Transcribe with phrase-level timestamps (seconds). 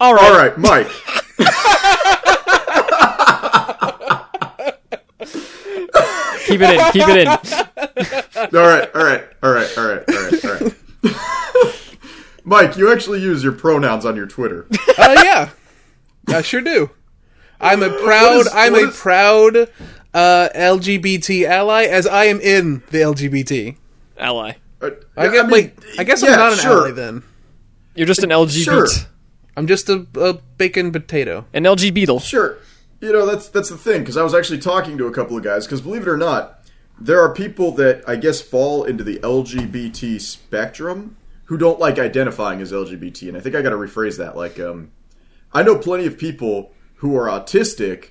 [0.00, 0.30] All right.
[0.30, 0.88] All right, Mike.
[6.46, 6.92] Keep it in.
[6.92, 7.28] Keep it in.
[7.28, 10.74] All right, all right, all right, all right, all right, all right.
[12.44, 14.66] Mike, you actually use your pronouns on your Twitter.
[14.98, 15.50] Uh, yeah,
[16.28, 16.88] I sure do.
[17.60, 18.40] I'm a proud.
[18.40, 19.54] is- I'm a is- proud
[20.14, 23.76] uh, LGBT ally, as I am in the LGBT.
[24.16, 24.54] Ally.
[24.80, 25.42] Uh, I yeah, guess.
[25.42, 26.78] mean, wait, I guess I'm not an sure.
[26.78, 27.22] ally then.
[27.94, 28.64] You're just an LGBT.
[28.64, 28.86] Sure.
[29.56, 31.46] I'm just a, a bacon potato.
[31.52, 32.20] An LG Beetle.
[32.20, 32.58] Sure.
[33.00, 35.42] You know, that's that's the thing because I was actually talking to a couple of
[35.42, 36.60] guys because believe it or not,
[36.98, 42.60] there are people that I guess fall into the LGBT spectrum who don't like identifying
[42.60, 44.36] as LGBT, and I think I got to rephrase that.
[44.36, 44.90] Like, um,
[45.52, 48.08] I know plenty of people who are autistic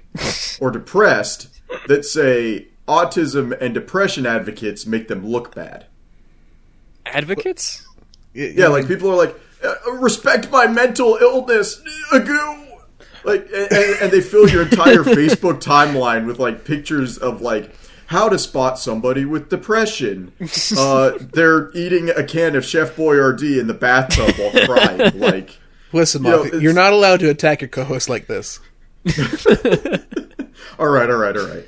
[0.61, 1.49] or depressed
[1.87, 5.87] that say autism and depression advocates make them look bad.
[7.05, 7.87] Advocates?
[8.33, 9.35] Yeah, like people are like,
[9.93, 12.61] respect my mental illness, agoo.
[13.23, 17.73] Like, and, and- and they fill your entire Facebook timeline with like pictures of like
[18.07, 20.31] how to spot somebody with depression.
[20.77, 25.19] Uh, they're eating a can of Chef Boyardee in the bathtub while crying.
[25.19, 25.57] Like,
[25.93, 28.59] Listen, you Moffy, know, you're not allowed to attack your co-host like this.
[30.77, 31.65] all right, all right, all right.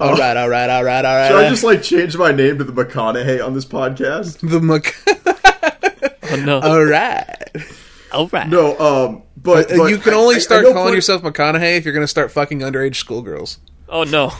[0.00, 1.28] All right, all right, all right, all right.
[1.28, 4.38] Should I just like change my name to the McConaughey on this podcast?
[4.40, 4.94] the Mc-
[6.30, 6.60] Oh no.
[6.62, 7.26] all right.
[8.12, 8.48] All right.
[8.48, 11.22] No, um, but, Uh, but you can I- only I- I start calling plen- yourself
[11.22, 13.58] McConaughey if you're going to start fucking underage schoolgirls.
[13.88, 14.32] Oh no.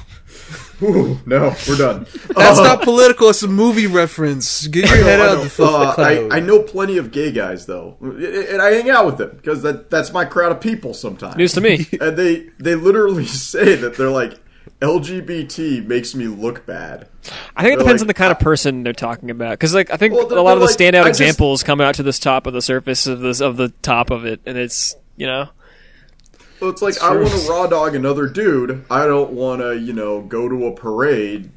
[0.82, 2.06] Ooh, no, we're done.
[2.34, 3.28] That's Uh, not political.
[3.28, 4.66] It's a movie reference.
[4.66, 5.38] Get your head I out know.
[5.38, 6.36] of the fucking Uh, I.
[6.36, 9.90] I know plenty of gay guys though, and I hang out with them because that
[9.90, 11.36] that's my crowd of people sometimes.
[11.36, 11.86] News to me.
[12.00, 14.38] and they they literally say that they're like
[14.80, 17.08] LGBT makes me look bad.
[17.56, 19.52] I think it They're depends like, on the kind of person they're talking about.
[19.52, 21.62] Because like I think Well, a lot of the they're like, standout I just- examples
[21.62, 24.40] come out to this top of the surface of this of the top of it,
[24.46, 25.48] and it's you know
[26.60, 28.84] Well, it's like I want to raw dog another dude.
[28.90, 31.50] I don't want to you know go to a parade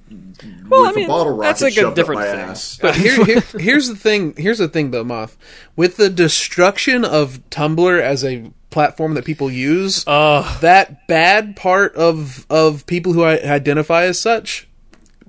[0.67, 2.49] Well, with I mean, a bottle rocket that's like a shoved different up my thing.
[2.49, 2.77] ass.
[2.81, 4.33] But here, here, here's the thing.
[4.37, 5.37] Here's the thing, though, Moth.
[5.77, 10.59] With the destruction of Tumblr as a platform that people use, Ugh.
[10.61, 14.67] that bad part of of people who I identify as such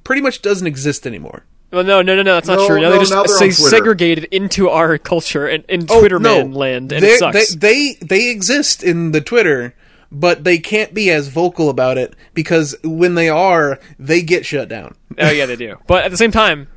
[0.02, 1.44] pretty much doesn't exist anymore.
[1.70, 2.76] Well, no, no, no, no, that's not No, true.
[2.80, 6.52] Now no, they just now say segregated into our culture and in oh, Twitter man
[6.52, 7.54] land, and Oh, they, it sucks.
[7.54, 9.74] They, they they exist in the Twitter,
[10.12, 14.68] but they can't be as vocal about it because when they are, they get shut
[14.68, 14.94] down.
[15.18, 15.76] oh yeah, they do.
[15.86, 16.68] But at the same time,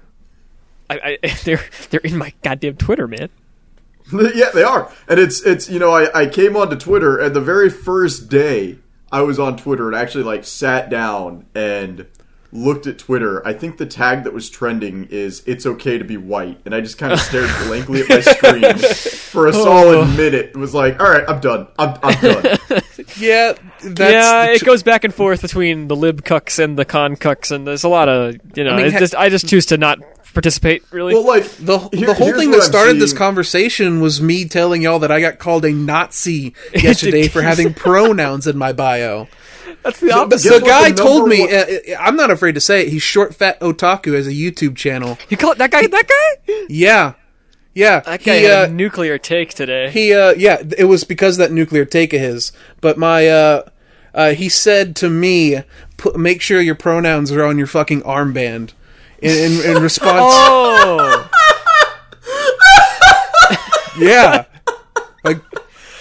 [0.89, 3.29] I, I, they're they're in my goddamn Twitter, man.
[4.35, 4.91] yeah, they are.
[5.07, 8.79] And it's it's you know I, I came onto Twitter and the very first day
[9.12, 12.07] I was on Twitter and actually like sat down and
[12.51, 13.45] looked at Twitter.
[13.45, 16.81] I think the tag that was trending is "It's okay to be white," and I
[16.81, 20.06] just kind of stared blankly at my screen for a solid oh.
[20.06, 20.51] minute.
[20.53, 21.68] It was like, "All right, I'm done.
[21.78, 22.57] I'm, I'm done."
[23.16, 26.85] Yeah, that's yeah, the it goes back and forth between the lib cucks and the
[26.85, 28.72] con cucks, and there's a lot of you know.
[28.72, 30.00] I mean, it's ha- just I just choose to not
[30.33, 30.83] participate.
[30.91, 34.45] Really, well, like The, here- the whole thing that I'm started this conversation was me
[34.45, 39.27] telling y'all that I got called a Nazi yesterday for having pronouns in my bio.
[39.83, 40.49] that's the The, opposite.
[40.49, 43.33] the what guy the told me, uh, I'm not afraid to say it, he's Short
[43.35, 45.17] Fat Otaku has a YouTube channel.
[45.29, 45.85] you call it that guy?
[45.88, 46.53] That guy?
[46.69, 47.13] Yeah.
[47.73, 47.99] Yeah.
[48.01, 49.89] That guy he, had uh, a nuclear take today.
[49.91, 52.51] he, uh, yeah, it was because of that nuclear take of his.
[52.81, 53.69] But my, uh,
[54.13, 55.61] uh, he said to me,
[55.97, 58.71] "Put- make sure your pronouns are on your fucking armband.
[59.19, 61.29] In, in, in response, oh,
[63.97, 64.45] yeah.
[65.23, 65.41] Like,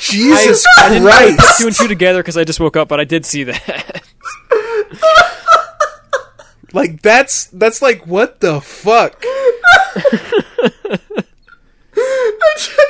[0.01, 1.59] Jesus I didn't put Christ.
[1.61, 4.03] two and two together because I just woke up, but I did see that.
[6.77, 9.25] Like that's that's like what the fuck?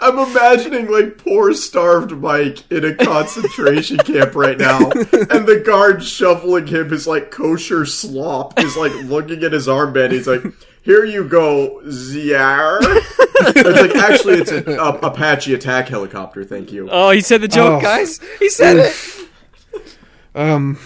[0.00, 5.46] I just, I'm imagining like poor starved Mike in a concentration camp right now, and
[5.46, 10.12] the guard shuffling him his like kosher slop is like looking at his armband.
[10.12, 10.42] He's like,
[10.82, 16.44] "Here you go, Ziar." it's like actually, it's an uh, Apache attack helicopter.
[16.44, 16.88] Thank you.
[16.90, 17.82] Oh, he said the joke, Oh.
[17.82, 18.20] guys.
[18.38, 19.28] He said it.
[20.34, 20.78] Um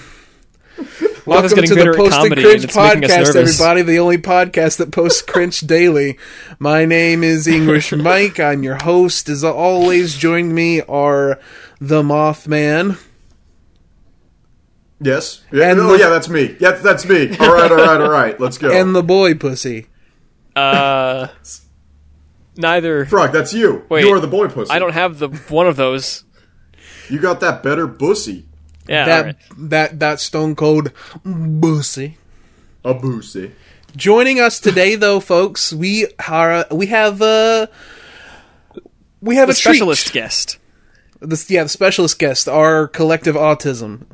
[0.78, 3.82] Martha's Welcome getting to the at Post comedy, Cringe and it's making us podcast, everybody.
[3.82, 6.18] The only podcast that posts cringe daily.
[6.58, 8.40] My name is English Mike.
[8.40, 9.28] I'm your host.
[9.28, 11.38] As always, joining me are
[11.80, 12.98] the Mothman
[15.00, 15.42] Yes.
[15.52, 15.70] Yeah.
[15.70, 16.08] And oh, the- yeah.
[16.08, 16.56] That's me.
[16.60, 17.36] Yeah, that's me.
[17.38, 17.70] All right.
[17.70, 18.00] All right.
[18.00, 18.40] All right.
[18.40, 18.70] Let's go.
[18.72, 19.86] and the Boy Pussy.
[20.54, 21.28] Uh,
[22.56, 23.06] neither.
[23.06, 23.84] Frog, that's you.
[23.88, 24.70] Wait, you are the boy pussy.
[24.70, 26.24] I don't have the one of those.
[27.08, 28.46] You got that better bussy.
[28.88, 29.36] Yeah, That alright.
[29.70, 30.92] that that stone cold
[31.24, 32.18] pussy.
[32.84, 33.52] A bussy.
[33.96, 37.66] Joining us today, though, folks, we are we have uh
[39.20, 39.74] we have the a treat.
[39.76, 40.58] specialist guest.
[41.20, 44.04] this yeah, the specialist guest, our collective autism.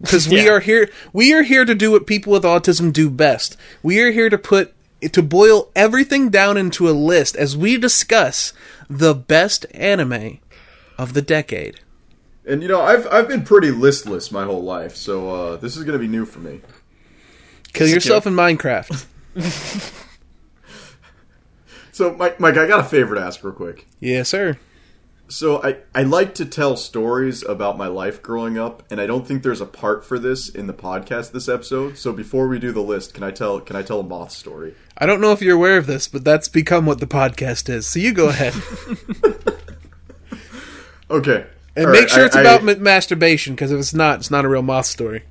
[0.00, 0.52] Because we Yeah.
[0.52, 3.56] are here we are here to do what people with autism do best.
[3.82, 4.74] We are here to put
[5.12, 8.52] to boil everything down into a list as we discuss
[8.90, 10.38] the best anime
[10.98, 11.80] of the decade.
[12.46, 15.84] And you know, I've I've been pretty listless my whole life, so uh, this is
[15.84, 16.60] going to be new for me.
[17.72, 19.06] Kill yourself in Minecraft.
[21.92, 23.86] So, Mike, Mike, I got a favor to ask real quick.
[23.98, 24.56] yes, sir.
[25.28, 29.26] So, I I like to tell stories about my life growing up, and I don't
[29.26, 31.98] think there's a part for this in the podcast this episode.
[31.98, 34.74] So, before we do the list, can I tell can I tell a moth story?
[34.96, 37.86] I don't know if you're aware of this, but that's become what the podcast is.
[37.86, 38.54] So you go ahead
[41.10, 41.46] Okay,
[41.80, 44.30] and All make sure I- it's I- about ma- masturbation because if it's not, it's
[44.30, 45.24] not a real moth story.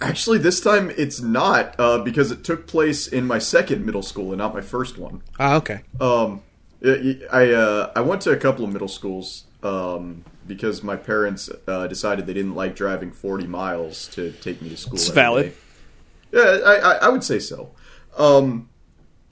[0.00, 4.32] Actually, this time it's not uh, because it took place in my second middle school
[4.32, 5.22] and not my first one.
[5.38, 5.82] Ah, okay.
[6.00, 6.42] Um,
[6.84, 11.48] I I, uh, I went to a couple of middle schools um, because my parents
[11.68, 14.94] uh, decided they didn't like driving forty miles to take me to school.
[14.94, 15.46] It's every valid.
[15.46, 15.52] day.
[16.32, 17.70] Yeah, I, I, I would say so.
[18.18, 18.68] Um,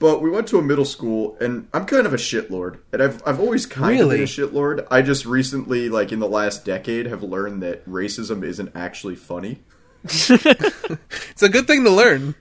[0.01, 3.21] but we went to a middle school, and I'm kind of a shitlord, and I've
[3.25, 4.85] I've always kind of been a shitlord.
[4.91, 9.59] I just recently, like in the last decade, have learned that racism isn't actually funny.
[11.31, 12.35] It's a good thing to learn.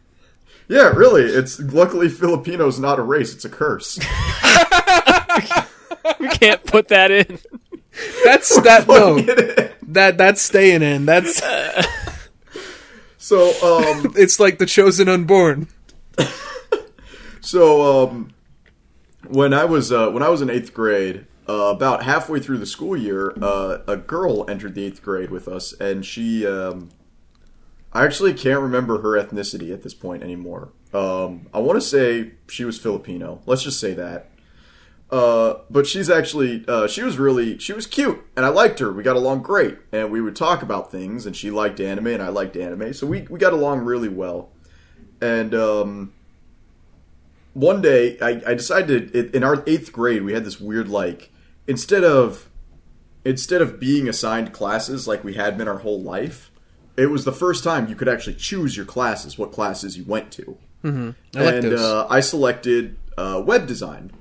[0.69, 1.23] Yeah, really.
[1.23, 3.99] It's luckily Filipinos not a race; it's a curse.
[6.19, 7.39] We can't put that in.
[8.25, 8.89] That's that.
[8.89, 9.21] no,
[9.89, 11.07] that that's staying in.
[11.07, 11.41] That's
[13.31, 15.69] so, um, it's like the chosen unborn.
[17.41, 18.35] So um,
[19.29, 22.67] when I was uh, when I was in eighth grade, uh, about halfway through the
[22.67, 26.91] school year, uh, a girl entered the eighth grade with us, and she um,
[27.93, 30.71] I actually can't remember her ethnicity at this point anymore.
[30.93, 33.41] Um, I want to say she was Filipino.
[33.47, 34.31] Let's just say that.
[35.11, 38.93] Uh, but she's actually uh, she was really she was cute and I liked her.
[38.93, 42.23] We got along great and we would talk about things and she liked anime and
[42.23, 44.51] I liked anime, so we we got along really well.
[45.21, 46.13] And um,
[47.61, 51.31] one day I, I decided in our eighth grade we had this weird like
[51.67, 52.49] instead of
[53.25, 56.51] instead of being assigned classes like we had been our whole life,
[56.97, 60.31] it was the first time you could actually choose your classes, what classes you went
[60.33, 60.57] to.
[60.83, 61.81] And Electives.
[61.81, 64.13] uh, I selected uh, web design,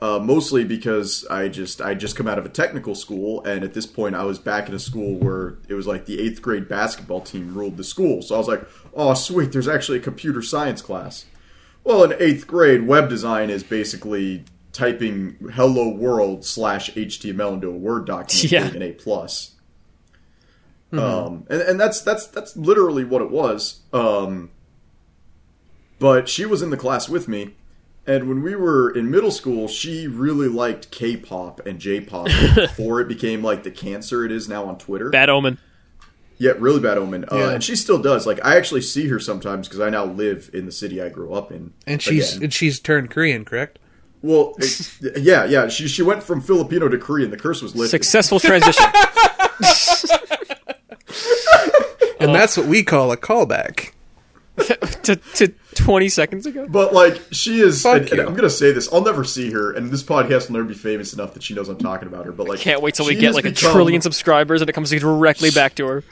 [0.00, 3.74] uh, mostly because I just I just come out of a technical school, and at
[3.74, 6.68] this point I was back in a school where it was like the eighth grade
[6.68, 8.22] basketball team ruled the school.
[8.22, 8.64] So I was like,
[8.94, 11.26] oh sweet, there's actually a computer science class.
[11.84, 17.76] Well, in eighth grade, web design is basically typing "Hello World" slash HTML into a
[17.76, 18.66] Word document, Yeah.
[18.68, 19.50] an A plus.
[20.92, 23.80] Um, and, and that's that's that's literally what it was.
[23.94, 24.50] Um,
[25.98, 27.54] but she was in the class with me,
[28.06, 33.08] and when we were in middle school, she really liked K-pop and J-pop before it
[33.08, 35.08] became like the cancer it is now on Twitter.
[35.08, 35.56] Bad omen.
[36.38, 37.24] Yeah, really bad omen.
[37.30, 37.50] Uh, Yeah.
[37.50, 38.26] And she still does.
[38.26, 41.32] Like, I actually see her sometimes because I now live in the city I grew
[41.34, 41.72] up in.
[41.86, 42.44] And she's again.
[42.44, 43.78] and she's turned Korean, correct?
[44.22, 45.68] well, it- yeah, yeah.
[45.68, 47.30] She she went from Filipino to Korean.
[47.30, 47.90] The curse was lifted.
[47.90, 48.84] Successful transition.
[52.20, 53.90] And that's what we call a callback.
[55.02, 56.66] to, to 20 seconds ago.
[56.68, 58.20] But like she is, and, and.
[58.20, 58.92] I'm gonna say this.
[58.92, 61.68] I'll never see her, and this podcast will never be famous enough that she knows
[61.68, 62.32] I'm talking about her.
[62.32, 65.50] But like, Can't wait till we get like a trillion subscribers and it comes directly
[65.50, 66.04] back to her.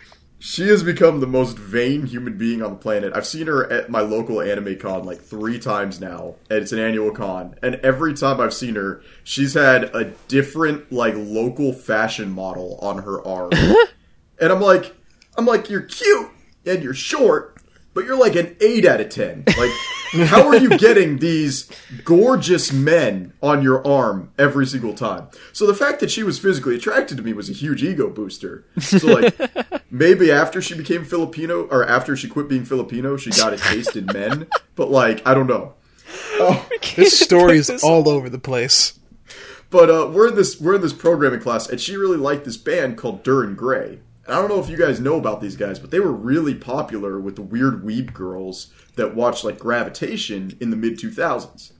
[0.43, 3.13] She has become the most vain human being on the planet.
[3.15, 6.79] I've seen her at my local anime con like three times now, and it's an
[6.79, 7.57] annual con.
[7.63, 13.03] And every time I've seen her, she's had a different like local fashion model on
[13.03, 13.51] her arm.
[14.41, 14.97] and I'm like,
[15.37, 16.31] I'm like, you're cute
[16.65, 17.50] and you're short,
[17.95, 19.45] but you're like an eight out of ten.
[19.47, 21.71] Like, how are you getting these
[22.05, 25.29] gorgeous men on your arm every single time?
[25.53, 28.65] So the fact that she was physically attracted to me was a huge ego booster.
[28.79, 29.37] So like,
[29.91, 33.97] maybe after she became Filipino or after she quit being Filipino, she got a taste
[33.97, 34.49] in men.
[34.75, 35.75] But like, I don't know.
[36.97, 38.99] This story is all over the place.
[39.71, 42.57] But uh, we're in this we're in this programming class, and she really liked this
[42.57, 44.01] band called Dir En Grey.
[44.31, 46.55] And I don't know if you guys know about these guys, but they were really
[46.55, 51.73] popular with the weird weeb girls that watched like Gravitation in the mid two thousands.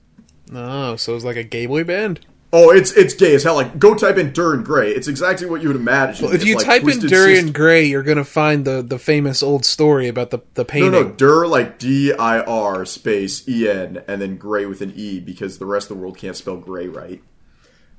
[0.53, 2.19] Oh, so it's like a gay boy band.
[2.51, 3.55] Oh, it's it's gay as hell.
[3.55, 4.91] Like, go type in Dir En Grey.
[4.91, 6.25] It's exactly what you would imagine.
[6.25, 8.81] Well, if It's you like type in Twisted Durian Sister- Gray, you're gonna find the
[8.81, 10.91] the famous old story about the the no, painting.
[10.91, 14.91] no, no, Dur like D I R space E N and then Gray with an
[14.97, 17.23] E because the rest of the world can't spell gray right.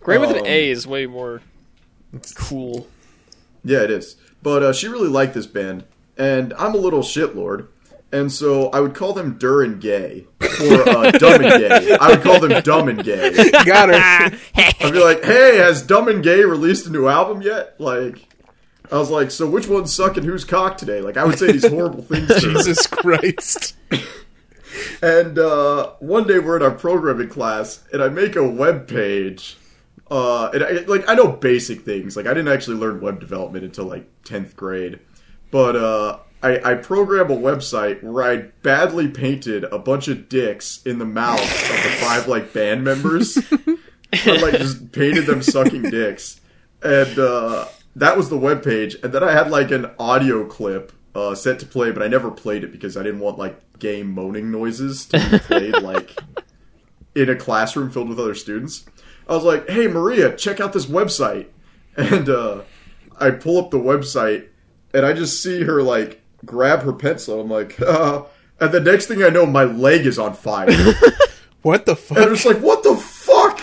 [0.01, 1.41] Gray with an Um, A is way more
[2.35, 2.87] cool.
[3.65, 4.17] Yeah, it is.
[4.43, 5.85] But uh, she really liked this band,
[6.17, 7.69] and I'm a little shitlord,
[8.11, 11.97] and so I would call them Dur and Gay or uh, Dumb and Gay.
[12.01, 13.33] I would call them Dumb and Gay.
[13.65, 14.39] Got her.
[14.55, 18.19] I'd be like, "Hey, has Dumb and Gay released a new album yet?" Like,
[18.91, 21.67] I was like, "So which one's sucking whose cock today?" Like, I would say these
[21.69, 22.29] horrible things.
[22.41, 23.77] Jesus Christ.
[25.03, 29.57] And uh, one day we're in our programming class, and I make a web page.
[30.13, 32.19] Uh, and I, like I know basic things.
[32.19, 35.01] Like I didn't actually learn web development until like tenth grade,
[35.51, 40.83] but uh, I, I program a website where I badly painted a bunch of dicks
[40.85, 43.39] in the mouths of the five like band members.
[44.13, 46.43] I like just painted them sucking dicks,
[46.83, 48.97] and uh, that was the web page.
[49.03, 52.31] And then I had like an audio clip uh, set to play, but I never
[52.31, 56.19] played it because I didn't want like gay moaning noises to be played like
[57.15, 58.85] in a classroom filled with other students.
[59.29, 61.47] I was like, "Hey Maria, check out this website,"
[61.97, 62.63] and uh,
[63.19, 64.49] I pull up the website,
[64.93, 67.41] and I just see her like grab her pencil.
[67.41, 68.25] I'm like, uh,
[68.61, 70.69] and the next thing I know, my leg is on fire.
[71.63, 72.19] What the fuck?
[72.19, 73.61] And I was like, what the fuck?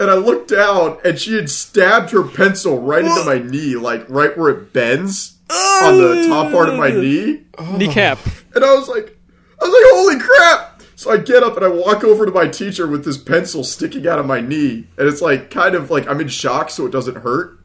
[0.00, 4.08] And I looked down, and she had stabbed her pencil right into my knee, like
[4.08, 7.42] right where it bends on the top part of my knee.
[7.76, 8.18] Kneecap.
[8.54, 9.18] And I was like,
[9.60, 10.71] I was like, holy crap!
[11.02, 14.06] So I get up and I walk over to my teacher with this pencil sticking
[14.06, 16.92] out of my knee, and it's like kind of like I'm in shock, so it
[16.92, 17.58] doesn't hurt.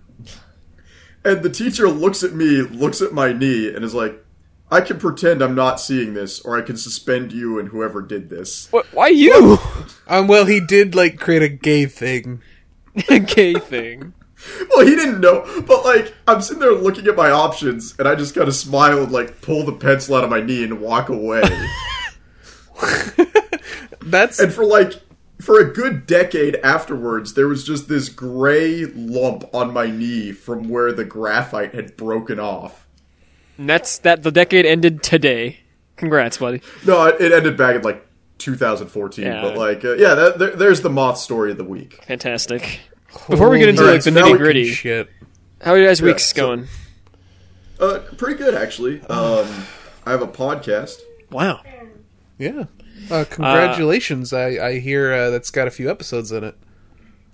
[1.24, 4.26] And the teacher looks at me, looks at my knee, and is like,
[4.72, 8.32] I can pretend I'm not seeing this, or I can suspend you and whoever did
[8.32, 8.72] this.
[8.72, 8.88] What?
[8.92, 9.60] Why you?
[10.08, 12.42] Um, well, he did like create a gay thing.
[13.12, 14.16] A gay thing.
[14.72, 18.16] Well, he didn't know, but like I'm sitting there looking at my options, and I
[18.16, 21.10] just kind of smile and like pull the pencil out of my knee and walk
[21.10, 21.44] away.
[24.02, 24.94] That's and for like
[25.42, 30.70] for a good decade afterwards, there was just this gray lump on my knee from
[30.70, 32.88] where the graphite had broken off.
[33.58, 34.24] And that's that.
[34.24, 35.60] The decade ended today.
[35.96, 36.62] Congrats, buddy.
[36.86, 38.06] No, it, it ended back in like
[38.38, 39.42] 2014, Yeah.
[39.42, 42.04] but like uh, yeah, that, there, there's the moth story of the week.
[42.06, 42.80] Fantastic.
[43.30, 45.10] Before we get into Holy like the nitty gritty, shit.
[45.62, 46.68] how are you guys' weeks so- going?
[47.80, 49.02] Uh, pretty good actually.
[49.02, 49.48] Um,
[50.06, 51.00] I have a podcast.
[51.32, 51.62] Wow.
[52.38, 52.66] Yeah.
[53.10, 54.34] Uh, congratulations.
[54.34, 56.56] I, I hear uh, that's got a few episodes in it.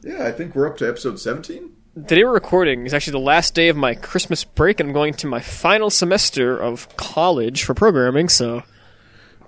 [0.01, 1.71] Yeah, I think we're up to episode 17.
[1.95, 4.93] The day we're recording is actually the last day of my Christmas break, and I'm
[4.93, 8.29] going to my final semester of college for programming.
[8.29, 8.63] So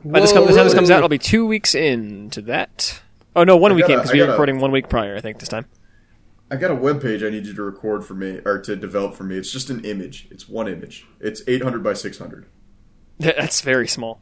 [0.03, 3.01] by this Whoa, time, the time this comes out, I'll be two weeks into that.
[3.35, 5.15] Oh no, one I week in because we were gotta- recording one week prior.
[5.15, 5.65] I think this time.
[6.51, 9.15] I got a web page I need you to record for me or to develop
[9.15, 9.35] for me.
[9.35, 10.27] It's just an image.
[10.29, 11.07] It's one image.
[11.19, 12.45] It's 800 by 600.
[13.19, 14.21] That's very small.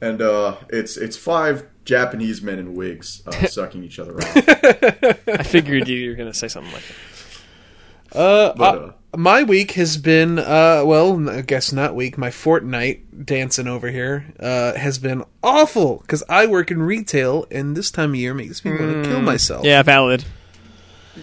[0.00, 4.36] And uh, it's it's five Japanese men in wigs uh, sucking each other off.
[5.28, 8.18] I figured you were going to say something like that.
[8.18, 12.18] Uh, But, uh, my week has been, uh, well, I guess not week.
[12.18, 17.76] My fortnight dancing over here uh, has been awful because I work in retail, and
[17.76, 19.64] this time of year makes me want to kill myself.
[19.64, 20.24] Yeah, valid.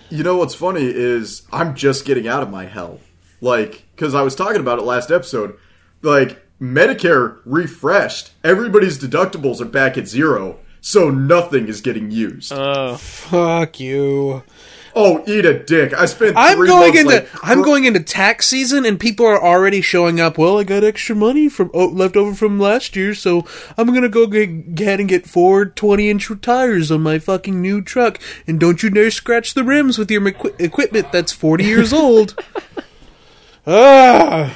[0.10, 3.00] You know what's funny is I'm just getting out of my hell.
[3.42, 5.58] Like, because I was talking about it last episode.
[6.02, 8.32] Like, Medicare refreshed.
[8.44, 12.54] Everybody's deductibles are back at zero, so nothing is getting used.
[12.54, 14.44] Oh, Fuck you.
[14.96, 15.92] oh, eat a dick.
[15.94, 19.26] I spent I'm going months, into like, I'm cr- going into tax season, and people
[19.26, 20.38] are already showing up.
[20.38, 23.46] Well, I got extra money from oh, left over from last year, so
[23.78, 27.82] I'm gonna go get, get and get four 20 inch tires on my fucking new
[27.82, 28.20] truck.
[28.48, 32.40] And don't you dare scratch the rims with your equi- equipment that's 40 years old.
[33.68, 34.56] ah,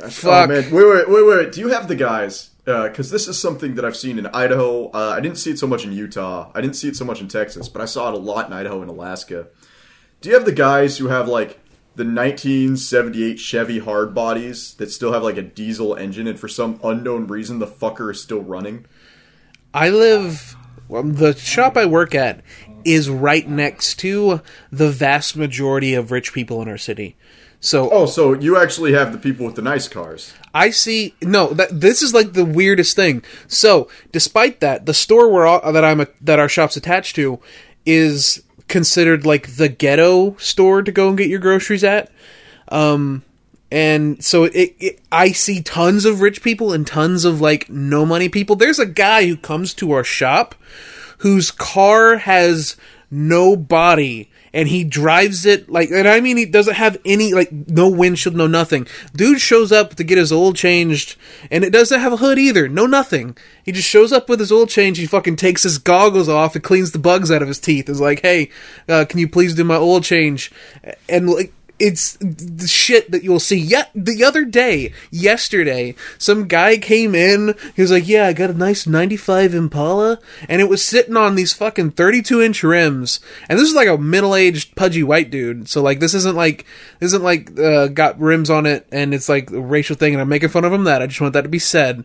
[0.00, 0.50] Gosh, Fuck.
[0.50, 0.70] Oh, man.
[0.70, 1.52] Wait, wait, wait, wait.
[1.52, 2.50] Do you have the guys?
[2.64, 4.90] Because this is something that I've seen in Idaho.
[4.90, 6.50] Uh, I didn't see it so much in Utah.
[6.54, 8.52] I didn't see it so much in Texas, but I saw it a lot in
[8.52, 9.48] Idaho and Alaska.
[10.20, 11.58] Do you have the guys who have like
[11.96, 16.78] the 1978 Chevy hard bodies that still have like a diesel engine, and for some
[16.84, 18.86] unknown reason the fucker is still running?
[19.74, 20.56] I live.
[20.88, 22.42] Well, the shop I work at
[22.84, 27.16] is right next to the vast majority of rich people in our city.
[27.60, 30.34] So Oh, so you actually have the people with the nice cars.
[30.52, 31.14] I see.
[31.22, 33.22] No, that this is like the weirdest thing.
[33.46, 37.38] So, despite that, the store where all, that I'm a, that our shop's attached to
[37.86, 42.10] is considered like the ghetto store to go and get your groceries at.
[42.68, 43.24] Um,
[43.70, 48.04] and so it, it, I see tons of rich people and tons of like no
[48.04, 48.56] money people.
[48.56, 50.54] There's a guy who comes to our shop
[51.18, 52.76] whose car has
[53.10, 57.50] no body and he drives it like and I mean he doesn't have any like
[57.52, 58.86] no windshield, no nothing.
[59.14, 61.16] Dude shows up to get his oil changed
[61.50, 63.36] and it doesn't have a hood either, no nothing.
[63.64, 66.64] He just shows up with his oil change, he fucking takes his goggles off and
[66.64, 67.88] cleans the bugs out of his teeth.
[67.88, 68.50] Is like, "Hey,
[68.88, 70.50] uh, can you please do my oil change?"
[71.08, 73.56] And like it's the shit that you'll see.
[73.56, 77.54] Yet the other day, yesterday, some guy came in.
[77.74, 80.18] He was like, "Yeah, I got a nice '95 Impala,
[80.48, 83.96] and it was sitting on these fucking 32 inch rims." And this is like a
[83.96, 85.68] middle aged pudgy white dude.
[85.68, 86.66] So like, this isn't like
[87.00, 90.12] this isn't like uh, got rims on it, and it's like a racial thing.
[90.12, 90.84] And I'm making fun of him.
[90.84, 92.04] That I just want that to be said.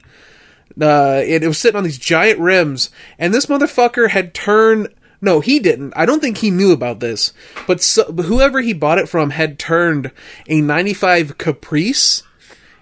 [0.82, 2.90] Uh, it, it was sitting on these giant rims,
[3.20, 4.88] and this motherfucker had turned.
[5.22, 5.94] No, he didn't.
[5.96, 7.34] I don't think he knew about this,
[7.68, 10.12] but so, whoever he bought it from had turned
[10.48, 12.24] a 95 Caprice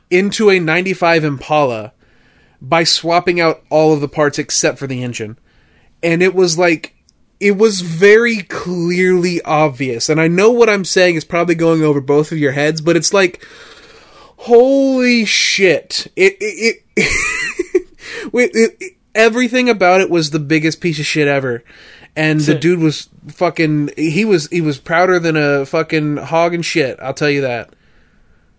[0.10, 1.94] into a 95 Impala
[2.62, 5.38] by swapping out all of the parts except for the engine.
[6.02, 6.96] And it was like,
[7.40, 10.08] it was very clearly obvious.
[10.10, 12.96] And I know what I'm saying is probably going over both of your heads, but
[12.96, 13.46] it's like,
[14.38, 16.08] holy shit.
[16.16, 17.88] It, it, it,
[18.34, 21.63] it, it everything about it was the biggest piece of shit ever
[22.15, 26.65] and the dude was fucking he was he was prouder than a fucking hog and
[26.65, 27.74] shit i'll tell you that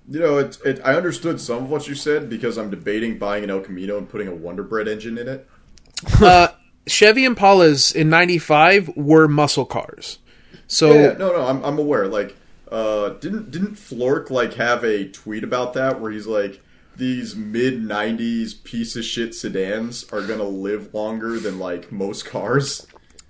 [0.09, 3.43] You know, it, it, I understood some of what you said because I'm debating buying
[3.43, 5.49] an El Camino and putting a Wonder Bread engine in it.
[6.21, 6.49] uh
[6.87, 10.19] chevy impalas in 95 were muscle cars
[10.67, 12.09] so Yeah, no, no, I'm, I'm aware.
[12.09, 12.37] Like,
[12.71, 16.61] uh, didn't didn't Flork like have a tweet about that where he's like,
[16.97, 22.87] these mid '90s piece of shit sedans are gonna live longer than like most cars.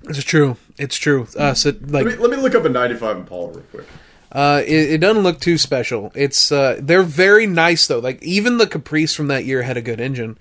[0.09, 3.17] It's true it's true uh so like Let me let me look up a '95
[3.19, 3.87] Impala real quick.
[4.33, 6.11] Uh, it, it doesn't look too special.
[6.17, 8.01] It's uh, they're very nice though.
[8.01, 10.37] Like even the Caprice from that year had a good engine.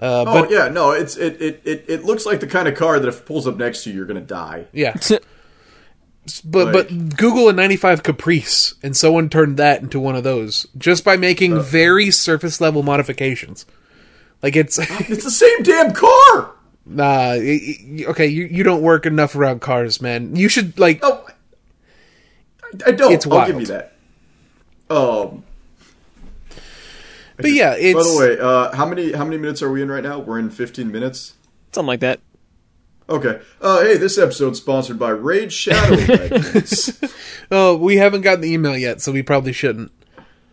[0.00, 2.74] Uh, Oh but yeah, no, it's it, it it it looks like the kind of
[2.74, 4.66] car that if it pulls up next to you, you're gonna die.
[4.72, 4.94] yeah,
[6.44, 10.66] but Like- but Google a '95 Caprice, and someone turned that into one of those
[10.76, 13.64] just by making very surface level modifications.
[14.42, 14.76] Like it's
[15.08, 16.50] It's the same damn car.
[16.86, 17.34] Nah.
[17.34, 20.36] y- y- okay, you you don't work enough around cars, man.
[20.36, 21.26] You should like Oh,
[22.62, 23.12] I, I don't.
[23.12, 23.60] It's I'll give wild.
[23.60, 23.92] you that.
[24.88, 25.44] Um.
[27.38, 29.90] But yeah, it's By the way, uh, how many how many minutes are we in
[29.90, 30.18] right now?
[30.18, 31.34] We're in 15 minutes.
[31.72, 32.20] Something like that.
[33.08, 33.40] Okay.
[33.60, 36.98] Uh, hey, this episode's sponsored by Raid Shadow Legends.
[37.50, 39.92] oh we haven't gotten the email yet, so we probably shouldn't.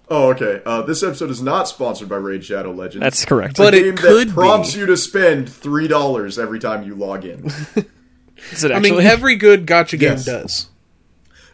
[0.10, 0.62] Oh, okay.
[0.66, 3.02] Uh, this episode is not sponsored by Raid Shadow Legends.
[3.04, 3.58] That's correct.
[3.58, 4.82] But it could that prompts be.
[4.82, 7.46] you to spend three dollars every time you log in.
[8.52, 10.26] Is it I mean, every good gacha game Yes.
[10.26, 10.70] does.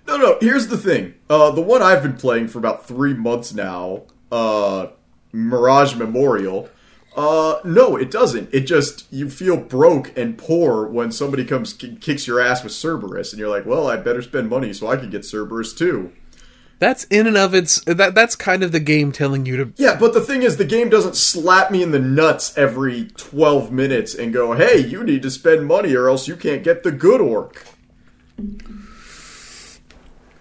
[0.07, 0.37] No, no.
[0.41, 1.13] Here's the thing.
[1.29, 4.87] Uh, the one I've been playing for about three months now, uh,
[5.31, 6.67] Mirage Memorial.
[7.15, 8.49] Uh, no, it doesn't.
[8.53, 12.73] It just you feel broke and poor when somebody comes k- kicks your ass with
[12.73, 16.11] Cerberus, and you're like, well, I better spend money so I can get Cerberus too.
[16.79, 19.97] That's in and of its that that's kind of the game telling you to Yeah,
[19.99, 24.15] but the thing is, the game doesn't slap me in the nuts every 12 minutes
[24.15, 27.19] and go, hey, you need to spend money or else you can't get the good
[27.21, 27.65] orc.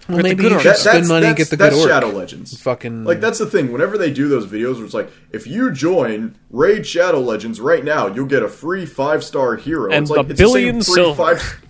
[0.09, 1.83] well, maybe good you should That- spend money and get the good orc.
[1.83, 1.87] that's.
[1.89, 2.59] Shadow Legends.
[2.63, 3.73] Fucking Like that's the thing.
[3.73, 7.85] Whenever they do those videos, where it's like, if you join Raid Shadow Legends right
[7.85, 9.91] now, you'll get a free five star hero.
[9.93, 11.37] And it's like a it's the same billion free silver.
[11.37, 11.63] Five,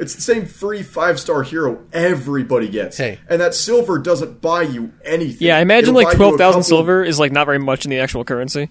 [0.00, 2.96] it's the same free five star hero everybody gets.
[2.98, 3.18] Hey.
[3.28, 5.46] and that silver doesn't buy you anything.
[5.46, 7.58] yeah, I imagine It'll like buy you a twelve thousand silver is like not very
[7.58, 8.70] much in the actual currency.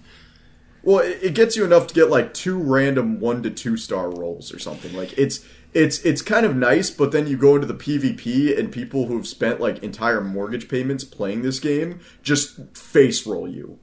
[0.82, 4.10] Well, it, it gets you enough to get like two random one to two star
[4.10, 4.94] rolls or something.
[4.94, 8.72] Like it's it's it's kind of nice, but then you go into the PvP and
[8.72, 13.78] people who've spent like entire mortgage payments playing this game just face roll you.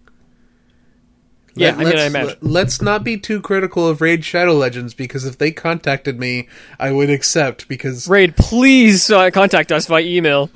[1.56, 2.38] Yeah, I mean, let's, I imagine.
[2.41, 6.48] let's not be too critical of Raid Shadow Legends because if they contacted me,
[6.80, 10.50] I would accept because Raid, please uh, contact us by email.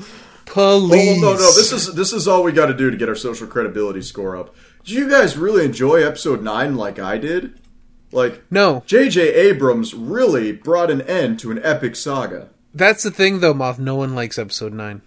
[0.45, 1.17] police.
[1.19, 3.15] Oh no, no, this is this is all we got to do to get our
[3.15, 4.53] social credibility score up.
[4.83, 7.59] Did you guys really enjoy episode nine like I did?
[8.11, 8.83] Like no.
[8.87, 9.21] J.J.
[9.35, 12.49] Abrams really brought an end to an epic saga.
[12.73, 13.79] That's the thing though, Moth.
[13.79, 15.01] No one likes episode nine.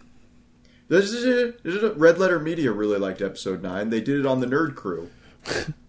[0.88, 3.90] This is this is- Red Letter Media really liked episode nine.
[3.90, 5.10] They did it on the Nerd Crew.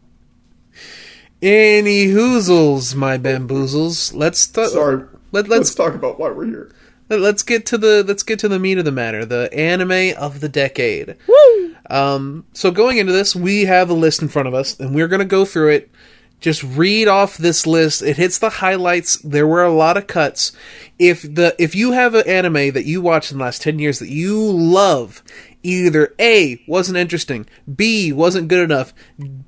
[1.44, 4.14] Any hoozles, my bamboozles.
[4.16, 5.04] Let's th- Sorry,
[5.34, 6.72] Let, let's let's talk about why we're here.
[7.10, 9.26] let's get to the let's get to the meat of the matter.
[9.26, 11.18] The anime of the decade.
[11.28, 11.76] Woo!
[11.90, 12.46] Um.
[12.54, 15.26] So going into this, we have a list in front of us, and we're gonna
[15.26, 15.92] go through it.
[16.40, 18.02] Just read off this list.
[18.02, 19.18] It hits the highlights.
[19.18, 20.54] There were a lot of cuts.
[20.98, 24.00] If the if you have an anime that you watched in the last ten years
[24.00, 25.22] that you love,
[25.64, 28.94] either A wasn't interesting, B wasn't good enough,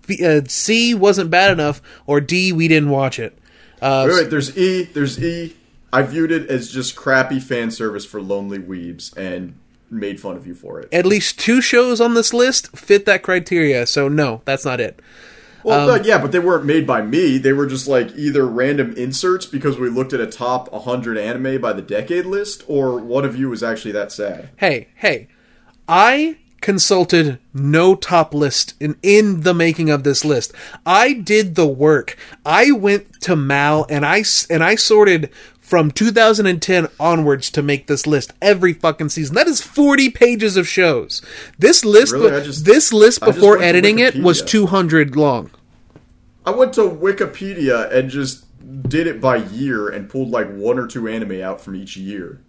[0.07, 3.37] B, uh, C wasn't bad enough, or D we didn't watch it.
[3.81, 5.55] Uh, Wait, wait, there's E, there's E.
[5.93, 9.53] I viewed it as just crappy fan service for lonely weebs and
[9.91, 10.89] made fun of you for it.
[10.91, 13.85] at least two shows on this list fit that criteria.
[13.85, 14.99] So no, that's not it.
[15.63, 17.37] Well, Um, no, yeah, but they weren't made by me.
[17.37, 21.61] They were just like either random inserts because we looked at a top 100 anime
[21.61, 24.49] by the decade list, or one of you was actually that sad.
[24.57, 25.27] Hey, hey,
[25.87, 30.51] I consulted no top list in in the making of this list.
[30.85, 32.17] I did the work.
[32.45, 38.05] I went to Mal and I and I sorted from 2010 onwards to make this
[38.05, 39.35] list every fucking season.
[39.35, 41.21] That is 40 pages of shows.
[41.57, 42.43] This list Really?
[42.43, 45.51] Just- this list before editing it was 200 long.
[46.45, 48.45] I went to Wikipedia and just
[48.87, 52.41] did it by year and pulled like one or two anime out from each year.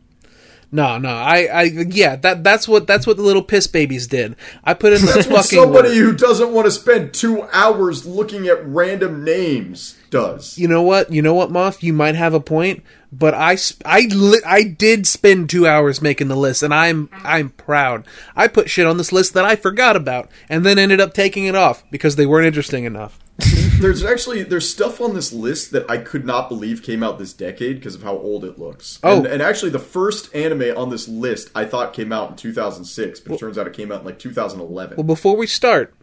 [0.73, 4.35] No, no, I, I, yeah, that that's what that's what the little piss babies did.
[4.65, 5.97] I put in the That's what fucking somebody work.
[5.99, 10.59] who doesn't want to spend two hours looking at random names does.
[10.59, 11.11] You know what?
[11.13, 11.83] You know what, Moth?
[11.85, 16.29] You might have a point, but I, I, li- I did spend two hours making
[16.29, 18.05] the list, and I'm, I'm proud.
[18.35, 21.45] I put shit on this list that I forgot about, and then ended up taking
[21.47, 23.19] it off because they weren't interesting enough.
[23.79, 27.35] There's actually there's stuff on this list that I could not believe came out this
[27.35, 28.99] decade because of how old it looks.
[29.03, 29.19] Oh.
[29.19, 33.21] and, and actually the first anime on this list I thought came out in 2006,
[33.21, 34.97] but it turns out it came out in like 2011.
[34.97, 35.95] Well, before we start,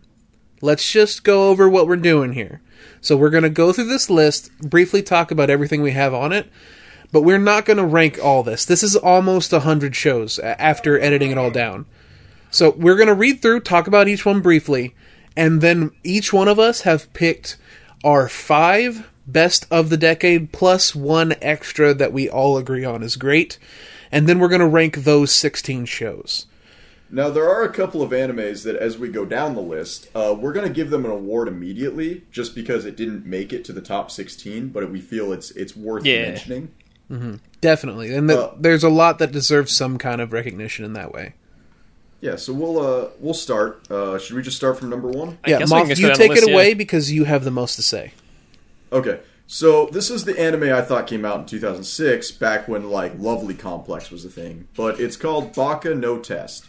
[0.62, 2.62] let's just go over what we're doing here.
[3.01, 6.31] So we're going to go through this list, briefly talk about everything we have on
[6.31, 6.49] it,
[7.12, 8.65] but we're not going to rank all this.
[8.65, 11.86] This is almost 100 shows after editing it all down.
[12.51, 14.93] So we're going to read through, talk about each one briefly,
[15.36, 17.57] and then each one of us have picked
[18.04, 23.16] our five best of the decade plus one extra that we all agree on is
[23.16, 23.58] great.
[24.12, 26.46] And then we're going to rank those 16 shows.
[27.10, 30.36] Now there are a couple of animes that, as we go down the list, uh,
[30.38, 33.74] we're going to give them an award immediately, just because it didn't make it to
[33.74, 36.24] the top 16, but we feel it's it's worth Yeah.
[36.30, 36.70] mentioning.
[37.62, 38.13] Definitely.
[38.13, 41.34] And th- Uh, there's a lot that deserves some kind of recognition in that way.
[42.23, 43.91] Yeah, so we'll uh, we'll start.
[43.91, 45.38] Uh, should we just start from number one?
[45.43, 46.55] I yeah, guess we Moth, you go down the take list, it yeah.
[46.55, 48.13] away because you have the most to say.
[48.93, 53.12] Okay, so this is the anime I thought came out in 2006, back when like
[53.19, 54.69] Lovely Complex was a thing.
[54.73, 56.65] But it's called Baka no Test,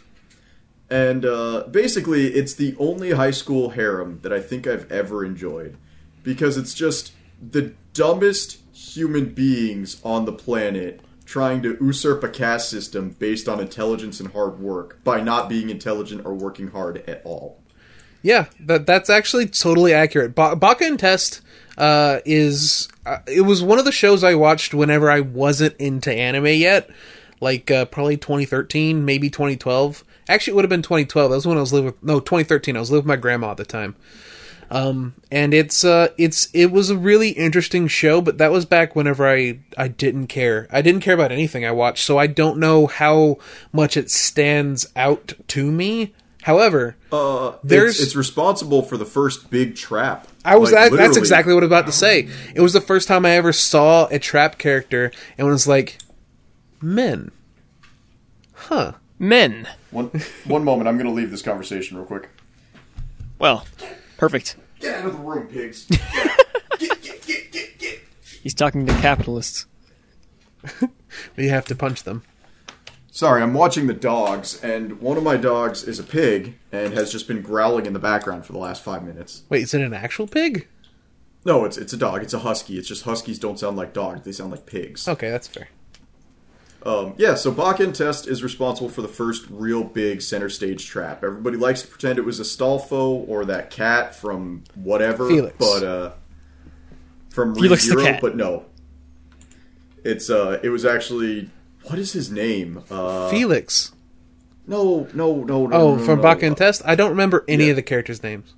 [0.91, 5.77] and uh, basically it's the only high school harem that I think I've ever enjoyed,
[6.25, 11.01] because it's just the dumbest human beings on the planet
[11.35, 15.69] trying to usurp a caste system based on intelligence and hard work by not being
[15.69, 17.61] intelligent or working hard at all.
[18.23, 20.37] Yeah, that that's actually totally accurate.
[20.37, 21.41] Ba- Baka and Test
[21.77, 26.13] uh, is uh, it was one of the shows I watched whenever I wasn't into
[26.13, 26.89] anime yet,
[27.41, 30.05] like uh, probably 2013, maybe 2012.
[30.29, 31.31] Actually, it would have been 2012.
[31.31, 32.77] That was when I was living with no 2013.
[32.77, 33.97] I was living with my grandma at the time.
[34.71, 38.97] Um, and it's uh, it's it was a really interesting show, but that was back
[38.97, 40.67] whenever I I didn't care.
[40.73, 43.39] I didn't care about anything I watched, so I don't know how
[43.73, 46.15] much it stands out to me.
[46.43, 50.29] However, Uh, There's- it's, it's responsible for the first big trap.
[50.45, 52.29] I was Like, that, that's exactly what I was about to say.
[52.55, 55.97] It was the first time I ever saw a trap character and was like,
[56.83, 57.31] men,
[58.53, 58.93] huh?
[59.19, 59.67] Men.
[59.91, 60.11] One,
[60.45, 62.29] one moment, I'm going to leave this conversation real quick.
[63.39, 63.65] Well,
[64.17, 64.57] perfect.
[64.81, 65.87] Get out of the room, pigs.
[66.79, 68.01] get, get, get, get, get.
[68.43, 69.67] He's talking to capitalists.
[71.37, 72.23] You have to punch them.
[73.11, 77.13] Sorry, I'm watching the dogs, and one of my dogs is a pig and has
[77.13, 79.45] just been growling in the background for the last five minutes.
[79.49, 80.67] Wait, is it an actual pig?
[81.45, 82.23] No, it's it's a dog.
[82.23, 82.79] It's a husky.
[82.79, 85.07] It's just huskies don't sound like dogs; they sound like pigs.
[85.07, 85.69] Okay, that's fair.
[86.85, 91.25] Um, yeah, so Bakken Test is responsible for the first real big center stage trap.
[91.25, 95.57] Everybody likes to pretend it was Astolfo or that cat from whatever, Felix.
[95.59, 96.13] but uh,
[97.31, 98.21] from Felix the ReZero, cat.
[98.21, 98.67] but no,
[100.05, 101.49] it's uh, it was actually
[101.85, 102.83] what is his name?
[102.91, 103.93] Uh, Felix.
[104.67, 105.77] no, no, no, no.
[105.77, 106.23] Oh, no, from no.
[106.23, 106.83] Baka and Test.
[106.85, 107.71] I don't remember any Yeah.
[107.71, 108.55] of the characters' names.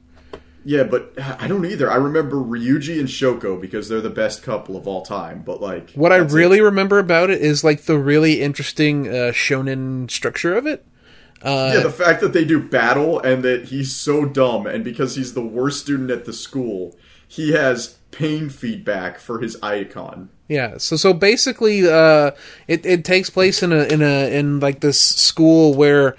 [0.69, 1.89] Yeah, but I don't either.
[1.89, 5.43] I remember Ryuji and Shoko because they're the best couple of all time.
[5.47, 6.37] But like, What I that's it.
[6.37, 10.85] really remember about it is like the really interesting uh, shonen structure of it.
[11.41, 15.15] Uh, Yeah, the fact that they do battle and that he's so dumb, and because
[15.15, 16.97] he's the worst student at the school,
[17.29, 20.31] he has pain feedback for his icon.
[20.49, 22.33] Yeah, so so basically, uh,
[22.67, 26.17] it it takes place in a in a in like this school where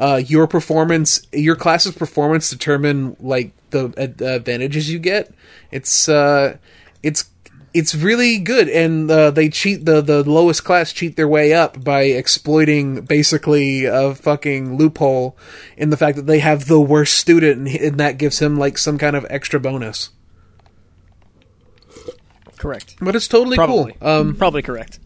[0.00, 5.32] uh, your performance, your class's performance, determine like the ad- advantages you get.
[5.70, 6.56] It's uh,
[7.02, 7.30] it's
[7.72, 11.84] it's really good, and uh, they cheat the the lowest class cheat their way up
[11.84, 15.36] by exploiting basically a fucking loophole
[15.76, 18.78] in the fact that they have the worst student, and, and that gives him like
[18.78, 20.10] some kind of extra bonus.
[22.56, 22.96] Correct.
[23.00, 23.94] But it's totally Probably.
[24.00, 24.08] cool.
[24.08, 24.98] Um, Probably correct.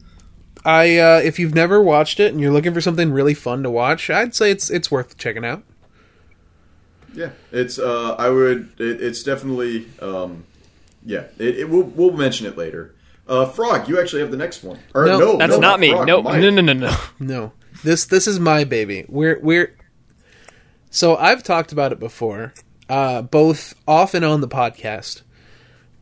[0.65, 3.71] I uh, if you've never watched it and you're looking for something really fun to
[3.71, 5.63] watch, I'd say it's it's worth checking out.
[7.15, 7.79] Yeah, it's.
[7.79, 8.71] Uh, I would.
[8.79, 9.87] It, it's definitely.
[10.01, 10.45] Um,
[11.05, 11.69] yeah, it, it.
[11.71, 12.95] We'll we'll mention it later.
[13.29, 14.79] Uh, Frog, you actually have the next one.
[14.95, 15.91] Or, No, no, That's no, not me.
[15.93, 16.41] Frog, No, Mike.
[16.43, 16.97] no, no, no, no.
[17.21, 19.05] No, this this is my baby.
[19.09, 19.77] We're we're
[20.91, 22.53] So I've talked about it before,
[22.89, 25.23] uh, both off and on the podcast.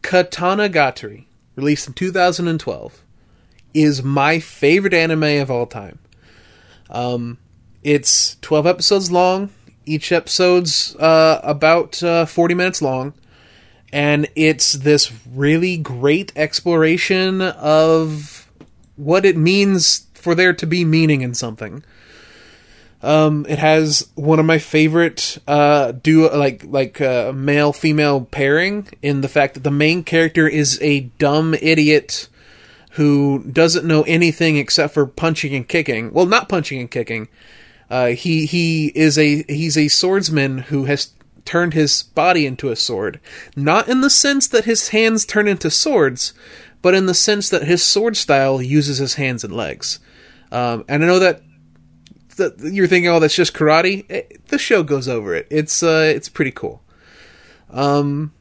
[0.03, 3.02] Katanagatari, released in 2012,
[3.74, 5.98] is my favorite anime of all time.
[6.90, 7.38] Um,
[7.82, 9.50] it's 12 episodes long.
[9.85, 13.14] Each episode's uh, about uh, 40 minutes long.
[13.92, 18.50] And it's this really great exploration of
[18.96, 21.85] what it means for there to be meaning in something.
[23.02, 28.88] Um, it has one of my favorite uh, duo, like like uh, male female pairing
[29.02, 32.28] in the fact that the main character is a dumb idiot
[32.92, 36.12] who doesn't know anything except for punching and kicking.
[36.12, 37.28] Well, not punching and kicking.
[37.90, 41.12] Uh, he he is a he's a swordsman who has
[41.44, 43.20] turned his body into a sword,
[43.57, 46.33] not in the sense that his hands turn into swords,
[46.81, 49.98] but in the sense that his sword style uses his hands and legs.
[50.50, 51.42] Um, and I know that,
[52.37, 55.46] that you're thinking, "Oh, that's just karate." It, the show goes over it.
[55.50, 56.83] It's uh, it's pretty cool.
[57.70, 58.33] Um,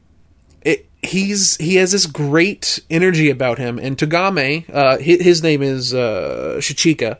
[1.02, 5.92] he's he has this great energy about him, and Togame, uh, his, his name is
[5.92, 7.18] uh, Shichika.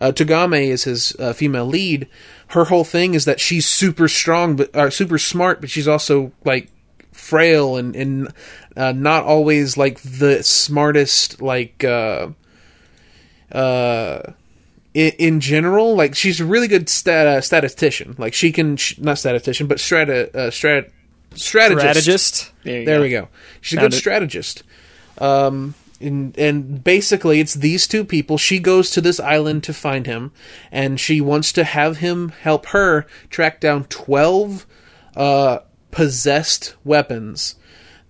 [0.00, 2.08] Uh, Togame is his uh, female lead.
[2.48, 6.32] Her whole thing is that she's super strong, but uh, super smart, but she's also
[6.44, 6.70] like
[7.12, 8.34] frail and and
[8.76, 11.40] uh, not always like the smartest.
[11.40, 12.28] Like uh,
[13.52, 14.32] uh,
[14.94, 18.16] in, in general, like she's a really good stat, uh, statistician.
[18.18, 20.90] Like she can sh- not statistician, but strata uh, strat
[21.34, 21.80] strategist.
[21.80, 22.52] Strategist.
[22.64, 23.02] There, There go.
[23.02, 23.28] we go.
[23.60, 23.96] She's a good it.
[23.96, 24.62] strategist.
[25.18, 28.38] Um, and, and basically, it's these two people.
[28.38, 30.32] She goes to this island to find him,
[30.72, 34.66] and she wants to have him help her track down 12
[35.16, 35.58] uh,
[35.90, 37.56] possessed weapons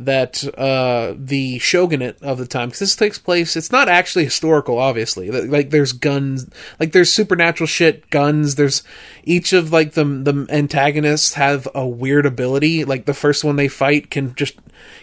[0.01, 4.79] that uh, the shogunate of the time, because this takes place, it's not actually historical,
[4.79, 5.31] obviously.
[5.31, 6.49] Like, there's guns,
[6.81, 8.83] like, there's supernatural shit, guns, there's
[9.25, 12.85] each of, like, the, the antagonists have a weird ability.
[12.85, 14.55] Like, the first one they fight can just,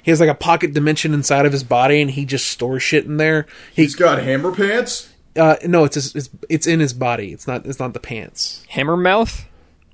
[0.01, 3.05] he has, like, a pocket dimension inside of his body, and he just stores shit
[3.05, 3.45] in there.
[3.75, 5.13] He, He's got hammer pants.
[5.37, 7.31] uh, no, it's, his, it's, it's in his body.
[7.33, 8.65] It's not, it's not the pants.
[8.69, 9.45] Hammer mouth.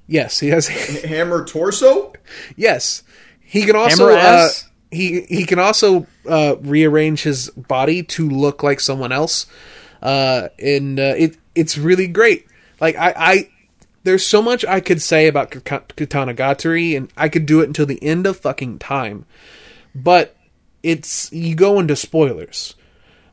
[0.07, 2.13] Yes, he has, Hammer torso.
[2.55, 3.03] Yes,
[3.41, 4.69] he can also Hammer uh, ass?
[4.93, 9.45] He he can also uh, rearrange his body to look like someone else,
[10.01, 12.47] uh, and uh, it it's really great.
[12.79, 13.49] Like I, I
[14.03, 17.85] there's so much I could say about Ka- Katanagatari, and I could do it until
[17.85, 19.25] the end of fucking time,
[19.95, 20.35] but
[20.81, 22.75] it's you go into spoilers.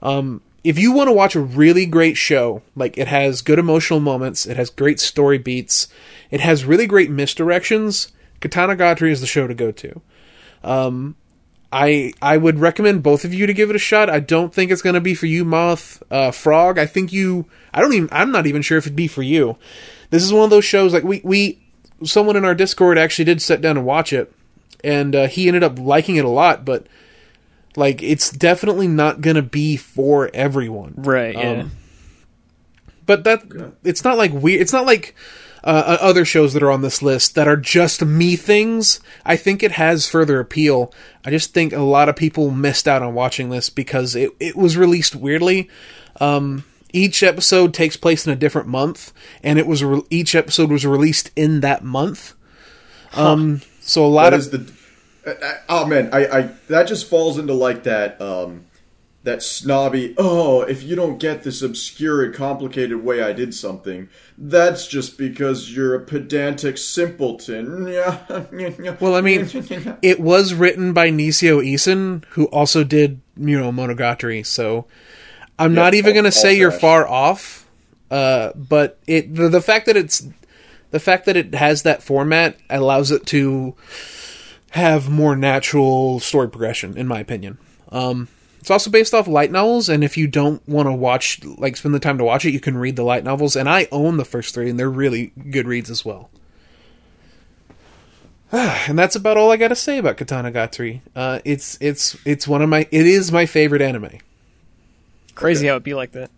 [0.03, 4.01] Um, if you want to watch a really great show, like it has good emotional
[4.01, 5.89] moments, it has great story beats,
[6.31, 10.01] it has really great misdirections, Katanagatari is the show to go to.
[10.63, 11.17] Um,
[11.73, 14.11] I I would recommend both of you to give it a shot.
[14.11, 16.79] I don't think it's going to be for you, Moth, uh, Frog.
[16.79, 17.47] I think you.
[17.73, 18.09] I don't even.
[18.13, 19.57] I'm not even sure if it'd be for you.
[20.11, 21.61] This is one of those shows like we we
[22.05, 24.33] someone in our Discord actually did sit down and watch it,
[24.83, 26.65] and uh, he ended up liking it a lot.
[26.65, 26.87] But
[27.77, 30.95] like, it's definitely not going to be for everyone.
[30.97, 31.37] Right.
[31.37, 31.51] Yeah.
[31.51, 31.71] Um,
[33.07, 35.17] but that it's not like we it's not like
[35.65, 39.63] uh, other shows that are on this list that are just me things i think
[39.63, 40.93] it has further appeal.
[41.25, 44.57] I just think a lot of people missed out on watching this because it, it
[44.57, 45.69] was released weirdly.
[46.19, 50.71] Um, each episode takes place in a different month and it was re- each episode
[50.71, 52.33] was released in that month.
[53.13, 54.73] Um, so a lot That of is the.
[55.27, 58.65] uh, uh, Oh man, I, I that just falls into like that um
[59.23, 60.15] that snobby.
[60.17, 65.19] Oh, if you don't get this obscure and complicated way I did something, that's just
[65.19, 67.87] because you're a pedantic simpleton.
[69.01, 69.49] Well, I mean,
[70.03, 74.45] it was written by Nisio Isin, who also did you know Monogatari.
[74.45, 74.87] So
[75.59, 77.67] I'm not even going to say you're far off.
[78.11, 80.27] Uh, but it the, the fact that it's
[80.91, 83.77] the fact that it has that format allows it to
[84.71, 87.59] have more natural story progression, in my opinion.
[87.91, 88.29] Um,
[88.61, 91.95] it's also based off light novels, and if you don't want to watch, like, spend
[91.95, 93.57] the time to watch it, you can read the light novels.
[93.57, 96.31] And I own the first three, and they're really good reads as well.
[98.53, 101.01] and that's about all I got to say about Katanagatari.
[101.17, 104.19] Uh, it's it's it's one of my it is my favorite anime.
[105.35, 106.31] Crazy how it'd be like that.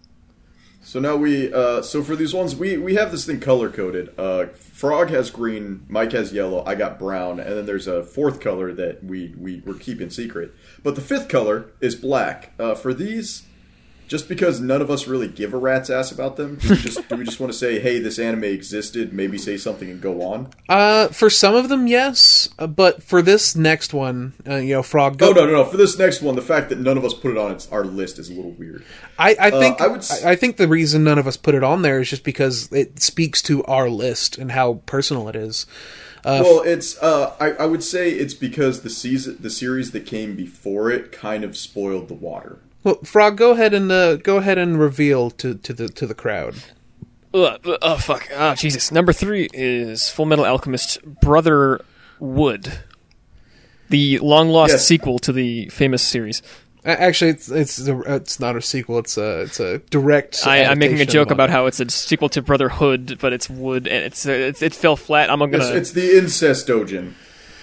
[0.92, 4.12] So now we, uh, so for these ones, we we have this thing color coded.
[4.18, 8.40] Uh, Frog has green, Mike has yellow, I got brown, and then there's a fourth
[8.40, 10.52] color that we we we're keeping secret.
[10.82, 12.52] But the fifth color is black.
[12.58, 13.46] Uh, for these,
[14.12, 16.56] just because none of us really give a rat's ass about them?
[16.56, 19.56] Do we just do we just want to say, hey, this anime existed, maybe say
[19.56, 20.50] something and go on?
[20.68, 24.82] Uh, for some of them, yes, uh, but for this next one, uh, you know,
[24.82, 25.16] Frog.
[25.16, 25.64] Go, Oh no, no, no.
[25.64, 27.84] For this next one, the fact that none of us put it on its, our
[27.84, 28.84] list is a little weird.
[29.18, 31.54] I, I think I would s- I, I think the reason none of us put
[31.54, 35.36] it on there is just because it speaks to our list and how personal it
[35.36, 35.64] is.
[36.24, 40.36] well, it's uh, I, I would say it's because the season, the series that came
[40.36, 42.58] before it, kind of spoiled the water.
[42.84, 46.14] Well, Frog, go ahead and uh, go ahead and reveal to, to the to the
[46.14, 46.56] crowd.
[47.34, 48.28] Ugh, ugh, oh fuck!
[48.34, 48.90] Oh Jesus!
[48.92, 51.80] Number three is Full Metal Alchemist Brother
[52.18, 52.72] Wood,
[53.88, 54.86] the long lost Yes.
[54.86, 56.42] sequel to the famous series.
[56.84, 58.98] Actually, it's it's it's not a sequel.
[58.98, 60.44] It's a it's a direct.
[60.44, 61.50] I, I'm making a joke about one.
[61.50, 64.96] how it's a sequel to Brotherhood, but it's wood and it's, uh, it's it fell
[64.96, 65.30] flat.
[65.30, 67.12] I'm gonna It's, it's the incest dojin.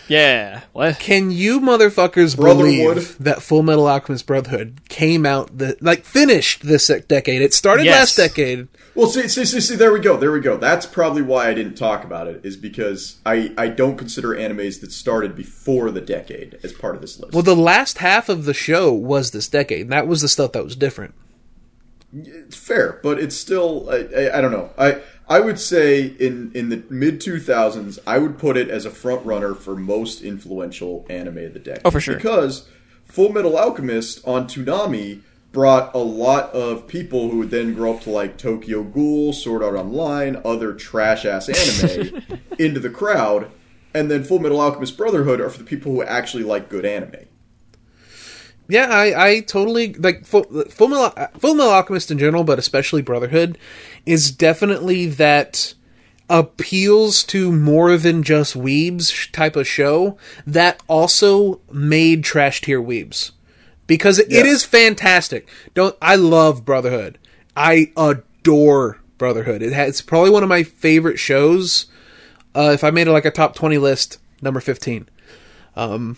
[0.09, 0.61] Yeah.
[0.73, 0.99] What?
[0.99, 2.95] Can you motherfuckers Brotherhood.
[2.95, 7.41] believe that Full Metal Alchemist Brotherhood came out the like finished this decade?
[7.41, 8.17] It started Yes.
[8.17, 8.67] last decade.
[8.95, 10.57] Well, see, see, see, see, there we go, there we go.
[10.57, 14.81] That's probably why I didn't talk about it, is because I, I don't consider animes
[14.81, 17.33] that started before the decade as part of this list.
[17.33, 19.83] Well, the last half of the show was this decade.
[19.83, 21.13] And that was the stuff that was different.
[22.13, 24.71] it's fair, but it's still, I, I, I don't know.
[24.77, 28.89] I I would say in, in the mid 2000s, I would put it as a
[28.89, 31.83] front runner for most influential anime of the decade.
[31.85, 32.15] Oh, for sure.
[32.15, 32.67] Because
[33.05, 38.01] Full Metal Alchemist on Toonami brought a lot of people who would then grow up
[38.01, 42.23] to like Tokyo Ghoul, Sword Art Online, other trash ass anime
[42.59, 43.51] into the crowd.
[43.93, 47.25] And then Full Metal Alchemist Brotherhood are for the people who actually like good anime.
[48.69, 53.01] Yeah, I, I totally like Full, Full, Metal, Full Metal Alchemist in general, but especially
[53.01, 53.57] Brotherhood,
[54.05, 55.73] is definitely that
[56.29, 63.31] appeals to more than just weebs type of show that also made trash tier weebs
[63.87, 64.51] because it, it Yeah.
[64.51, 65.49] is fantastic.
[65.73, 67.17] Don't I love Brotherhood?
[67.57, 69.63] I adore Brotherhood.
[69.63, 71.87] It has, it's probably one of my favorite shows.
[72.53, 75.09] Uh, if I made it like a top twenty list, number fifteen.
[75.75, 76.17] Um,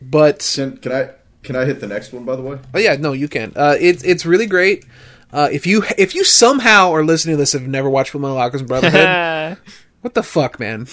[0.00, 1.10] but Can, can I
[1.42, 2.58] can I hit the next one by the way?
[2.74, 3.52] Oh yeah, no, you can.
[3.56, 4.84] Uh, it's it's really great.
[5.32, 8.38] Uh, if you if you somehow are listening to this and have never watched Fullmetal
[8.40, 9.58] Alchemist Brotherhood,
[10.02, 10.86] what the fuck, man?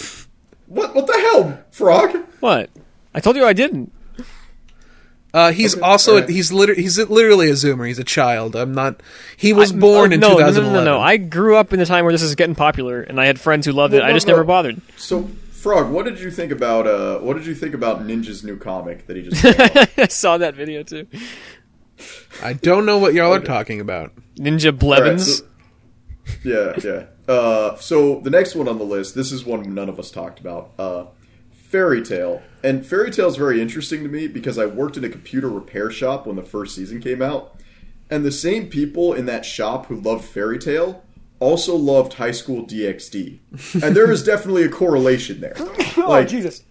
[0.68, 2.16] What what the hell, Frog?
[2.40, 2.70] what?
[3.14, 3.92] I told you I didn't.
[5.32, 6.30] Uh, he's Okay, also alright.
[6.30, 7.86] he's literally he's literally a zoomer.
[7.88, 8.56] He's a child.
[8.56, 9.02] I'm not.
[9.38, 11.00] He was born Oh, in no, no, no, no, no.
[11.00, 13.68] I grew up in the time where this is getting popular, and I had friends
[13.68, 13.98] who loved it.
[13.98, 14.34] Well, I just no.
[14.34, 14.82] never bothered.
[14.98, 15.30] So,
[15.60, 19.08] Frog, what did you think about uh what did you think about Ninja's new comic
[19.08, 19.44] that he just?
[20.00, 21.06] I saw that video too.
[22.42, 24.14] I don't know what y'all are talking about.
[24.38, 25.38] Ninja All right, Blevins.
[25.40, 25.46] so-
[26.44, 27.06] yeah, yeah.
[27.28, 30.40] Uh, so the next one on the list, this is one none of us talked
[30.40, 30.72] about.
[30.80, 31.06] Uh,
[31.52, 35.10] Fairy Tail, and Fairy Tail is very interesting to me because I worked in a
[35.10, 37.60] computer repair shop when the first season came out,
[38.10, 41.04] and the same people in that shop who loved Fairy Tail
[41.40, 43.40] also loved High School DxD,
[43.84, 45.56] and there is definitely a correlation there.
[45.98, 46.64] Like, Jesus.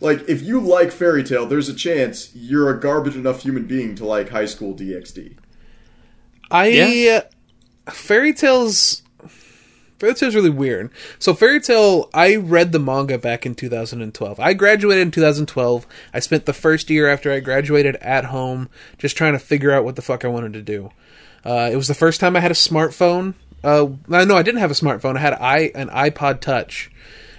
[0.00, 3.94] like if you like Fairy Tail, there's a chance you're a garbage enough human being
[3.96, 5.36] to like High School DxD.
[6.50, 7.20] I Yeah.
[7.90, 9.02] fairy tales.
[9.98, 10.90] Fairy Tail's really weird.
[11.18, 14.38] So Fairy Tail, I read the manga back in 2012.
[14.38, 15.86] I graduated in 2012.
[16.12, 19.84] I spent the first year after I graduated at home, just trying to figure out
[19.84, 20.90] what the fuck I wanted to do.
[21.44, 23.34] Uh, it was the first time I had a smartphone.
[23.64, 25.16] Uh, no, I didn't have a smartphone.
[25.16, 26.90] I had i an iPod Touch,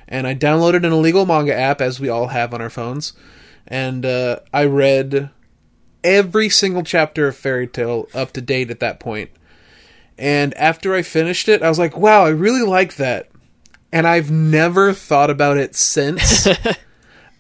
[0.08, 3.14] and I downloaded an illegal manga app, as we all have on our phones,
[3.68, 5.30] and uh, I read
[6.04, 9.30] every single chapter of Fairy Tail up to date at that point.
[10.18, 13.30] And after I finished it, I was like, wow, I really like that.
[13.92, 16.48] And I've never thought about it since.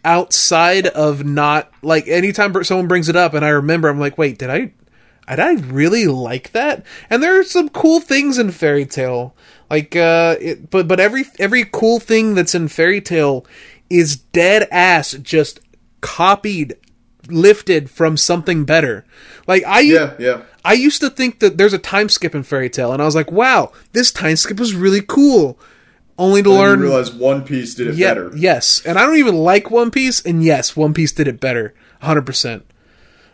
[0.07, 4.37] outside of not like anytime someone brings it up and I remember, I'm like, wait,
[4.37, 4.71] did I,
[5.35, 6.85] did I really like that?
[7.09, 9.35] And there are some cool things in Fairy Tail,
[9.69, 13.45] like, uh, it, but but every every cool thing that's in Fairy Tail
[13.89, 15.59] is dead ass just
[16.01, 16.75] copied,
[17.27, 19.05] lifted from something better.
[19.47, 20.41] Like I, Yeah, yeah.
[20.63, 23.15] I used to think that there's a time skip in Fairy Tail, and I was
[23.15, 25.57] like, wow, this time skip was really cool.
[26.19, 28.31] Only to And learn, you realize One Piece did it yeah, better.
[28.35, 31.73] yes, and I don't even like One Piece, and yes, One Piece did it better,
[32.01, 32.65] hundred percent.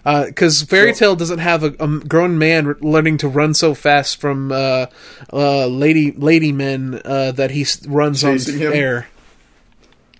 [0.03, 4.19] Because Fairy So- Tale doesn't have a, a grown man learning to run so fast
[4.19, 4.87] from uh,
[5.31, 8.73] uh, lady lady men uh, that he runs on him?
[8.73, 9.07] air.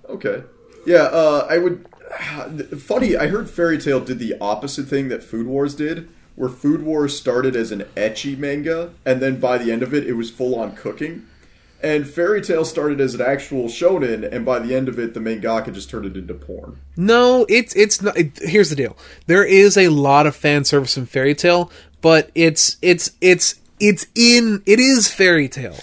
[0.10, 0.44] Okay.
[0.86, 1.88] Yeah, uh, I would.
[2.80, 6.84] Funny, I heard Fairy Tail did the opposite thing that Food Wars did, where Food
[6.84, 10.30] Wars started as an ecchi manga, and then by the end of it, it was
[10.30, 11.26] full on cooking.
[11.84, 15.20] And Fairy Tail started as an actual shonen, and by the end of it, the
[15.20, 16.80] mangaka just turned it into porn.
[16.96, 18.18] No, it's it's not.
[18.18, 18.96] It, here's the deal:
[19.28, 21.70] there is a lot of fan service in Fairy Tail,
[22.00, 25.76] but it's it's it's it's in it is Fairy Tail.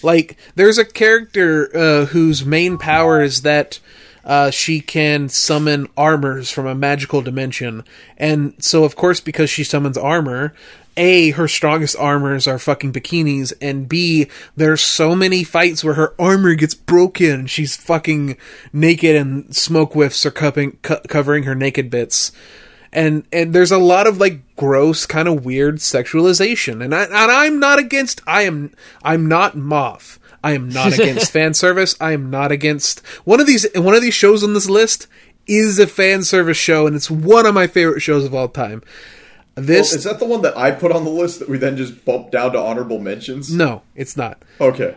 [0.00, 3.80] Like there's a character uh, whose main power is that
[4.24, 7.82] uh, she can summon armors from a magical dimension,
[8.16, 10.54] and so of course because she summons armor.
[10.98, 16.14] A, her strongest armors are fucking bikinis, and B, there's so many fights where her
[16.18, 17.46] armor gets broken.
[17.46, 18.36] She's fucking
[18.72, 22.32] naked, and smoke whiffs are covering, co- covering her naked bits.
[22.92, 27.14] And and there's a lot of like gross kind of weird sexualization and I and
[27.14, 28.72] I'm not against I am
[29.02, 30.18] I'm not moth.
[30.42, 31.94] I am not against fan service.
[32.00, 35.06] I am not against one of these one of these shows on this list
[35.46, 38.82] is a fan service show and it's one of my favorite shows of all time
[39.66, 42.04] this Is that the one that I put on the list that we then just
[42.04, 43.52] bumped down to honorable mentions?
[43.54, 44.94] no it's not Okay.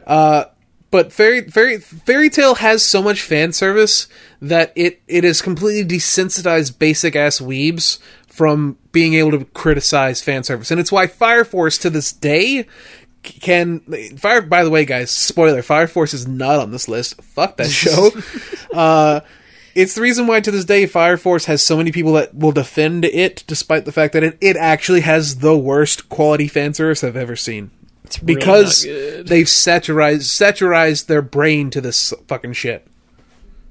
[0.89, 4.07] but fairy fairy fairy tale has so much fan service
[4.41, 10.43] that it it has completely desensitized basic ass weebs from being able to criticize fan
[10.43, 12.65] service and it's why fire force to this day
[13.23, 13.79] can
[14.17, 17.69] fire by the way guys spoiler fire force is not on this list fuck that
[17.69, 18.09] show
[18.73, 19.19] uh
[19.75, 22.51] it's the reason why to this day Fire Force has so many people that will
[22.51, 27.03] defend it, despite the fact that it, it actually has the worst quality fan service
[27.03, 27.71] I've ever seen
[28.03, 29.27] It's really because not good.
[29.27, 32.85] they've saturized saturized their brain to this fucking shit.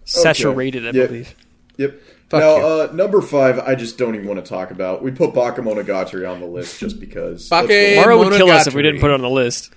[0.04, 1.06] saturated, I Yeah.
[1.06, 1.34] believe.
[1.76, 2.00] Yep.
[2.30, 5.02] Fuck now, uh, number five, I just don't even want to talk about.
[5.02, 7.50] We put Bakemonogatari on the list just because.
[7.50, 8.02] Let's Bake- go.
[8.02, 9.70] Mario would kill us if we didn't put it on the list.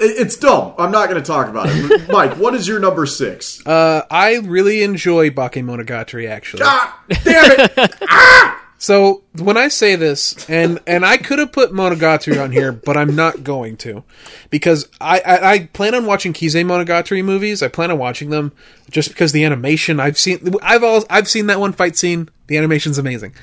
[0.00, 0.74] It- It's dumb.
[0.78, 2.08] I'm not going to talk about it.
[2.10, 3.64] Mike, what is your number six?
[3.66, 6.62] Uh, I really enjoy Bakemonogatari actually.
[6.64, 8.54] ah, damn it!
[8.80, 12.96] So when I say this, and and I could have put Monogatari on here, but
[12.96, 14.04] I'm not going to,
[14.50, 17.60] because I, I, I plan on watching Kizumonogatari movies.
[17.60, 18.52] I plan on watching them
[18.88, 20.54] just because the animation I've seen.
[20.62, 22.28] I've all I've seen that one fight scene.
[22.46, 23.34] The animation's amazing,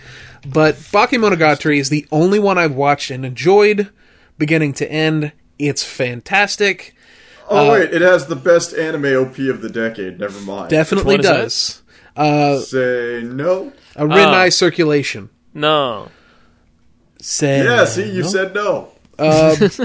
[0.48, 3.90] but Bakemonogatari is the only one I've watched and enjoyed,
[4.38, 5.34] beginning to end.
[5.60, 6.96] It's fantastic.
[7.50, 10.20] Oh wait, it has the best anime OP of the decade.
[10.20, 10.70] Never mind.
[10.70, 11.82] Definitely does.
[12.16, 13.72] Uh, Say no.
[13.96, 14.50] a Renai Oh.
[14.50, 15.30] circulation.
[15.54, 16.10] No.
[17.22, 18.28] Say Yeah, see, you no.
[18.28, 18.92] said no.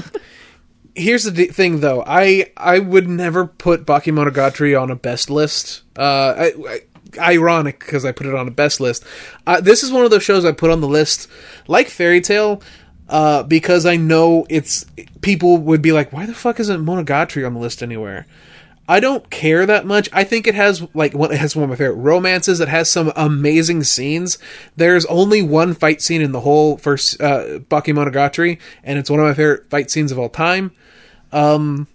[0.96, 5.82] here's the d- thing though i i would never put bakemonogatari on a best list
[5.96, 6.80] uh I, I,
[7.32, 9.04] ironic because i put it on a best list
[9.46, 11.28] uh, this is one of those shows i put on the list
[11.68, 12.60] like fairy tale
[13.10, 14.86] uh because i know it's
[15.20, 18.26] people would be like why the fuck isn't monogatari on the list anywhere
[18.90, 20.08] I don't care that much.
[20.12, 22.58] I think it has like one it has one of my favorite romances.
[22.58, 24.36] It has some amazing scenes.
[24.74, 29.26] There's only one fight scene in the whole first uh, Bakemonogatari, and it's one of
[29.26, 30.72] my favorite fight scenes of all time.
[31.30, 31.86] Um,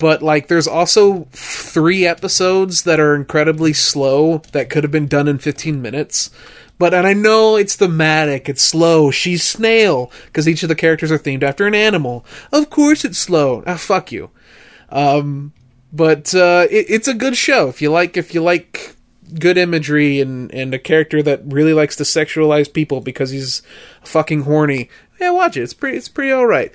[0.00, 5.28] but like, there's also three episodes that are incredibly slow that could have been done
[5.28, 6.30] in 15 minutes.
[6.78, 9.10] But and I know it's thematic, it's slow.
[9.10, 12.24] She's snail because each of the characters are themed after an animal.
[12.52, 13.62] Of course, it's slow.
[13.66, 14.30] Ah, fuck you
[14.88, 15.52] Um,
[15.92, 18.96] but uh, it, it's a good show if you like if you like
[19.38, 23.62] good imagery and and a character that really likes to sexualize people because he's
[24.04, 24.88] fucking horny.
[25.20, 25.62] Yeah, watch it.
[25.62, 25.98] It's pretty.
[25.98, 26.72] It's pretty all right.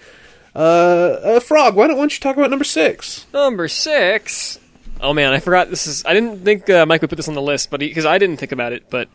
[0.56, 3.28] Uh, uh, Frog, why don't, why don't you talk about number six?
[3.34, 4.58] Number six.
[5.02, 6.04] Oh man, I forgot this is.
[6.06, 8.38] I didn't think uh, Mike would put this on the list, but because I didn't
[8.38, 9.10] think about it, but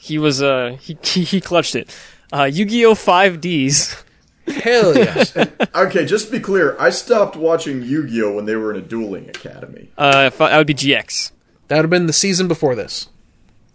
[0.00, 0.42] he was.
[0.42, 1.94] Uh, he he, he clutched it.
[2.32, 2.94] Uh, Yu-Gi-Oh!
[2.94, 4.04] Five Ds.
[4.46, 5.24] Hell yeah!
[5.74, 9.28] Okay, just to be clear, I stopped watching Yu-Gi-Oh when they were in a dueling
[9.28, 9.90] academy.
[9.96, 11.32] Uh, fi- that would be GX.
[11.68, 13.08] that would have been the season before this.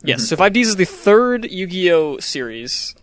[0.03, 0.27] Yes.
[0.27, 2.17] So Five Ds is the third Yu-Gi-Oh!
[2.19, 2.95] series,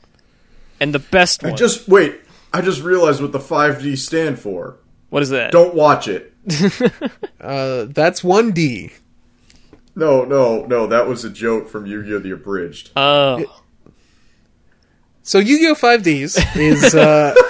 [0.81, 1.57] and the best one.
[1.57, 2.21] Just wait.
[2.53, 4.77] I just realized what the 5D stand for.
[5.11, 5.53] what is that?
[5.53, 6.33] Don't watch it.
[7.41, 8.91] Uh, that's one D.
[9.95, 10.86] No, no, no.
[10.86, 12.18] That was a joke from Yu-Gi-Oh!
[12.20, 12.91] The Abridged.
[12.97, 13.45] Oh.
[15.22, 15.74] So Yu-Gi-Oh!
[15.74, 17.34] Five Ds is uh,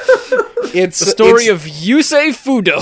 [0.74, 2.80] it's the story it's- of Yusei Fudo.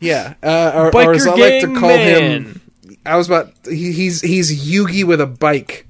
[0.00, 2.60] yeah, uh, or, or as I like to gang call him.
[3.06, 5.86] I was about he, he's he's Yugi with a bike.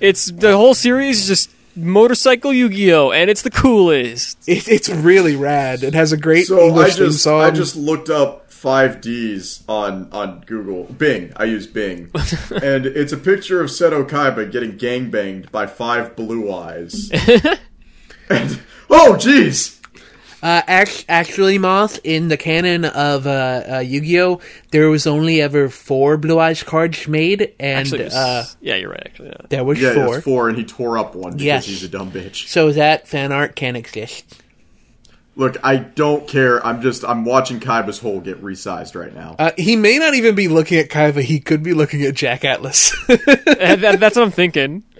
[0.00, 3.12] It's the whole series is just motorcycle Yu-Gi-Oh!
[3.12, 4.38] and it's the coolest.
[4.46, 5.82] It, it's really rad.
[5.82, 7.40] It has a great So I English theme just song.
[7.40, 11.32] I just looked up 5Ds on on Google Bing.
[11.36, 12.10] I use Bing,
[12.62, 17.10] and it's a picture of Seto Kaiba getting gangbanged by five blue eyes.
[18.30, 19.78] and oh, jeez.
[20.42, 24.40] uh, act, actually, Moth, in the canon of uh, uh, Yu-Gi-Oh,
[24.70, 28.90] there was only ever four Blue Eyes cards made, and Actually, was- uh, yeah, you're
[28.90, 29.02] right.
[29.06, 29.46] Actually, yeah.
[29.50, 30.16] there was Yeah, four.
[30.16, 31.66] it's four, and he tore up one because Yes.
[31.66, 32.48] he's a dumb bitch.
[32.48, 34.41] So that fan art can exist.
[35.34, 36.64] Look, I don't care.
[36.66, 39.36] I'm just I'm watching Kaiba's hole get resized right now.
[39.38, 41.22] Uh, he may not even be looking at Kaiba.
[41.22, 42.94] He could be looking at Jack Atlas.
[43.08, 44.82] That- that- that's what I'm thinking.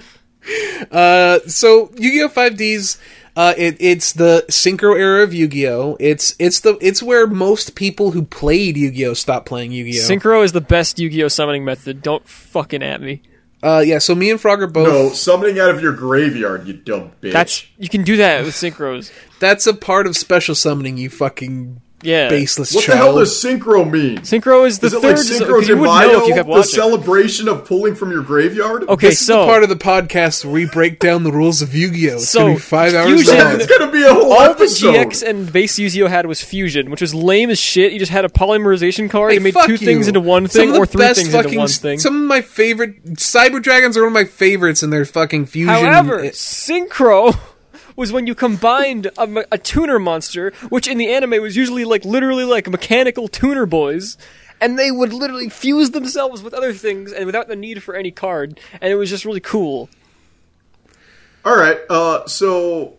[0.90, 2.28] Uh, so Yu-Gi-Oh!
[2.28, 2.98] 5Ds,
[3.36, 5.96] uh, it, it's the Synchro era of Yu-Gi-Oh!
[6.00, 9.14] It's it's the it's where most people who played Yu-Gi-Oh!
[9.14, 10.02] stopped playing Yu-Gi-Oh!
[10.02, 12.02] Synchro is the best Yu-Gi-Oh summoning method.
[12.02, 13.22] Don't fucking at me.
[13.62, 14.88] Uh, yeah, so me and Frog are both.
[14.88, 17.32] No, summoning out of your graveyard, you dumb bitch.
[17.32, 19.12] That's you can do that with synchros.
[19.38, 20.96] That's a part of special summoning.
[20.96, 22.28] You fucking Yeah.
[22.28, 24.18] baseless what the hell does synchro mean?
[24.18, 25.08] Synchro is the Is it third.
[25.08, 28.10] like Synchro because you de wouldn't know if you kept the celebration of pulling from
[28.10, 28.88] your graveyard?
[28.88, 31.62] okay, this is so the part of the podcast where we break down the rules
[31.62, 32.14] of Yu-Gi-Oh!
[32.14, 33.54] It's So, gonna be five hours Fusion- long.
[33.60, 34.64] it's gonna be a whole all the.
[34.64, 37.92] GX and base Yu-Gi-Oh had was fusion, which was lame as shit.
[37.92, 39.30] You just had a polymerization card.
[39.30, 39.78] Hey, you made two you.
[39.78, 41.98] things into one thing, or three best things fucking, into one thing.
[41.98, 45.68] Some of my favorite Cyber Dragons are one of my favorites, and their fucking fusion.
[45.72, 47.38] However, synchro
[47.96, 52.04] was when you combined a, a tuner monster, which in the anime was usually like
[52.04, 54.16] literally like mechanical tuner boys,
[54.60, 58.10] and they would literally fuse themselves with other things and without the need for any
[58.10, 59.88] card, and it was just really cool.
[61.44, 62.94] All right, uh, so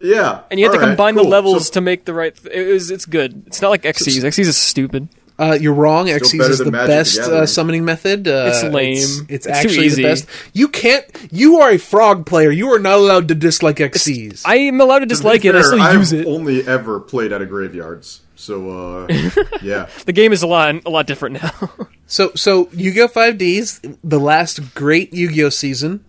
[0.00, 1.24] yeah, And you had to right, combine cool.
[1.24, 2.34] the levels So- to make the right.
[2.36, 3.44] Th- it was it's good.
[3.46, 4.22] It's not like Xyz.
[4.22, 5.08] Xyz is stupid.
[5.38, 6.06] Uh, you're wrong.
[6.06, 8.26] Xyz is the Magic best the uh, summoning method.
[8.26, 8.92] Uh, It's lame.
[8.96, 10.02] It's, it's It's too actually easy.
[10.02, 10.26] the best.
[10.52, 11.04] You can't.
[11.30, 12.50] You are a frog player.
[12.50, 14.42] You are not allowed to dislike Xyz.
[14.44, 15.50] I am allowed to to be dislike it.
[15.54, 16.26] I fair, still I've use it.
[16.26, 19.06] only ever played out of graveyards, so uh,
[19.62, 19.88] yeah.
[20.06, 21.70] The game is a lot a lot different now.
[22.10, 23.08] So, so Yu-Gi-Oh!
[23.08, 25.50] 5Ds, the last great Yu-Gi-Oh!
[25.50, 26.04] season.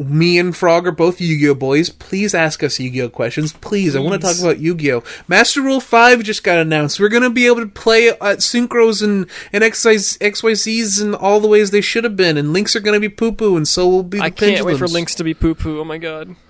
[0.00, 1.54] Me and Frog are both Yu-Gi-Oh!
[1.54, 1.90] boys.
[1.90, 3.10] Please ask us Yu-Gi-Oh!
[3.10, 3.52] questions.
[3.52, 5.02] Please, I want to talk about Yu-Gi-Oh!
[5.28, 6.98] Master Rule 5 just got announced.
[6.98, 11.40] We're going to be able to play at synchros and, and XYZ, XYZs and all
[11.40, 12.36] the ways they should have been.
[12.36, 14.78] And links are going to be poo-poo, and so will be the I can't wait
[14.78, 15.80] for links to be poo poo.
[15.80, 16.34] Oh my god.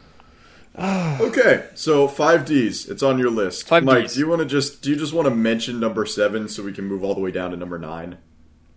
[1.21, 2.87] Okay, so five Ds.
[2.87, 3.69] It's on your list.
[3.69, 3.83] 5Ds.
[3.85, 6.63] Mike, do you want to just do you just want to mention number seven so
[6.63, 8.17] we can move all the way down to number nine?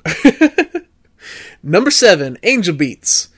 [1.63, 3.29] Number seven, Angel Beats.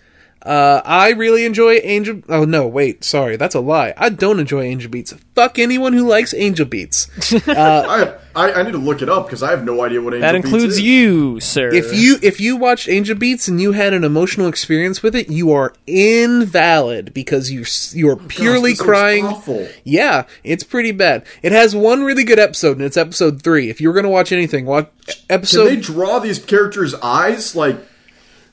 [0.45, 2.21] Uh, I really enjoy Angel.
[2.29, 3.93] Oh no, wait, sorry, that's a lie.
[3.97, 5.13] I don't enjoy Angel Beats.
[5.33, 7.09] Fuck anyone who likes Angel Beats.
[7.47, 10.21] I I, I need to look it up because I have no idea what Angel
[10.31, 10.81] That Beats includes is.
[10.81, 11.69] you, sir.
[11.73, 15.29] if you if you watched Angel Beats and you had an emotional experience with it,
[15.29, 17.65] you are invalid because you
[17.97, 19.25] you are purely this looks crying.
[19.25, 19.67] awful.
[19.83, 21.25] Yeah, it's pretty bad.
[21.41, 23.69] It has one really good episode, and it's episode three.
[23.69, 24.89] If you were going to watch anything, watch
[25.29, 25.67] episode.
[25.67, 27.77] Can they draw these characters' eyes like?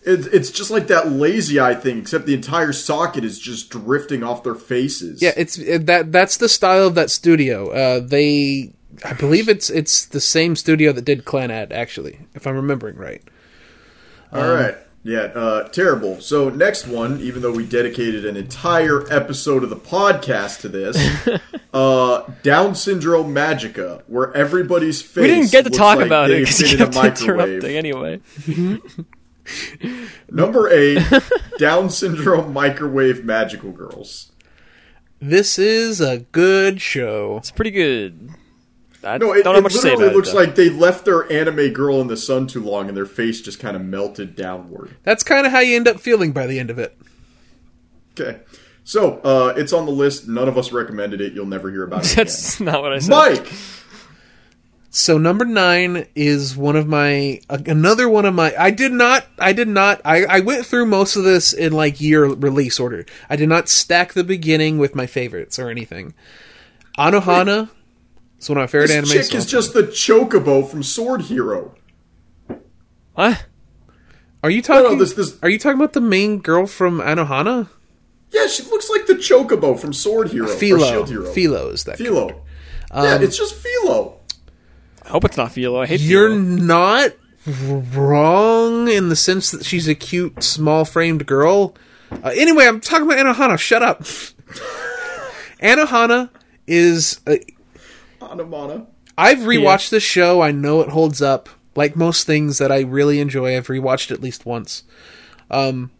[0.04, 4.24] It, it's just like that lazy eye thing, except the entire socket is just drifting
[4.24, 5.22] off their faces.
[5.22, 7.70] Yeah, it's it, that that's the style of that studio.
[7.70, 8.72] Uh, they,
[9.04, 13.22] I believe it's it's the same studio that did Clannad, actually, if I'm remembering right.
[14.32, 14.76] All right.
[15.04, 16.20] Yeah, uh, terrible.
[16.20, 20.96] So next one, even though we dedicated an entire episode of the podcast to this,
[21.74, 26.40] uh, Down syndrome magica, where everybody's face we didn't get to talk like about it
[26.40, 28.20] because you kept interrupting anyway.
[30.30, 31.02] Number eight,
[31.58, 34.32] Down syndrome microwave magical girls.
[35.20, 37.36] This is a good show.
[37.38, 38.30] It's pretty good.
[39.04, 40.32] I No, it, don't it have much to say literally about looks it.
[40.32, 40.38] though.
[40.38, 43.58] like they left their anime girl in the sun too long, and their face just
[43.60, 44.96] kind of melted downward.
[45.02, 46.96] That's kind of how you end up feeling by the end of it.
[48.18, 48.40] Okay,
[48.84, 50.28] so uh, it's on the list.
[50.28, 51.32] None of us recommended it.
[51.32, 52.24] You'll never hear about it again.
[52.26, 53.10] That's not what I said.
[53.10, 53.52] Mike.
[54.94, 58.54] So number nine is one of my uh, another one of my.
[58.58, 59.26] I did not.
[59.38, 60.02] I did not.
[60.04, 63.06] I, I went through most of this in like year release order.
[63.30, 66.12] I did not stack the beginning with my favorites or anything.
[66.98, 67.70] Anohana.
[68.36, 69.08] It's one of my favorite This anime.
[69.08, 71.74] chick is just the chocobo from Sword Hero.
[73.14, 73.46] What?
[74.42, 74.92] Are you talking?
[74.92, 77.68] no, this- this- Are you talking about the main girl from Anohana?
[78.30, 80.48] Yeah, she looks like the chocobo from Sword Hero.
[80.48, 81.04] Filo.
[81.04, 81.30] Hero.
[81.32, 81.96] Filo is that.
[81.98, 82.42] Filo.
[82.90, 84.18] Um, yeah, it's just Filo.
[85.04, 85.80] I hope it's not Filo.
[85.82, 86.40] I hate You're Filo.
[86.40, 87.12] not
[87.94, 91.74] wrong in the sense that she's a cute, small-framed girl.
[92.10, 93.58] Uh, anyway, I'm talking about Anohana.
[93.58, 94.02] Shut up.
[95.60, 96.30] Anohana
[96.66, 97.20] is.
[97.26, 97.36] Uh,
[98.20, 98.86] Anamana.
[99.16, 100.40] I've rewatched this show.
[100.40, 101.48] I know it holds up.
[101.74, 104.84] Like most things that I really enjoy, I've rewatched at least once.
[105.50, 105.90] Um,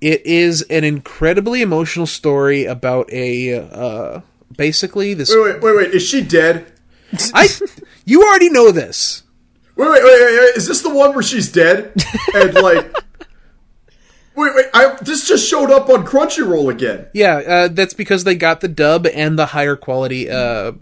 [0.00, 4.20] it is an incredibly emotional story about a uh,
[4.56, 5.30] basically this.
[5.34, 5.90] Wait, wait, wait, wait.
[5.94, 6.70] Is she dead?
[7.34, 7.48] I
[8.10, 9.22] you already know this.
[9.76, 10.56] Wait, wait, wait, wait, wait.
[10.56, 11.92] Is this the one where she's dead?
[12.34, 12.94] And like.
[14.36, 14.66] Wait, wait.
[14.72, 17.08] I, this just showed up on Crunchyroll again.
[17.12, 20.72] Yeah, uh, that's because they got the dub and the higher quality uh,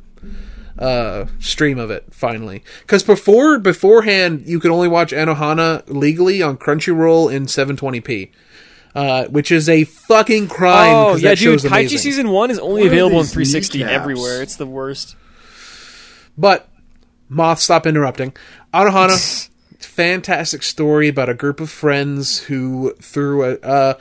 [0.79, 2.63] uh, stream of it finally.
[2.83, 8.31] Because before beforehand, you could only watch Anohana legally on Crunchyroll in 720p.
[8.95, 10.95] uh, which is a fucking crime.
[10.95, 11.61] Oh 'cause yeah, that dude!
[11.63, 13.93] show's season one is only What available in 360 kneecaps?
[13.95, 14.43] everywhere.
[14.43, 15.17] It's the worst.
[16.37, 16.69] But
[17.29, 18.35] Moth, stop interrupting.
[18.73, 19.49] Anohana,
[19.79, 23.95] fantastic story about a group of friends who, through a uh,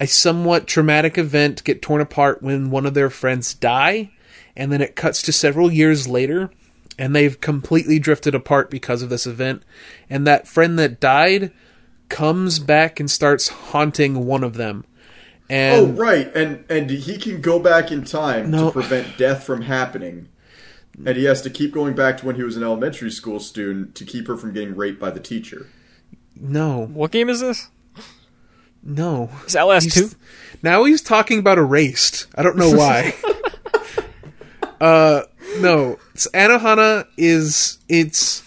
[0.00, 4.10] a somewhat traumatic event, get torn apart when one of their friends die,
[4.56, 6.50] and then it cuts to several years later,
[6.98, 9.62] and they've completely drifted apart because of this event.
[10.10, 11.52] And that friend that died
[12.08, 14.84] comes back and starts haunting one of them.
[15.48, 18.66] And, Oh right, and and he can go back in time No.
[18.66, 20.28] to prevent death from happening,
[21.04, 23.94] and he has to keep going back to when he was an elementary school student
[23.96, 25.66] to keep her from getting raped by the teacher.
[26.36, 27.68] no, What game is this?
[28.82, 29.30] no.
[29.46, 30.16] Is Outlast He's- two?
[30.62, 32.26] Now he's talking about erased.
[32.36, 33.14] I don't know why.
[34.80, 35.22] uh
[35.60, 35.98] no.
[36.14, 38.42] It's, Anohana is it's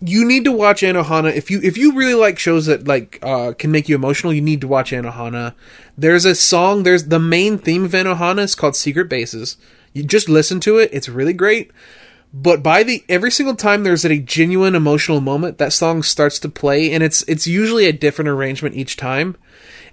[0.00, 3.52] you need to watch Anohana if you if you really like shows that like uh
[3.58, 5.54] can make you emotional, you need to watch Anohana.
[5.96, 9.56] There's a song, there's the main theme of Anohana is called Secret Bases.
[9.96, 11.70] You just listen to it, it's really great.
[12.34, 16.48] But by the every single time there's a genuine emotional moment, that song starts to
[16.48, 19.36] play and it's it's usually a different arrangement each time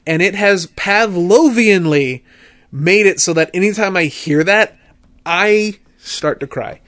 [0.05, 2.23] and it has Pavlovianly
[2.71, 4.77] made it so that anytime I hear that,
[5.25, 6.81] I start to cry.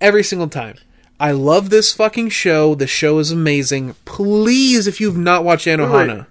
[0.00, 0.76] Every single time.
[1.18, 2.74] I love this fucking show.
[2.74, 3.94] The show is amazing.
[4.04, 6.26] Please, if you've not watched Anohana,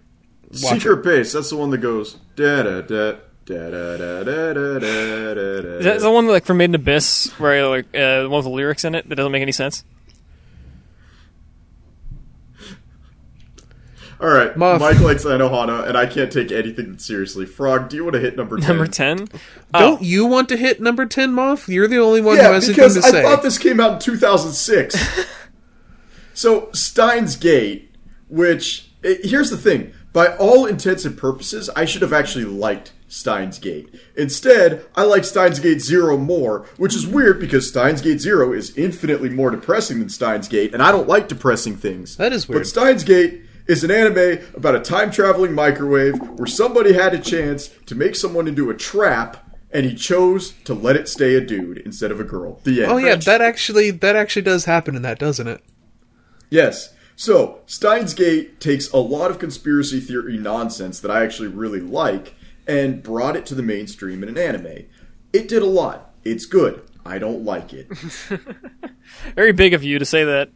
[0.62, 1.34] watch Secret Base.
[1.34, 3.14] That's the one that goes da da da
[3.46, 5.70] da da da da da da da.
[5.78, 8.46] Is that the one like from Made in Abyss, where like uh, the one with
[8.46, 9.84] the lyrics in it that doesn't make any sense?
[14.20, 14.80] All right, Muff.
[14.80, 17.46] Mike likes Anohana, and I can't take anything seriously.
[17.46, 18.68] Frog, do you want to hit number ten?
[18.70, 19.28] Number ten.
[19.74, 21.68] don't you want to hit number 10, Moth?
[21.68, 23.22] You're the only one who Yeah, has anything because to I say.
[23.24, 25.26] thought this came out in 2006.
[26.34, 27.94] so Steins Gate,
[28.30, 32.94] which eh, here's the thing: by all intents and purposes, I should have actually liked
[33.08, 33.94] Steins Gate.
[34.16, 38.76] Instead, I like Steins Gate Zero more, which is weird because Steins Gate Zero is
[38.78, 42.18] infinitely more depressing than Steins Gate, and I don't like depressing things.
[42.18, 42.62] That is weird.
[42.62, 47.20] But Steins Gate is an anime about a time traveling microwave where somebody had a
[47.20, 49.42] chance to make someone into a trap.
[49.72, 52.62] And he chose to let it stay a dude instead of a girl.
[52.64, 52.92] The end.
[52.94, 55.62] oh yeah, that actually that actually does happen in that, doesn't it?
[56.50, 56.94] Yes.
[57.18, 62.35] So, Steins Gate takes a lot of conspiracy theory nonsense that I actually really like
[62.68, 64.86] and brought it to the mainstream in an anime.
[65.34, 66.14] It did a lot.
[66.24, 66.82] It's good.
[67.06, 67.88] I don't like it.
[69.36, 70.50] Very big of you to say that.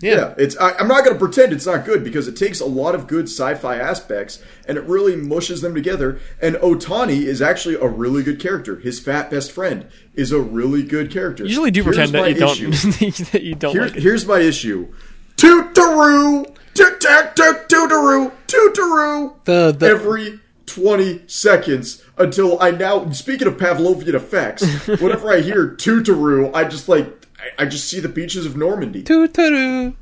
[0.00, 0.56] Yeah, it's.
[0.58, 3.06] I, I'm not going to pretend it's not good because it takes a lot of
[3.06, 6.20] good sci-fi aspects and it really mushes them together.
[6.40, 8.76] And Otani is actually a really good character.
[8.76, 11.44] His fat best friend is a really good character.
[11.44, 12.58] You usually do Here's pretend that my you don't
[13.32, 13.94] that you don't Here, like.
[13.94, 14.92] here's my issue.
[15.36, 19.34] Tootaroo, toot toot toot tootaroo, tootaroo.
[19.44, 23.10] The the Every 20 seconds until I now.
[23.10, 24.62] Speaking of Pavlovian effects,
[25.00, 27.26] whenever I hear tootaroo, I just like.
[27.38, 29.02] I, I just see the beaches of Normandy.
[29.02, 29.94] Toot-toot-oo.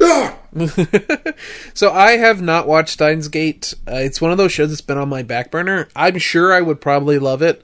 [0.00, 0.38] Ah!
[1.74, 3.74] So I have not watched Steins Gate.
[3.86, 5.88] Uh, it's one of those shows that's been on my back burner.
[5.94, 7.62] I'm sure I would probably love it.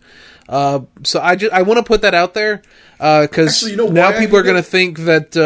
[0.49, 2.61] Uh, so I just I want to put that out there
[2.99, 5.41] because Actually, you know now people are going to think that uh,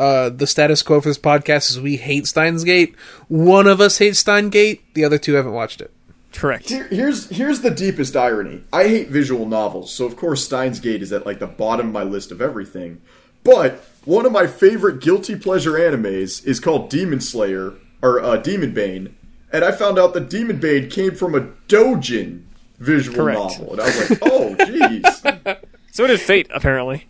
[0.00, 2.94] uh, the status quo for this podcast is we hate Steins Gate.
[3.28, 4.82] One of us hates Steins Gate.
[4.94, 5.92] The other two haven't watched it.
[6.36, 6.68] Correct.
[6.68, 8.62] Here- here's here's the deepest irony.
[8.72, 11.92] I hate visual novels, so of course Steins Gate is at like the bottom of
[11.92, 13.00] my list of everything.
[13.44, 18.74] But one of my favorite guilty pleasure animes is called Demon Slayer or uh, Demon
[18.74, 19.16] Bane,
[19.52, 22.42] and I found out that Demon Bane came from a Dojin
[22.78, 23.38] visual Correct.
[23.38, 25.58] novel, and I was like, oh jeez.
[25.92, 27.06] So did Fate, apparently.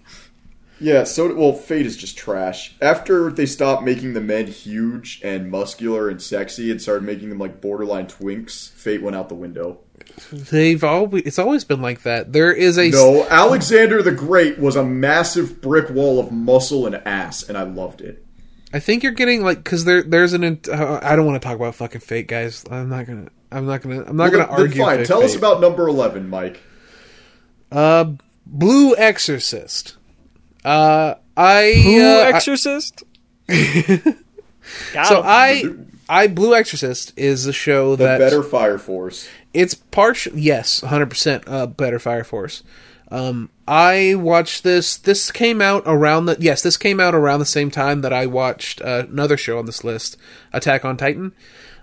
[0.78, 2.74] Yeah, so well, Fate is just trash.
[2.82, 7.38] After they stopped making the men huge and muscular and sexy and started making them
[7.38, 9.78] like borderline twinks, Fate went out the window.
[10.30, 12.32] They've always it's always been like that.
[12.32, 16.96] There is a No, Alexander the Great was a massive brick wall of muscle and
[17.06, 18.22] ass, and I loved it.
[18.72, 21.56] I think you're getting like because there there's an uh, I don't want to talk
[21.56, 22.64] about fucking fate, guys.
[22.70, 24.82] I'm not gonna I'm not gonna I'm not Well, gonna then- then argue.
[24.82, 26.60] fine, Fate tell us about number eleven, Mike.
[27.72, 28.04] uh
[28.44, 29.96] Blue Exorcist.
[30.66, 33.04] Uh, I Who uh, Exorcist?
[33.48, 35.22] Got so.
[35.24, 35.62] I
[36.08, 39.28] I Blue Exorcist is a show The that better Fire Force.
[39.54, 42.62] it's partial yes 100% uh better fire force
[43.10, 47.46] um i watched this this came out around the yes this came out around the
[47.46, 50.16] same time that i watched uh, another show on this list
[50.52, 51.32] attack on titan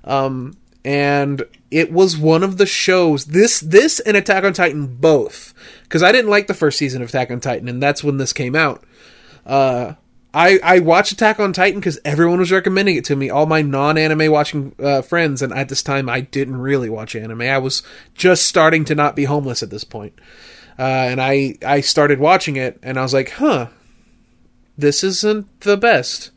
[0.03, 0.55] um
[0.85, 5.52] and it was one of the shows this this and attack on titan both
[5.93, 8.33] because i didn't like the first season of attack on titan and that's when this
[8.33, 8.83] came out
[9.45, 9.93] uh
[10.33, 13.29] I I watched Attack on Titan because everyone was recommending it to me.
[13.29, 17.41] All my non-anime watching uh, friends, and at this time, I didn't really watch anime.
[17.41, 17.83] I was
[18.15, 20.19] just starting to not be homeless at this point,
[20.79, 23.67] uh, and I I started watching it, and I was like, huh,
[24.75, 26.31] this isn't the best.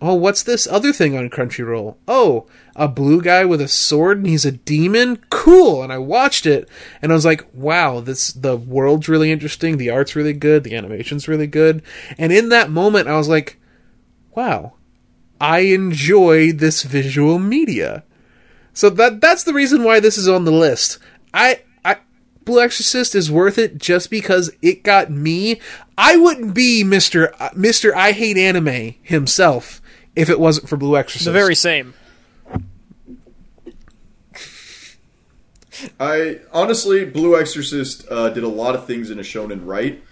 [0.00, 1.96] Oh, what's this other thing on Crunchyroll?
[2.06, 5.24] Oh, a blue guy with a sword and he's a demon?
[5.30, 5.82] Cool.
[5.82, 6.68] And I watched it
[7.00, 10.76] and I was like, wow, this the world's really interesting, the art's really good, the
[10.76, 11.82] animation's really good.
[12.18, 13.58] And in that moment I was like,
[14.34, 14.74] wow,
[15.40, 18.04] I enjoy this visual media.
[18.74, 20.98] So that that's the reason why this is on the list.
[21.32, 21.60] I
[22.46, 25.60] Blue Exorcist is worth it just because it got me.
[25.98, 27.34] I wouldn't be Mr.
[27.40, 27.92] uh, Mr.
[27.92, 29.82] I hate anime himself
[30.16, 31.26] if it wasn't for Blue Exorcist.
[31.26, 31.94] The very same.
[36.00, 40.02] I honestly, Blue Exorcist uh, did a lot of things in a shonen right,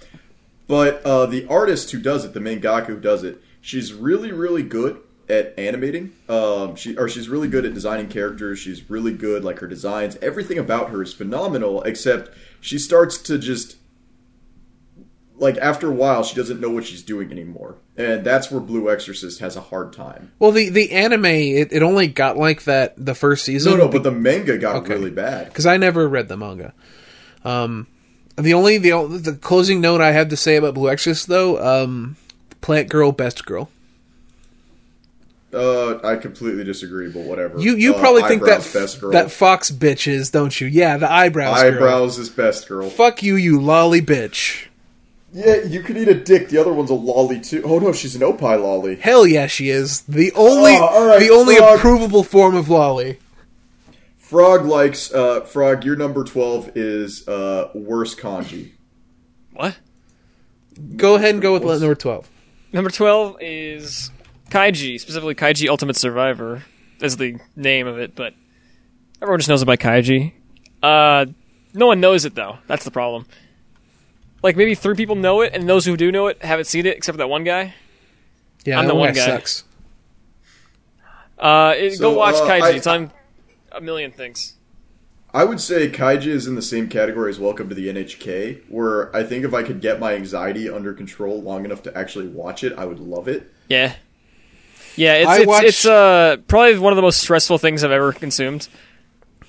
[0.68, 4.62] but uh, the artist who does it, the mangaka who does it, she's really, really
[4.62, 6.12] good at animating.
[6.28, 8.58] Um, she or she's really good at designing characters.
[8.58, 10.16] She's really good, like her designs.
[10.16, 13.76] Everything about her is phenomenal, except she starts to just
[15.36, 18.90] like after a while she doesn't know what she's doing anymore, and that's where Blue
[18.90, 20.32] Exorcist has a hard time.
[20.38, 23.72] Well, the the anime it, it only got like that the first season.
[23.72, 24.94] No, no, but the manga got Okay.
[24.94, 25.48] really bad.
[25.48, 26.72] because I never read the manga.
[27.44, 27.86] Um,
[28.36, 32.16] the only the the closing note I have to say about Blue Exorcist though, um,
[32.60, 33.70] Plant Girl, Best Girl.
[35.52, 37.60] Uh, I completely disagree, but whatever.
[37.60, 39.12] You you Uh, probably think that best girl.
[39.12, 40.66] that Fox bitch is, don't you?
[40.66, 41.62] Yeah, the eyebrows.
[41.62, 41.74] girl.
[41.74, 42.90] eyebrows is best girl.
[42.90, 44.66] Fuck you, you lolly bitch.
[45.36, 46.48] Yeah, you could eat a dick.
[46.48, 47.62] The other one's a lolly too.
[47.64, 48.94] Oh no, she's an opie lolly.
[48.96, 51.80] Hell yeah, she is the only Oh, all right, the only frog.
[51.80, 53.18] approvable form of lolly.
[54.16, 55.84] Frog likes uh, Frog.
[55.84, 58.72] Your number twelve is uh, worst kanji.
[59.52, 59.76] What?
[60.96, 62.28] Go ahead and go with number twelve.
[62.72, 64.10] Number 12 is
[64.50, 66.64] Kaiji, specifically Kaiji Ultimate Survivor,
[67.00, 68.34] is the name of it, but
[69.22, 70.32] everyone just knows it by Kaiji.
[70.82, 71.26] Uh,
[71.72, 72.58] no one knows it, though.
[72.66, 73.26] That's the problem.
[74.44, 76.96] Like, maybe three people know it, and those who do know it haven't seen it,
[76.96, 77.74] except for that one guy.
[78.64, 79.26] Yeah, I'm that the one guy guy.
[79.26, 79.64] sucks.
[81.38, 82.62] Uh, it, So, go watch uh, Kaiji.
[82.62, 83.10] I- it's on
[83.72, 84.52] a million things.
[85.32, 89.14] I would say Kaiji is in the same category as Welcome to the NHK, where
[89.16, 92.62] I think if I could get my anxiety under control long enough to actually watch
[92.62, 93.50] it, I would love it.
[93.68, 93.94] Yeah.
[94.94, 98.12] Yeah, it's it's, watched- it's uh probably one of the most stressful things I've ever
[98.12, 98.68] consumed.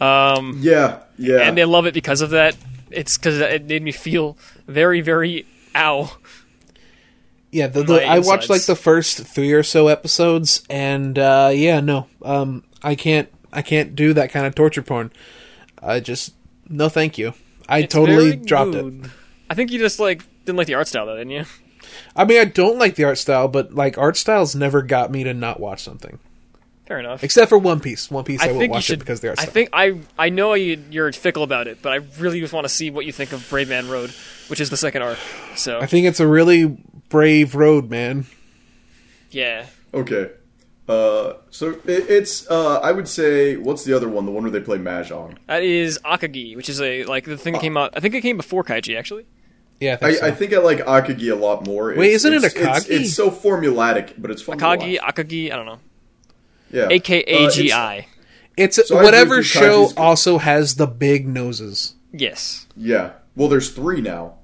[0.02, 1.42] Um, Yeah, yeah.
[1.42, 2.56] and they love it because of that.
[2.92, 6.12] It's because it made me feel very, very ow.
[7.52, 11.80] Yeah, the, the, I watched like the first three or so episodes, and uh, yeah,
[11.80, 15.12] no, um, I can't, I can't do that kind of torture porn.
[15.82, 16.34] I just,
[16.68, 17.34] no, thank you.
[17.70, 19.10] I It's totally dropped it.
[19.50, 21.46] I think you just like didn't like the art style, though, didn't you?
[22.16, 25.24] I mean, I don't like the art style, but like art styles never got me
[25.24, 26.20] to not watch something,
[26.88, 27.24] Fair enough.
[27.24, 28.12] except for One Piece.
[28.12, 28.94] One Piece, I, I will think you watch should.
[28.98, 29.36] it because there are.
[29.40, 29.54] I style.
[29.54, 32.70] think I I know you, you're fickle about it, but I really just want to
[32.70, 34.12] see what you think of Brave Man Road,
[34.50, 35.18] which is the second arc.
[35.56, 36.78] So I think it's a really
[37.10, 38.26] brave road, man.
[39.32, 40.32] yeah, Okay.
[40.88, 44.28] Uh, so it, it's uh, I would say what's the other one?
[44.28, 45.36] The one where they play mahjong.
[45.48, 47.94] that is Akagi, which is a like the thing that came out.
[47.98, 49.26] I think it came before Kaiji actually.
[49.80, 50.26] Yeah, I think I, so.
[50.28, 51.88] I think I like Akagi a lot more.
[51.88, 53.02] Wait, It's- isn't it it's- it's- Akagi?
[53.02, 54.60] It's, so formulatic, but it's fun.
[54.60, 55.16] to Akagi, watch.
[55.16, 55.80] Akagi, I don't know.
[56.72, 56.88] Yeah.
[56.90, 58.08] A K A G Uh, I.
[58.58, 61.96] it's So whatever show Kaiji's also has the big noses.
[62.12, 62.68] Yes.
[62.78, 63.12] Yeah.
[63.36, 64.36] Well, there's three now.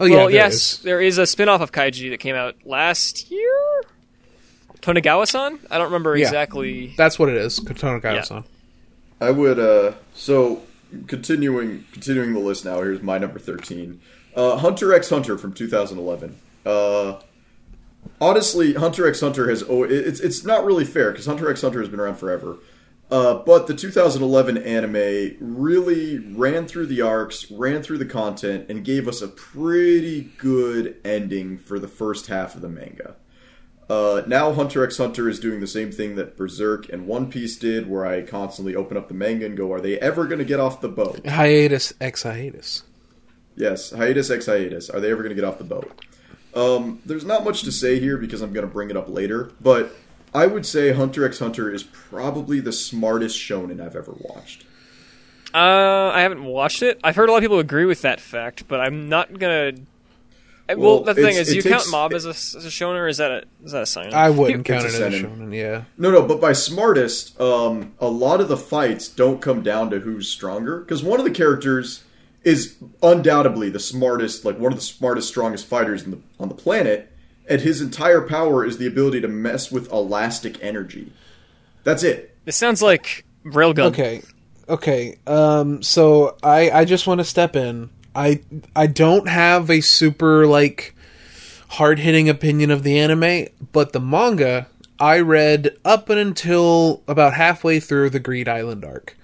[0.00, 0.78] Oh yeah, well, there yes, is.
[0.80, 3.82] there is a spin-off of Kaiji that came out last year.
[4.80, 5.60] Tonegawa-san?
[5.70, 6.24] I don't remember Yeah.
[6.26, 6.94] exactly.
[6.96, 7.60] That's what it is.
[7.60, 8.44] Katana
[9.20, 9.58] I would.
[9.58, 10.62] uh So
[11.06, 12.78] continuing continuing the list now.
[12.82, 14.00] Here's my number thirteen.
[14.34, 16.36] Uh, Hunter x Hunter from 2011.
[16.64, 17.20] Uh,
[18.20, 19.62] honestly, Hunter x Hunter has.
[19.68, 22.58] Oh, it's it's not really fair because Hunter x Hunter has been around forever.
[23.10, 28.86] Uh, but the 2011 anime really ran through the arcs, ran through the content, and
[28.86, 33.16] gave us a pretty good ending for the first half of the manga.
[33.90, 37.58] Uh, now Hunter x Hunter is doing the same thing that Berserk and One Piece
[37.58, 40.44] did, where I constantly open up the manga and go, "Are they ever going to
[40.46, 42.84] get off the boat?" Hiatus ex hiatus.
[43.56, 44.88] Yes, hiatus ex hiatus.
[44.88, 46.02] Are they ever going to get off the boat?
[46.54, 49.50] Um, there's not much to say here because I'm going to bring it up later,
[49.60, 49.94] but
[50.34, 54.64] I would say Hunter x Hunter is probably the smartest shonen I've ever watched.
[55.54, 56.98] Uh, I haven't watched it.
[57.04, 59.72] I've heard a lot of people agree with that fact, but I'm not gonna.
[60.68, 62.68] I- Well, Well, the thing is, it you takes- count Mob as a, as a
[62.68, 64.14] shonen, or is that a is that a sign?
[64.14, 65.54] I wouldn't You- count it as a a shonen.
[65.54, 69.90] Yeah, No, no, but by smartest, um, a lot of the fights don't come down
[69.90, 72.04] to who's stronger because one of the characters
[72.44, 76.54] is undoubtedly the smartest, like one of the smartest, strongest fighters in the, on the
[76.54, 77.10] planet,
[77.48, 81.12] and his entire power is the ability to mess with elastic energy.
[81.84, 82.36] That's it.
[82.44, 83.86] This sounds like Railgun.
[83.86, 84.22] Okay,
[84.68, 85.18] okay.
[85.26, 87.90] Um, so I I just want to step in.
[88.14, 88.42] I
[88.74, 90.94] I don't have a super like
[91.68, 94.68] hard hitting opinion of the anime, but the manga
[94.98, 99.16] I read up and until about halfway through the Greed Island arc.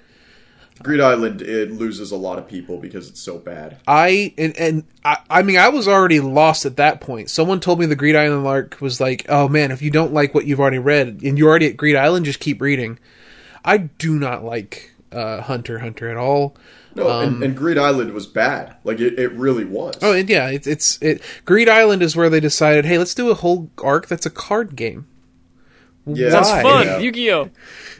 [0.82, 3.78] Greed Island it loses a lot of people because it's so bad.
[3.86, 7.30] I and, and I, I mean I was already lost at that point.
[7.30, 10.34] Someone told me the Greed Island arc was like, oh man, if you don't like
[10.34, 12.98] what you've already read and you're already at Greed Island, just keep reading.
[13.64, 16.56] I do not like uh, Hunter Hunter at all.
[16.94, 18.76] No, and, and Greed Island was bad.
[18.82, 19.96] Like it, it really was.
[19.96, 21.22] Um, Oh, and yeah, it's it's it.
[21.44, 24.74] Greed Island is where they decided, hey, let's do a whole arc that's a card
[24.74, 25.06] game.
[26.16, 26.62] Yeah, Sounds Why?
[26.62, 26.86] fun.
[26.86, 26.98] Yeah.
[26.98, 27.50] Yu-Gi-Oh.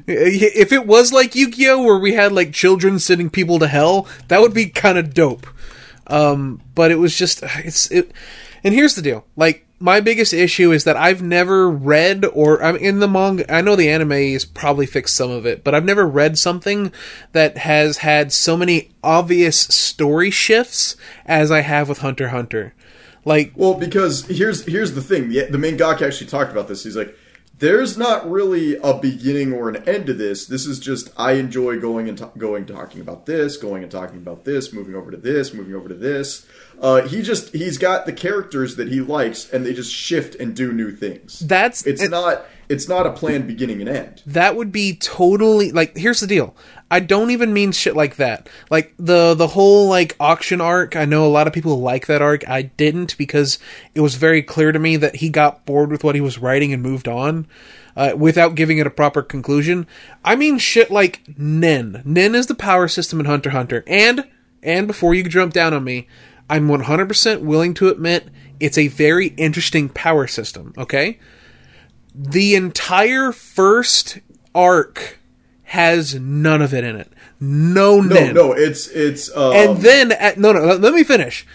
[0.07, 4.41] If it was like Yu-Gi-Oh, where we had like children sending people to hell, that
[4.41, 5.47] would be kind of dope.
[6.07, 8.13] Um, but it was just it's it.
[8.65, 12.77] And here's the deal: like my biggest issue is that I've never read or I'm
[12.77, 13.53] in the manga.
[13.53, 16.93] I know the anime has probably fixed some of it, but I've never read something
[17.33, 20.97] that has had so many obvious story shifts
[21.27, 22.75] as I have with Hunter Hunter.
[23.25, 25.29] Like Well, because here's here's the thing.
[25.29, 26.83] The, the mangaka actually talked about this.
[26.83, 27.15] He's like,
[27.59, 30.47] there's not really a beginning or an end to this.
[30.47, 34.19] This is just I enjoy going and ta- going talking about this, going and talking
[34.19, 36.47] about this, moving over to this, moving over to this.
[36.81, 40.55] Uh, he just he's got the characters that he likes, and they just shift and
[40.55, 41.41] do new things.
[41.41, 44.23] that's It's and- not it's not a planned beginning and end.
[44.27, 46.55] that would be totally like here's the deal.
[46.91, 48.49] I don't even mean shit like that.
[48.71, 52.23] Like the the whole like auction arc i know a lot of people like that
[52.23, 52.49] arc.
[52.49, 53.59] I didn't because
[53.95, 56.73] it was very clear to me that he got bored with what he was writing
[56.73, 57.47] and moved on
[57.97, 59.87] uh, without giving it a proper conclusion.
[60.25, 62.03] I mean shit like nen.
[62.05, 63.85] Nen is the power system in hunter hunter.
[63.87, 64.27] And
[64.63, 66.07] and before you jump down on me
[66.51, 68.29] i'm 100% willing to admit
[68.61, 71.19] it's a very interesting power system okay
[72.21, 74.19] the entire first
[74.55, 75.19] arc
[75.65, 77.13] has none of it in it.
[77.39, 78.35] No, No, Nen.
[78.35, 80.61] no, it's it's um, And then at, no, no.
[80.65, 81.47] Let, let me finish.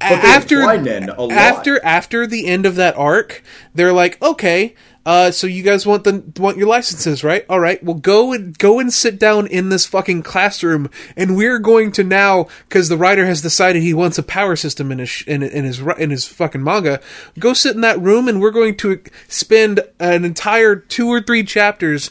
[0.00, 1.32] After Nen a lot.
[1.32, 3.42] after after the end of that arc,
[3.74, 4.74] they're like, okay,
[5.06, 7.44] uh, so you guys want the want your licenses, right?
[7.48, 11.58] All right, well go and go and sit down in this fucking classroom, and we're
[11.58, 15.22] going to now because the writer has decided he wants a power system in his
[15.26, 17.00] in, in his in his fucking manga.
[17.38, 21.42] Go sit in that room, and we're going to spend an entire two or three
[21.42, 22.10] chapters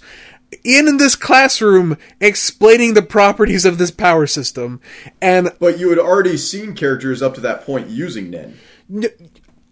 [0.63, 4.79] in this classroom explaining the properties of this power system
[5.21, 8.57] and but you had already seen characters up to that point using Nen.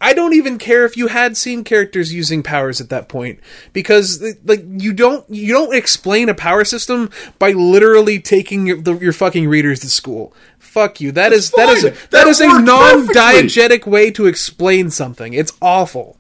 [0.06, 3.39] I don't even care if you had seen characters using powers at that point
[3.74, 8.99] because like you don't you don't explain a power system by literally taking your, the,
[8.99, 10.32] your fucking readers to school.
[10.60, 11.12] Fuck you.
[11.12, 11.93] That is that is fine.
[11.93, 15.34] that That is a non-diegetic way to explain something.
[15.34, 16.18] It's awful.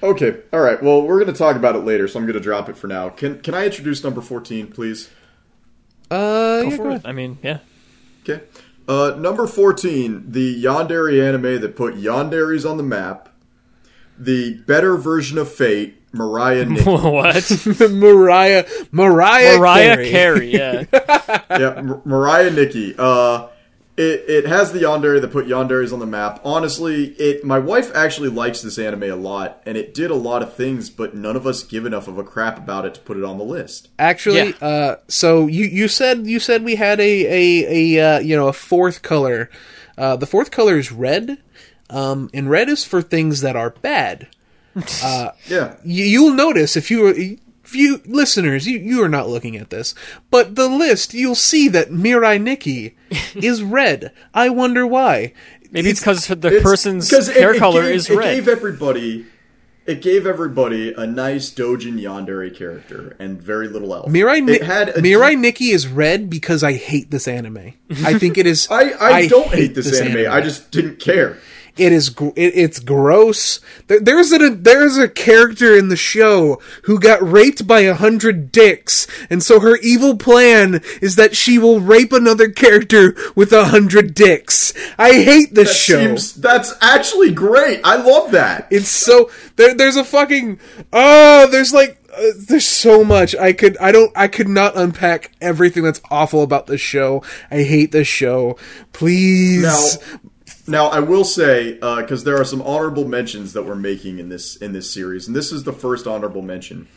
[0.00, 0.80] Okay, all right.
[0.80, 2.86] Well, we're going to talk about it later, so I'm going to drop it for
[2.86, 3.08] now.
[3.08, 5.10] Can can I introduce number 14, please?
[6.08, 6.92] Uh, Go yeah, for go it.
[6.92, 7.02] ahead.
[7.06, 7.58] I mean, yeah.
[8.22, 8.44] Okay.
[8.88, 13.28] Uh, number 14, the Yandere anime that put Yanderes on the map.
[14.18, 16.84] The better version of Fate, Mariah Nikki.
[16.84, 17.66] what?
[17.90, 20.10] Mariah Mariah Mariah Carey.
[20.10, 20.50] Carey.
[20.52, 20.84] Yeah.
[21.50, 22.94] yeah, M- Mariah Nikki.
[22.96, 23.48] Uh,
[23.96, 26.40] it, it has the Yandere that put Yanderes on the map.
[26.44, 30.42] Honestly, it my wife actually likes this anime a lot, and it did a lot
[30.42, 33.16] of things, but none of us give enough of a crap about it to put
[33.16, 33.88] it on the list.
[33.98, 34.66] Actually, Yeah.
[34.66, 38.48] uh, so you you said you said we had a a a uh, you know
[38.48, 39.48] a fourth color.
[39.96, 41.38] Uh, the fourth color is red,
[41.88, 44.28] um, and red is for things that are bad.
[45.48, 45.76] Yeah.
[45.84, 49.94] You, you'll notice if you if you listeners you you are not looking at this,
[50.30, 52.96] but the list you'll see that Mirai Nikki
[53.34, 54.12] is red.
[54.32, 55.32] I wonder why.
[55.70, 58.34] Maybe it's because the It's- person's 'cause it- hair it color gave- is it red.
[58.36, 59.26] gave everybody
[59.86, 64.10] it gave everybody a nice Dojin Yandere character and very little else.
[64.10, 67.74] Mirai, Ni- it had a Mirai Nikki is red because I hate this anime.
[68.04, 68.66] I think it is.
[68.70, 70.26] I, I, don't hate this, anime.
[70.28, 71.38] I just didn't care.
[71.76, 73.60] It is it, it's gross.
[73.86, 78.50] There, there's a there's a character in the show who got raped by a hundred
[78.50, 83.66] dicks, and so her evil plan is that she will rape another character with a
[83.66, 84.72] hundred dicks.
[84.98, 85.98] I hate this That show.
[86.00, 87.80] seems that's actually great.
[87.84, 88.68] I love that.
[88.70, 89.74] It's so there.
[89.74, 90.58] There's a fucking
[90.94, 91.46] oh.
[91.50, 95.82] There's like uh, there's so much I could I don't I could not unpack everything
[95.82, 97.22] that's awful about this show.
[97.50, 98.56] I hate this show.
[98.94, 99.62] Please.
[99.62, 100.18] Now,
[100.66, 104.56] now I will say because there are some honorable mentions that we're making in this
[104.56, 106.88] in this series, and this is the first honorable mention.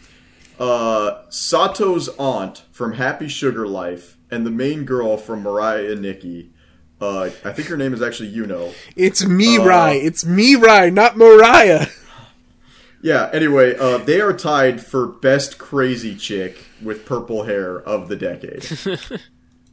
[0.60, 6.52] Uh, Sato's aunt from Happy Sugar Life and the main girl from Mariah and Nikki.
[7.00, 8.74] Uh, I think her name is actually Yuno.
[8.98, 10.04] It's me, Mirai.
[10.04, 11.88] it's me, Mirai, not Mariah.
[13.02, 13.30] Yeah.
[13.32, 18.66] Anyway, uh, they are tied for best crazy chick with purple hair of the decade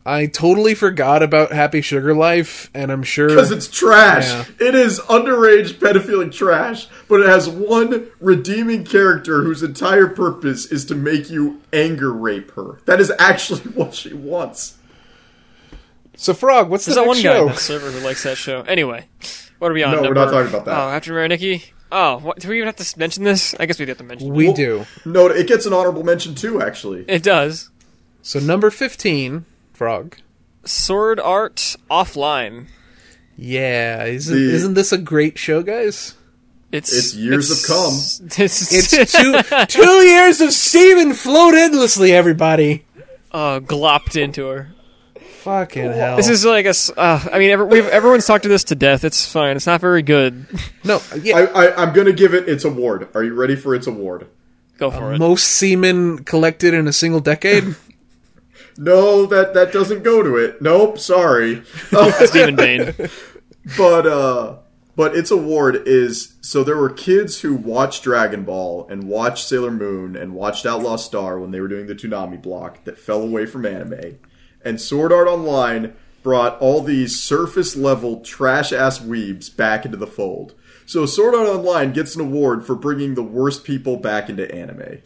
[0.09, 4.27] I totally forgot about Happy Sugar Life, and I'm sure because it's trash.
[4.29, 4.69] Yeah.
[4.69, 10.85] It is underage pedophilic trash, but it has one redeeming character whose entire purpose is
[10.87, 12.79] to make you anger rape her.
[12.85, 14.79] That is actually what she wants.
[16.17, 18.37] So, Frog, what's There's the that next one guy on the server who likes that
[18.39, 18.61] show.
[18.63, 19.07] Anyway,
[19.59, 19.97] what are we on?
[19.97, 20.79] No, we're not talking about that.
[20.79, 21.65] Oh, after Mary Nikki.
[21.91, 23.55] Oh, what, do we even have to mention this?
[23.59, 24.33] I guess we have to mention.
[24.33, 24.87] We Well- do.
[25.05, 26.63] No, it gets an honorable mention too.
[26.63, 27.71] Actually, It does.
[28.23, 29.45] So, number 15,
[29.77, 30.17] Frog.
[30.65, 32.67] Sword Art Offline.
[33.37, 36.15] Yeah, isn't, The- isn't this a great show, guys?
[36.73, 37.77] It's It's years it's- have
[38.31, 38.43] come.
[38.43, 39.35] It's, It's two
[39.67, 42.13] two years of semen flowed endlessly.
[42.13, 42.87] Everybody,
[43.33, 44.69] uh, glopped into her.
[45.43, 46.17] fucking hell.
[46.17, 46.71] This is like a.
[46.71, 49.05] s- Uh, I mean, every, we've, everyone's talked to this to death.
[49.05, 49.57] It's fine.
[49.57, 50.47] It's not very good.
[50.85, 53.09] no, yeah, I, I, I'm going to give it its award.
[53.15, 54.27] Are you ready for its award?
[54.79, 55.19] Go for it.
[55.19, 57.77] most semen collected in a single decade.
[58.79, 60.61] No, that that doesn't go to it.
[60.61, 61.65] Nope, sorry.
[62.27, 62.95] Stephen Bane.
[63.77, 64.57] but uh
[64.97, 69.71] but its award is so there were kids who watched Dragon Ball and watched Sailor
[69.71, 73.47] Moon and watched Outlaw Star when they were doing the Toonami block that fell away
[73.47, 74.19] from anime.
[74.65, 80.07] And Sword Art Online brought all these surface level trash ass weebs back into the
[80.07, 80.55] fold.
[80.87, 85.03] So Sword Art Online gets an award for bringing the worst people back into anime.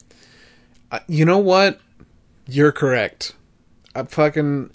[0.91, 1.81] Uh, you know what?
[2.47, 3.35] You're correct.
[3.95, 4.71] I fucking.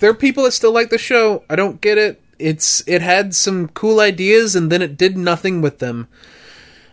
[0.00, 1.44] There are people that still like the show.
[1.48, 2.22] I don't get it.
[2.38, 6.08] It's it had some cool ideas and then it did nothing with them.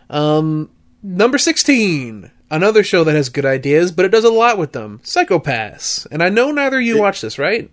[0.08, 0.70] Um,
[1.02, 5.00] number sixteen, another show that has good ideas, but it does a lot with them.
[5.02, 7.70] Psycho-Pass, and I know neither of you watch this, right?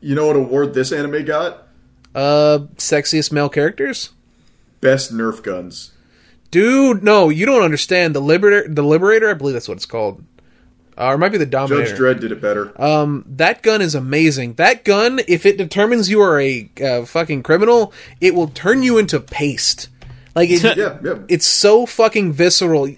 [0.00, 1.68] You know what award this anime got?
[2.14, 4.10] Uh, sexiest male characters.
[4.80, 5.92] Best Nerf guns.
[6.50, 8.14] Dude, no, you don't understand.
[8.14, 10.24] The Liberator, the Liberator, I believe that's what it's called.
[10.98, 11.86] Uh, or it might be the Dominator.
[11.86, 12.80] Judge Dredd did it better.
[12.80, 14.54] Um, that gun is amazing.
[14.54, 18.98] That gun, if it determines you are a uh, fucking criminal, it will turn you
[18.98, 19.88] into paste.
[20.34, 21.18] Like it, yeah, yeah.
[21.28, 22.88] it's so fucking visceral.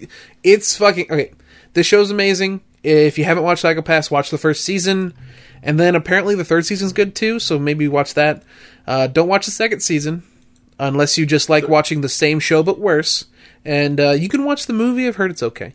[0.43, 1.31] It's fucking okay.
[1.73, 2.61] This show's amazing.
[2.83, 5.13] If you haven't watched Psycho-Pass, watch the first season,
[5.61, 7.39] and then apparently the third season's good too.
[7.39, 8.43] So maybe watch that.
[8.85, 10.23] Uh, don't watch the second season
[10.79, 13.25] unless you just like watching the same show but worse.
[13.65, 15.07] And uh, you can watch the movie.
[15.07, 15.73] I've heard it's okay,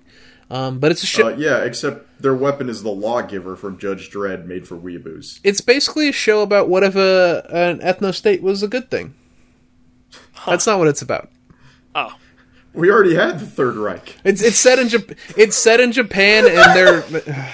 [0.50, 1.28] um, but it's a show.
[1.28, 5.40] Uh, yeah, except their weapon is the lawgiver from Judge Dredd, made for weeaboos.
[5.44, 9.14] it's basically a show about what if a an ethno state was a good thing.
[10.46, 11.30] That's not what it's about.
[11.94, 12.14] Oh,
[12.72, 14.16] We already had the Third Reich.
[14.24, 17.04] It's it's set in Jap- it's set in Japan and they're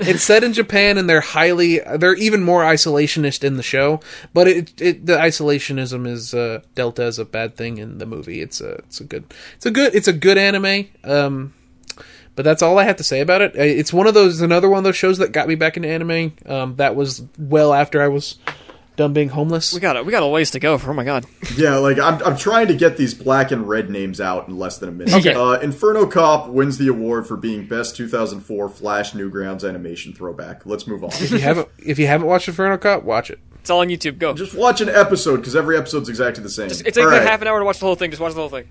[0.00, 4.00] it's set in Japan and they're highly they're even more isolationist in the show,
[4.34, 8.40] but it, it the isolationism is uh, dealt as a bad thing in the movie.
[8.42, 9.24] It's a it's a good
[9.56, 10.88] it's a good it's a good anime.
[11.04, 11.54] Um,
[12.38, 13.56] but that's all I have to say about it.
[13.58, 15.88] Uh, It's one of those another one of those shows that got me back into
[15.88, 16.34] anime.
[16.46, 18.36] Um, that was well after I was
[18.94, 19.74] done being homeless.
[19.74, 20.78] we got a, we got a ways to go.
[20.78, 21.26] For oh my god.
[21.56, 24.78] Yeah, like I'm, I'm trying to get these black and red names out in less
[24.78, 25.14] than a minute.
[25.14, 25.34] Okay.
[25.34, 30.64] Uh, Inferno Cop wins the award for being best 2004 Flash Newgrounds animation throwback.
[30.64, 31.10] Let's move on.
[31.14, 33.40] if you haven't if you haven't watched Inferno Cop, watch it.
[33.60, 34.18] It's all on YouTube.
[34.18, 34.32] Go.
[34.32, 36.66] Just watch an episode because every episode's exactly the same.
[36.70, 37.22] it's like All a right.
[37.22, 38.10] half an hour to watch the whole thing.
[38.10, 38.68] Just watch the whole thing.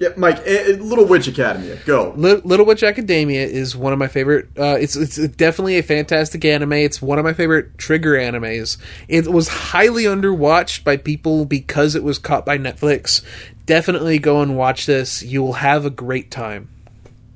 [0.00, 2.12] Yeah, Mike, eh, eh, Little Witch Academia, go.
[2.16, 4.48] Li- Little Witch Academia is one of my favorite.
[4.58, 6.72] Uh, it's it's definitely a fantastic anime.
[6.72, 8.76] It's one of my favorite trigger animes.
[9.06, 13.22] It was highly underwatched by people because it was caught by Netflix.
[13.66, 15.22] Definitely go and watch this.
[15.22, 16.68] You will have a great time.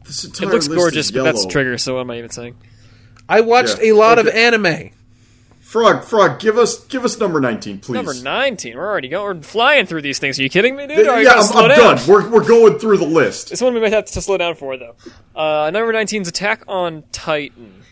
[0.04, 1.50] This It looks gorgeous, but that's yellow.
[1.50, 1.78] trigger.
[1.78, 2.56] So what am I even saying?
[3.28, 4.90] I watched Yeah, a lot of anime.
[5.68, 7.92] Frog, Frog, give us give us number 19, please.
[7.92, 8.74] Number nineteen.
[8.74, 9.36] We're already going.
[9.36, 10.38] We're flying through these things.
[10.38, 11.06] Are you kidding me, dude?
[11.06, 11.98] Are yeah, I'm, I'm done.
[12.08, 13.50] We're, we're going through the list.
[13.50, 14.96] This one we might have to slow down for, though.
[15.36, 17.82] Uh, number 19 is Attack on Titan.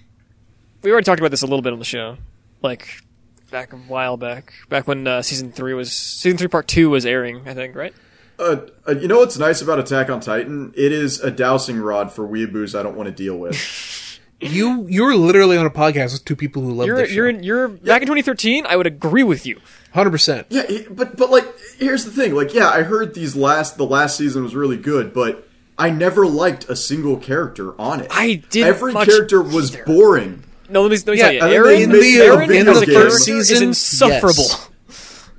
[0.81, 2.17] We already talked about this a little bit on the show,
[2.63, 3.03] like
[3.51, 7.05] back a while back, back when uh, season three was season three part two was
[7.05, 7.47] airing.
[7.47, 7.93] I think, right?
[8.39, 10.73] Uh, uh, you know what's nice about Attack on Titan?
[10.75, 13.55] It is a dowsing rod for weeaboos I don't want to deal with.
[14.41, 17.39] You you're literally on a podcast with two people who love You're this you're show.
[17.41, 18.67] you're back in 2013.
[18.67, 19.61] I would agree with you.
[19.95, 20.47] Hundred percent.
[20.51, 21.47] Yeah, but but like
[21.79, 22.35] here's the thing.
[22.35, 26.27] Like yeah, I heard these last the last season was really good, but I never
[26.27, 28.09] liked a single character on it.
[28.11, 29.85] I didn't Every much character was either.
[29.87, 30.43] boring.
[30.69, 32.83] No, let me, let me Yeah, tell you, Eren, In the a Aaron video as
[32.83, 33.11] a game.
[33.11, 34.45] season, is insufferable.
[34.45, 34.71] yes.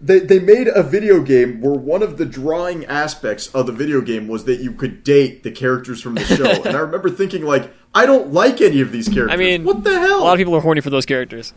[0.02, 4.00] They they made a video game where one of the drawing aspects of the video
[4.02, 6.46] game was that you could date the characters from the show.
[6.66, 9.34] and I remember thinking like, I don't like any of these characters.
[9.34, 10.22] I mean, what the hell?
[10.22, 11.54] A lot of people are horny for those characters.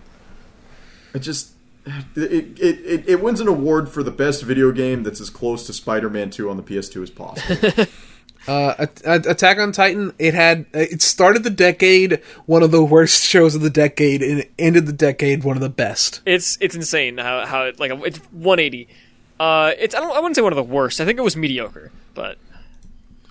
[1.14, 1.52] It just
[2.16, 5.66] it, it, it, it wins an award for the best video game that's as close
[5.66, 7.84] to Spider-Man 2 on the PS2 as possible.
[8.48, 10.14] Uh, At- At- Attack on Titan.
[10.18, 14.40] It had it started the decade one of the worst shows of the decade, and
[14.40, 16.22] it ended the decade one of the best.
[16.24, 18.88] It's it's insane how how it like it's 180.
[19.38, 21.02] Uh, it's I don't I wouldn't say one of the worst.
[21.02, 22.38] I think it was mediocre, but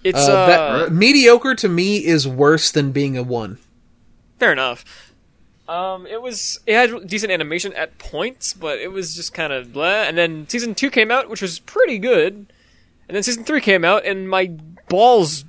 [0.04, 0.91] it's Uh, uh, that- Alright.
[0.91, 3.58] mediocre to me is worse than being a one.
[4.38, 4.86] fair enough.
[5.68, 9.72] Um, it was it had decent animation at points, but it was just kind of
[9.74, 10.04] blah.
[10.04, 12.52] And then season two came out, which was pretty good.
[13.08, 14.52] And then season three came out, and my
[14.88, 15.45] balls.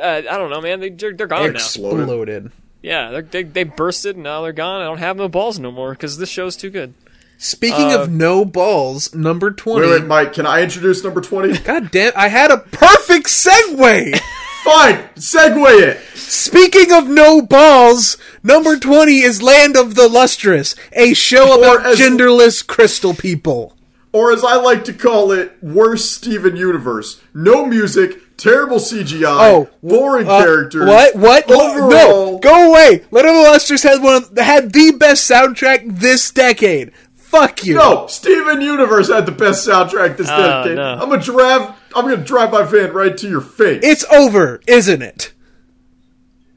[0.00, 0.80] Uh, I don't know, man.
[0.80, 1.50] They, they're, they're gone now.
[1.50, 2.00] Exploded.
[2.00, 2.52] Exploded.
[2.82, 4.80] Yeah, they're, they they bursted, and now they're gone.
[4.80, 6.94] I don't have no balls no more because this show's too good.
[7.38, 9.86] Speaking Uh, of no balls, number twenty.
[9.86, 11.58] Wait, wait, Mike, can I introduce number 20?
[11.64, 12.12] God damn!
[12.16, 14.18] I had a perfect segue.
[14.64, 16.00] Fine, segue it.
[16.16, 21.96] Speaking of no balls, number 20 is Land of the Lustrous, a show Or about
[21.96, 23.76] genderless crystal people.
[24.12, 27.20] Or as I like to call it, worst Steven Universe.
[27.34, 30.86] No music, terrible CGI, Oh, boring Uh, characters.
[30.88, 31.14] What?
[31.16, 31.50] What?
[31.50, 33.02] Overall, No, go away.
[33.10, 36.92] Land of the Lustrous had one of, had the best soundtrack this decade.
[37.34, 37.74] Fuck you.
[37.74, 40.76] No, Steven Universe had the best soundtrack this Oh, decade.
[40.76, 40.92] no.
[40.94, 41.62] I'm gonna drive.
[41.96, 43.80] I'm gonna drive my van right to your face.
[43.82, 45.32] It's over, isn't it?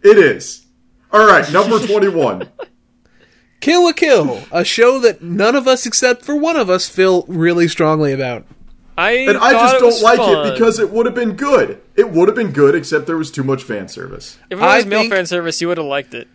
[0.03, 0.65] It is.
[1.11, 2.49] All right, number twenty-one.
[3.59, 7.23] Kill la Kill, a show that none of us except for one of us feel
[7.28, 8.45] really strongly about.
[8.99, 10.47] I And I just don't like fun.
[10.47, 11.82] it because it would have been good.
[11.95, 14.38] It would have been good, except there was too much fan service.
[14.49, 16.28] if it I was male think- fan service, you would have liked it.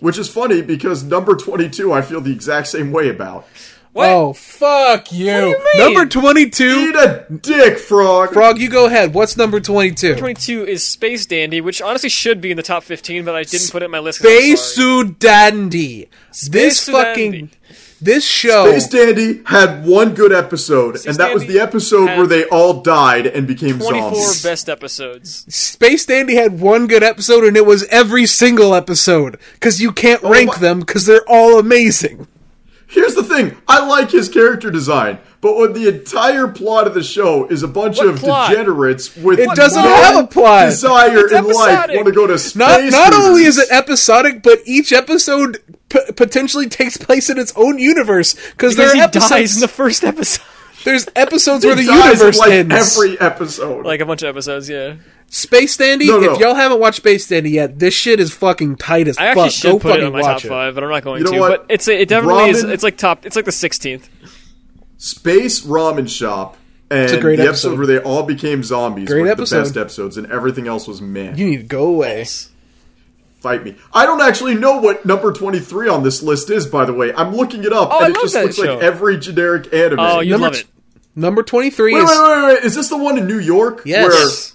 [0.00, 3.46] Which is funny because number 22 I feel the exact same way about.
[3.92, 4.08] What?
[4.08, 5.26] Oh, fuck you.
[5.26, 5.94] do you mean?
[5.94, 6.64] Number 22.
[6.64, 8.32] Eat a dick, frog!
[8.32, 9.12] Frog, you go ahead.
[9.12, 10.16] What's number 22?
[10.16, 13.70] 22 is Space Dandy, which honestly should be in the top 15, but I didn't
[13.70, 14.22] put it in my list.
[14.22, 14.30] I'm.
[14.30, 14.76] Space
[15.18, 16.08] Dandy.
[16.48, 17.50] This fucking Dandy.
[18.02, 22.44] This show Space Dandy had one good episode, and that was the episode where they
[22.46, 24.42] all died and became 24 zombies.
[24.42, 25.44] best episodes.
[25.54, 30.22] Space Dandy had one good episode and it was every single episode cuz you can't
[30.24, 32.26] oh rank Oh my- them cuz they're all amazing.
[32.86, 37.02] Here's the thing: I like his character design, but when the entire plot of the
[37.02, 38.48] show is a bunch What of plot?
[38.50, 40.70] degenerates with It doesn't no have a plot.
[40.70, 41.96] desire It's in life, episodic.
[41.96, 42.56] want to go to space.
[42.56, 45.58] Not not only is it episodic but each episode
[45.90, 49.60] p- potentially takes place in its own universe cuz there are he episodes dies in
[49.60, 50.42] the first episode.
[50.84, 52.96] there's episodes where the He dies in, universe like ends.
[52.96, 53.84] every episode.
[53.84, 54.94] like a bunch of episodes, yeah.
[55.34, 56.34] Space Dandy, No, no.
[56.34, 59.44] if y'all haven't watched Space Dandy yet, this shit is fucking tight as I actually
[59.44, 59.52] fuck.
[59.52, 60.48] should Go put it fucking on my top it.
[60.48, 61.40] five, but I'm not going You know to.
[61.40, 61.66] what?
[61.68, 62.62] But it's it definitely is.
[62.64, 63.24] It's like top.
[63.24, 64.02] It's like the 16th.
[65.02, 66.56] Space Ramen Shop
[66.88, 67.70] and a great the episode.
[67.72, 69.56] episode where they all became zombies Great were episode.
[69.56, 71.36] the best episodes, and everything else was man.
[71.36, 72.24] You need to go away.
[73.40, 73.76] Fight me.
[73.92, 77.12] I don't actually know what number 23 on this list is, by the way.
[77.12, 78.74] I'm looking it up, Oh, I and it love just that looks show.
[78.74, 79.98] like every generic anime.
[79.98, 80.66] Oh, you Number love it.
[81.16, 82.64] Number 23 wait, is wait, wait, wait.
[82.64, 83.82] Is this the one in New York?
[83.84, 84.51] Yes.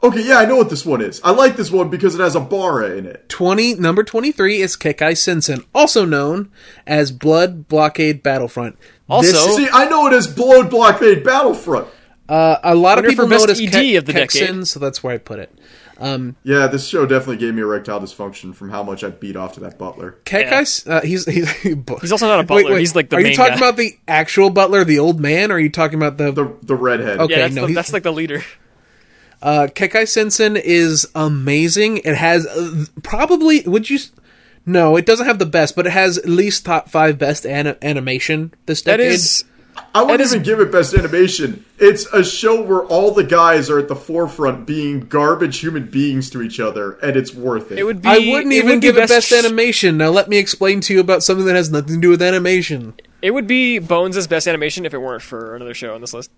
[0.00, 1.20] Where, okay, yeah, I know what this one is.
[1.24, 3.28] I like this one because it has a Bara in it.
[3.28, 6.50] 20 number 23 is Kekkai Sensen, also known
[6.86, 8.76] as Blood Blockade Battlefront.
[9.08, 11.88] Also- This- See, I know it as Blood Blockade Battlefront.
[12.28, 14.66] uh, a lot of people know it as ED Ke- of the decade.
[14.66, 15.52] So that's where I put it.
[15.98, 19.54] Um, Yeah, this show definitely gave me erectile dysfunction from how much I beat off
[19.54, 20.16] to that butler.
[20.26, 22.76] Kekai, uh, he's, he's He's also not a butler.
[22.76, 23.58] He's like the Are main you talking guy.
[23.66, 26.74] about the actual butler, the old man, or are you talking about the, The the
[26.74, 27.18] redhead.
[27.20, 27.32] Okay.
[27.34, 28.44] Yeah, that's, no, the, that's like the leader.
[29.42, 31.98] Uh, Kekkai Sensen is amazing.
[31.98, 33.98] It has uh, probably would you?
[34.64, 37.76] No, it doesn't have the best, but it has at least top five best ana-
[37.82, 39.12] animation this That decade.
[39.12, 39.44] is.
[39.94, 41.64] I wouldn't That is- even give it best animation.
[41.78, 46.30] It's a show where all the guys are at the forefront being garbage human beings
[46.30, 47.78] to each other, and it's worth it.
[47.78, 48.08] It would be.
[48.08, 49.98] I wouldn't it even would be give it best sh- animation.
[49.98, 52.94] Now let me explain to you about something that has nothing to do with animation.
[53.22, 56.30] It would be Bones' best animation if it weren't for another show on this list.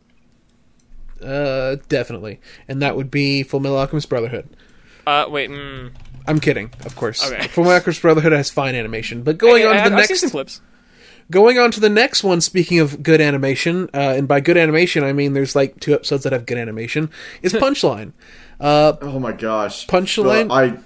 [1.22, 4.48] Uh, definitely, and that would be Full Metal Alchemist Brotherhood.
[5.06, 5.50] Uh, wait.
[5.50, 5.92] Mm,
[6.26, 7.26] I'm kidding, of course.
[7.30, 7.46] Okay.
[7.48, 10.06] Full Metal Alchemist Brotherhood has fine animation, but going I, on to I, the I've
[10.06, 10.60] seen next some clips.
[11.30, 15.04] Going on to the next one, speaking of good animation, uh, and by good animation
[15.04, 17.10] I mean there's like two episodes that have good animation,
[17.42, 18.12] is Punchline.
[18.58, 20.48] Uh, oh my gosh, Punchline?
[20.48, 20.78] The- I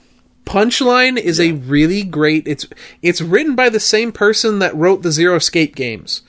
[0.44, 2.46] Punchline is a really great.
[2.48, 2.66] It's
[3.00, 6.22] it's written by the same person that wrote the Zero Escape games.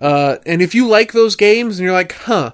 [0.00, 2.52] Uh, and if you like those games and you're like, huh,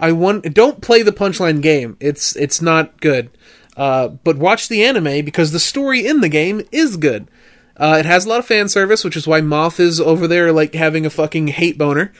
[0.00, 1.96] I want don't play the Punchline game.
[2.00, 3.30] It's it's not good.
[3.76, 7.28] Uh, but watch the anime because the story in the game is good.
[7.76, 10.52] Uh, it has a lot of fan service, which is why Moth is over there
[10.52, 12.12] like having a fucking hate boner.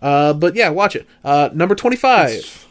[0.00, 1.06] Uh, but yeah, watch it.
[1.24, 2.66] Uh, number twenty five.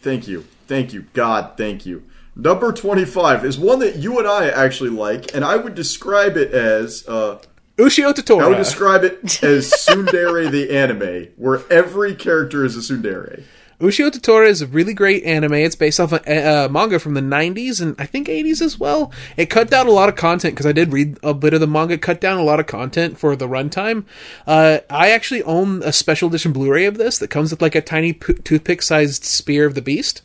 [0.00, 2.04] thank you, thank you, God, thank you.
[2.34, 6.52] Number twenty-five is one that you and I actually like, and I would describe it
[6.52, 7.38] as uh,
[7.78, 13.44] Ushio I would describe it as Tsundere the anime, where every character is a Tsundere.
[13.80, 15.54] Ushio to Tora is a really great anime.
[15.54, 19.12] It's based off a uh, manga from the 90s and I think 80s as well.
[19.36, 21.66] It cut down a lot of content because I did read a bit of the
[21.66, 21.98] manga.
[21.98, 24.04] Cut down a lot of content for the runtime.
[24.46, 27.82] Uh, I actually own a special edition Blu-ray of this that comes with like a
[27.82, 30.22] tiny p- toothpick-sized spear of the beast.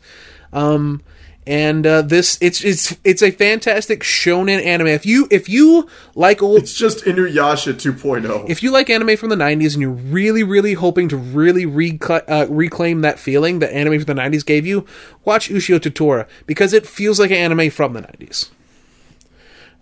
[0.52, 1.02] Um,
[1.46, 4.86] and uh, this it's it's it's a fantastic shonen anime.
[4.88, 8.48] If you if you like old It's just Inuyasha 2.0.
[8.48, 12.22] if you like anime from the 90s and you're really really hoping to really recla-
[12.28, 14.86] uh, reclaim that feeling that anime from the 90s gave you
[15.24, 18.50] watch ushio to tora because it feels like an anime from the 90s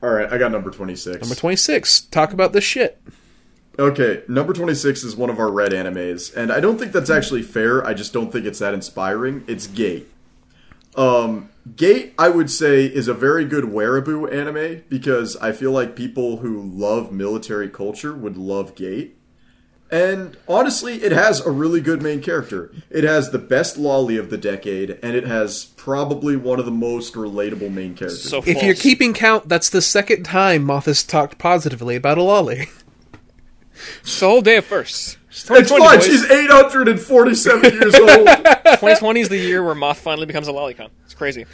[0.02, 1.20] All right, I got number 26.
[1.20, 3.00] number 26 talk about this shit
[3.78, 7.40] Okay, number 26 is one of our red animes, and I don't think that's actually
[7.42, 7.86] fair.
[7.86, 9.42] I just don't think it's that inspiring.
[9.46, 10.06] It's Gate.
[10.96, 15.94] Um, Gate, I would say, is a very good wearaboo anime because I feel like
[15.94, 19.16] people who love military culture would love Gate.
[19.90, 22.72] And honestly, it has a really good main character.
[22.90, 26.70] It has the best loli of the decade, and it has probably one of the
[26.70, 28.22] most relatable main characters.
[28.22, 32.20] So if you're keeping count that's the second time moth has talked positively about a
[32.20, 32.68] loli
[34.02, 35.16] It's the whole day of first.
[35.30, 35.98] It's 2020, fine.
[35.98, 36.06] boys.
[36.06, 38.26] She's 847 years old.
[38.26, 40.90] 2020 is the year where Moth finally becomes a lolicon.
[41.04, 41.46] It's crazy.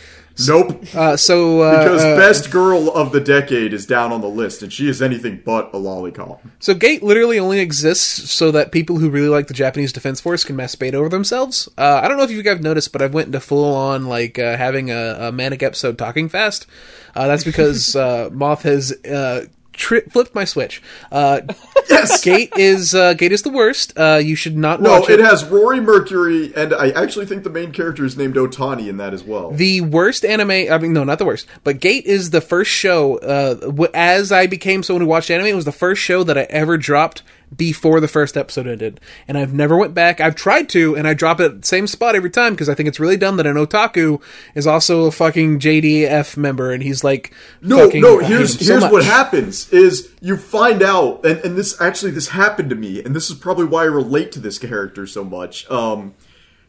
[0.46, 0.84] Nope.
[0.94, 4.62] uh, so uh, Because uh, best girl of the decade is down on the list,
[4.62, 6.38] and she is anything but a lolicon.
[6.58, 10.44] So Gate literally only exists so that people who really like the Japanese Defense Force
[10.44, 11.68] can masturbate over themselves.
[11.78, 14.38] Uh, I don't know if you guys noticed, but I've went into full on like
[14.38, 16.66] uh, having a, a manic episode talking fast.
[17.14, 19.46] Uh, that's because uh, Moth has uh,
[19.76, 20.82] tri- flipped my switch.
[21.12, 21.40] Uh,
[21.88, 22.22] Yes.
[22.24, 23.92] Gate is uh, Gate is the worst.
[23.96, 27.48] Uh, you should not No, watch it has Rory Mercury, and I actually think the
[27.50, 29.52] main character is named Otani in that as well.
[29.52, 33.18] The worst anime, I mean, no, not the worst, but Gate is the first show,
[33.18, 36.42] uh, as I became someone who watched anime, it was the first show that I
[36.50, 37.22] ever dropped
[37.54, 39.00] before the first episode ended.
[39.28, 40.20] And I've never went back.
[40.20, 42.74] I've tried to, and I drop it at the same spot every time because I
[42.74, 44.20] think it's really dumb that an otaku
[44.54, 48.18] is also a fucking JDF member and he's like, no, no.
[48.18, 52.70] Here's so here's what happens: is you find out, and, and this actually this happened
[52.70, 55.68] to me, and this is probably why I relate to this character so much.
[55.70, 56.14] Um,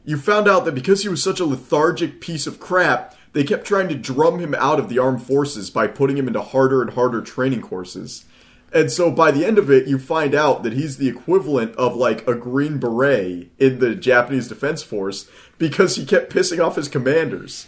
[0.05, 3.65] you found out that because he was such a lethargic piece of crap, they kept
[3.65, 6.91] trying to drum him out of the armed forces by putting him into harder and
[6.91, 8.25] harder training courses.
[8.73, 11.95] And so by the end of it, you find out that he's the equivalent of
[11.95, 16.87] like a Green Beret in the Japanese Defense Force because he kept pissing off his
[16.89, 17.67] commanders.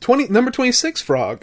[0.00, 1.42] 20, number 26, Frog.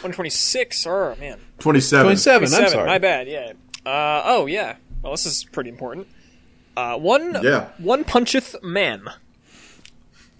[0.00, 0.86] 126.
[0.86, 1.38] Oh man.
[1.58, 2.04] 27.
[2.04, 2.86] 27, I'm sorry.
[2.86, 3.28] My bad.
[3.28, 3.52] Yeah.
[3.84, 4.76] Uh, oh yeah.
[5.02, 6.06] Well, this is pretty important.
[6.76, 7.36] Uh, one.
[7.42, 7.68] Yeah.
[7.78, 9.02] One puncheth man.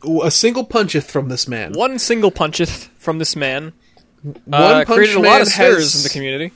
[0.06, 1.72] Ooh, A single puncheth from this man.
[1.72, 3.72] One single puncheth from this man.
[4.22, 6.52] One Uh, Punch created a lot of stirs has- in the community.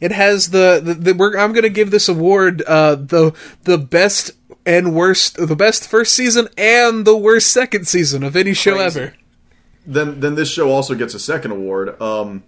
[0.00, 3.32] It has the the, the we're, I'm going to give this award uh, the
[3.64, 4.32] the best
[4.64, 9.00] and worst the best first season and the worst second season of any show Crazy.
[9.00, 9.14] ever.
[9.86, 12.00] then then this show also gets a second award.
[12.00, 12.44] Um,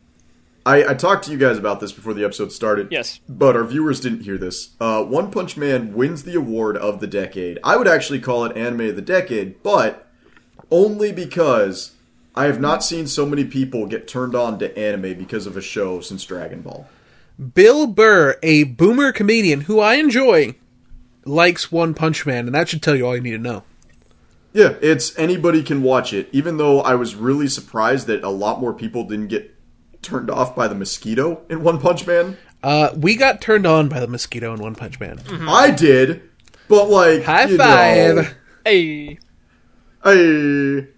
[0.67, 2.89] I, I talked to you guys about this before the episode started.
[2.91, 3.19] Yes.
[3.27, 4.77] But our viewers didn't hear this.
[4.79, 7.59] Uh, One Punch Man wins the award of the decade.
[7.65, 10.07] I would actually call it anime of the decade, but
[10.71, 11.93] only because
[12.37, 15.63] I have not seen so many people get turned on to anime because of a
[15.63, 16.87] show since Dragon Ball.
[17.55, 20.55] Bill Burr, a boomer comedian who I enjoy,
[21.25, 23.63] likes One Punch Man, and that should tell you all you need to know.
[24.53, 26.29] Yeah, it's anybody can watch it.
[26.33, 29.55] Even though I was really surprised that a lot more people didn't get
[30.03, 32.37] turned off by the mosquito in One Punch Man.
[32.63, 35.21] Uh, we got turned on by the mosquito in One Punch Man.
[35.49, 36.23] I did,
[36.69, 38.15] but like High you five.
[38.17, 38.25] know,
[38.65, 39.19] Hey.
[40.05, 40.89] hey.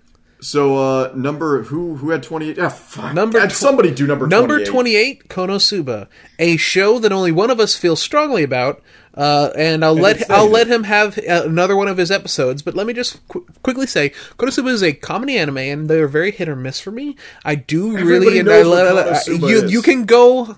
[0.42, 2.58] So uh number who who had twenty eight?
[2.58, 3.14] Ah, fuck.
[3.14, 4.66] Number Had tw- somebody do number Number 28.
[4.66, 6.08] 28, Konosuba,
[6.40, 8.82] a show that only one of us feels strongly about,
[9.14, 12.60] uh, and I'll let it's I'll let him have uh, another one of his episodes.
[12.60, 16.32] But let me just qu- quickly say, Konosuba is a comedy anime, and they're very
[16.32, 17.14] hit or miss for me.
[17.44, 19.72] I do really, and I, let- you is.
[19.72, 20.56] you can go.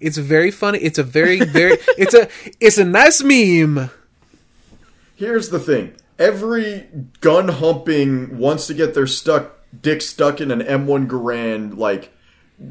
[0.00, 0.80] It's very funny.
[0.80, 2.28] It's a very very it's a
[2.60, 3.90] it's a nice meme.
[5.14, 6.86] Here's the thing: every
[7.20, 12.12] gun humping wants to get their stuck dick stuck in an M1 Garand like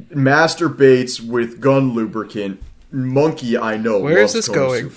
[0.09, 2.61] masturbates with gun lubricant.
[2.91, 3.99] Monkey, I know.
[3.99, 4.91] Where is this going?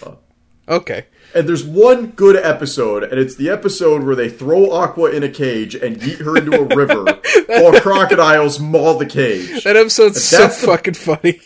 [0.68, 1.06] Okay.
[1.34, 5.28] And there's one good episode, and it's the episode where they throw Aqua in a
[5.28, 7.04] cage and yeet her into a river
[7.46, 9.64] while crocodiles maul the cage.
[9.64, 11.40] That episode's so the- fucking funny.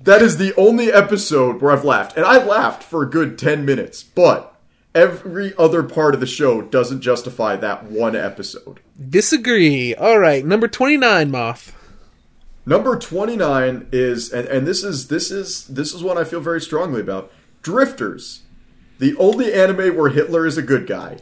[0.00, 2.16] That is the only episode where I've laughed.
[2.16, 4.51] And I laughed for a good 10 minutes, but
[4.94, 8.80] every other part of the show doesn't justify that one episode.
[9.08, 9.94] Disagree.
[9.94, 11.76] All right, number 29, Moth.
[12.64, 16.60] Number 29 is and, and this is this is this is one I feel very
[16.60, 17.32] strongly about.
[17.62, 18.42] Drifters.
[18.98, 21.18] The only anime where Hitler is a good guy.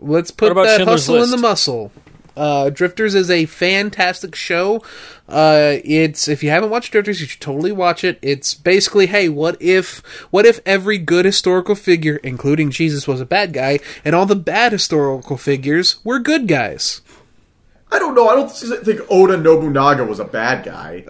[0.00, 1.90] Let's put about that Schindler's hustle in the muscle.
[2.38, 4.80] Uh, Drifters is a fantastic show.
[5.28, 8.18] Uh, it's if you haven't watched Drifters, you should totally watch it.
[8.22, 9.98] It's basically, hey, what if
[10.30, 14.36] what if every good historical figure, including Jesus, was a bad guy, and all the
[14.36, 17.00] bad historical figures were good guys?
[17.90, 18.28] I don't know.
[18.28, 21.04] I don't think Oda Nobunaga was a bad guy.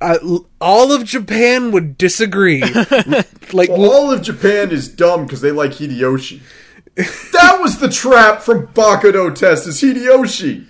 [0.00, 2.60] Uh, all of Japan would disagree.
[3.52, 6.40] like Well, all of Japan is dumb because they like Hideyoshi.
[6.96, 10.66] That was the trap from Baka to Test is Hideyoshi.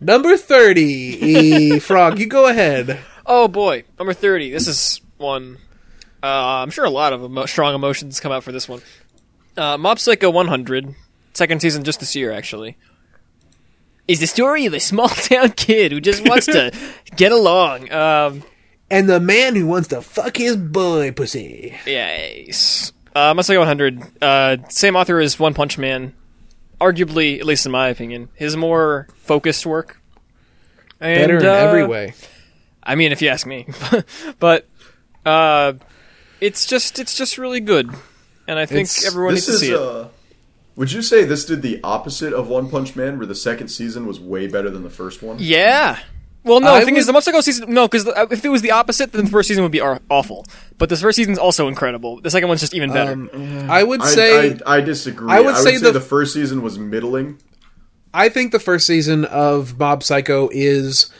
[0.00, 2.98] number thirty, e, Frog, you go ahead.
[3.26, 4.50] Oh boy, number thirty.
[4.50, 5.58] This is one.
[6.22, 6.26] Uh,
[6.62, 8.80] I'm sure a lot of emo- strong emotions come out for this one.
[9.56, 10.94] Uh, Mob Psycho 100,
[11.34, 12.76] second season just this year actually,
[14.08, 16.72] is the story of a small town kid who just wants to
[17.16, 17.90] get along.
[17.92, 18.42] Um,
[18.90, 21.74] And the man who wants to fuck his boy pussy.
[21.86, 22.92] yes.
[23.14, 24.22] Uh, Mob Psycho 100.
[24.22, 26.14] Uh, same author as One Punch Man.
[26.80, 30.00] Arguably, at least in my opinion, his more focused work.
[30.98, 32.14] And, Better in uh, every way.
[32.82, 33.66] I mean, if you ask me,
[34.38, 34.66] but
[35.26, 35.74] uh,
[36.40, 37.90] it's just it's just really good,
[38.48, 39.78] and I think It's- everyone needs to is see it.
[39.78, 40.08] uh
[40.76, 44.06] Would you say this did the opposite of One Punch Man, where the second season
[44.06, 45.36] was way better than the first one?
[45.38, 45.98] Yeah.
[46.42, 46.72] Well, no.
[46.72, 47.72] I the thing is, the Mob Psycho season.
[47.74, 50.46] No, because if it was the opposite, then the first season would be awful.
[50.78, 52.20] But this first season's also incredible.
[52.20, 53.12] The second one's just even better.
[53.12, 55.30] Um, I would say I, I disagree.
[55.30, 57.38] I would say say, the- the first season was middling.
[58.14, 61.10] I think the first season of Mob Psycho is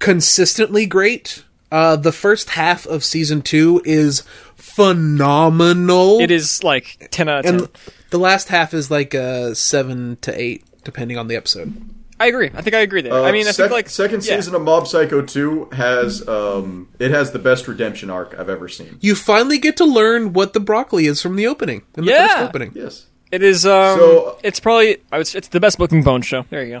[0.00, 1.44] consistently great.
[1.72, 4.22] Uh, the first half of season two is
[4.56, 6.20] phenomenal.
[6.20, 7.54] it is like ten out of ten.
[7.60, 7.68] and
[8.10, 11.74] the last half is like uh, seven to eight, depending on the episode.
[12.18, 12.50] I agree.
[12.54, 13.12] I think I agree there.
[13.12, 14.36] Uh, I mean, I sec- think like second yeah.
[14.36, 18.68] season of Mob Psycho 2 has um it has the best redemption arc I've ever
[18.68, 18.98] seen.
[19.00, 21.82] You finally get to learn what the broccoli is from the opening.
[21.96, 22.28] In the Yeah.
[22.28, 22.72] first opening.
[22.74, 23.06] Yes.
[23.30, 23.66] It is.
[23.66, 24.98] Um, So- it's probably.
[25.12, 26.46] I would, it's the best looking Bone show.
[26.48, 26.70] There you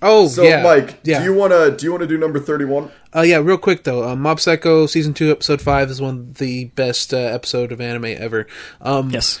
[0.00, 1.18] Oh So yeah, Mike, yeah.
[1.18, 2.92] do you wanna do you wanna do number thirty one?
[3.12, 6.34] Uh, yeah, real quick though, uh, Mob Psycho season two, episode five is one of
[6.38, 8.46] the best uh, episode of anime ever.
[8.80, 9.40] Um, Yes.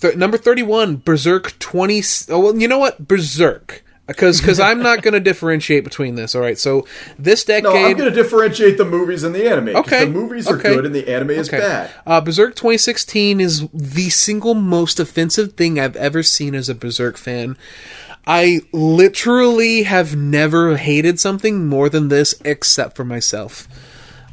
[0.00, 2.02] th- number thirty-one, Berserk twenty.
[2.28, 3.83] Oh well, you know what, Berserk.
[4.06, 6.34] Because because I'm not going to differentiate between this.
[6.34, 6.86] All right, so
[7.18, 7.64] this decade.
[7.64, 9.76] No, I'm gonna differentiate the movies and the anime.
[9.76, 10.74] Okay, The movies are okay.
[10.74, 11.58] good and the anime is Okay.
[11.58, 11.90] bad.
[12.06, 17.16] Uh, Berserk 2016 is the single most offensive thing I've ever seen as a Berserk
[17.16, 17.56] fan.
[18.26, 23.68] I literally have never hated something more than this, except for myself.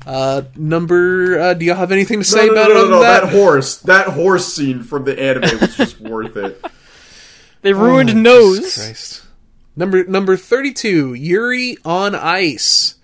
[0.06, 2.90] Uh, number, uh, do y'all have anything to say no, no, about no, it no,
[2.90, 3.34] no, that that?
[3.34, 6.64] horse, that horse scene from the anime was just worth it.
[7.62, 9.22] They ruined Oh, nose.
[9.76, 12.96] Number number 32, Yuri on Ice.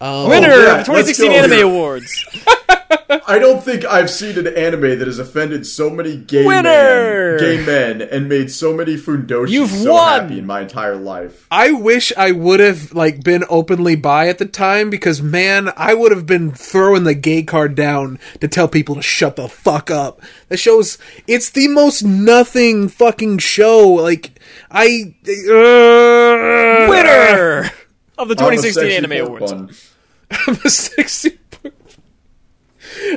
[0.00, 1.66] Um, Winner Oh, yeah, of the 2016 Anime here.
[1.66, 2.24] Awards.
[3.26, 7.36] I don't think I've seen an anime that has offended so many gay Winner!
[7.36, 10.22] men, gay men, and made so many fujoshi You've so won!
[10.22, 11.46] happy in my entire life.
[11.50, 15.94] I wish I would have like been openly bi at the time because man, I
[15.94, 19.90] would have been throwing the gay card down to tell people to shut the fuck
[19.90, 20.20] up.
[20.48, 23.88] The show's it's the most nothing fucking show.
[23.88, 24.32] Like
[24.70, 27.70] I uh, Winner
[28.20, 29.52] of the 2016 sexy Anime Awards.
[29.52, 29.70] bun.
[30.46, 31.38] I'm a sexy.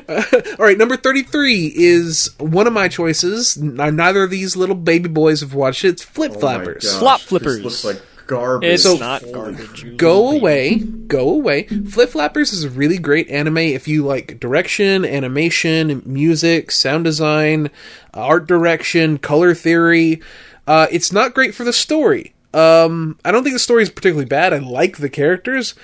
[0.08, 0.24] Uh,
[0.60, 3.58] all right, number thirty-three is one of my choices.
[3.58, 5.90] N- Neither of these little baby boys have watched it.
[5.90, 6.84] It's Flip Oh my Flappers.
[6.84, 8.70] gosh, Flop this looks like garbage.
[8.70, 9.98] It's So- not garbage.
[9.98, 15.04] go away go away flip flappers is a really great anime if you like direction
[15.06, 17.70] animation music sound design
[18.14, 20.22] art direction color theory
[20.68, 24.26] uh, it's not great for the story um, i don't think the story is particularly
[24.26, 25.76] bad i like the characters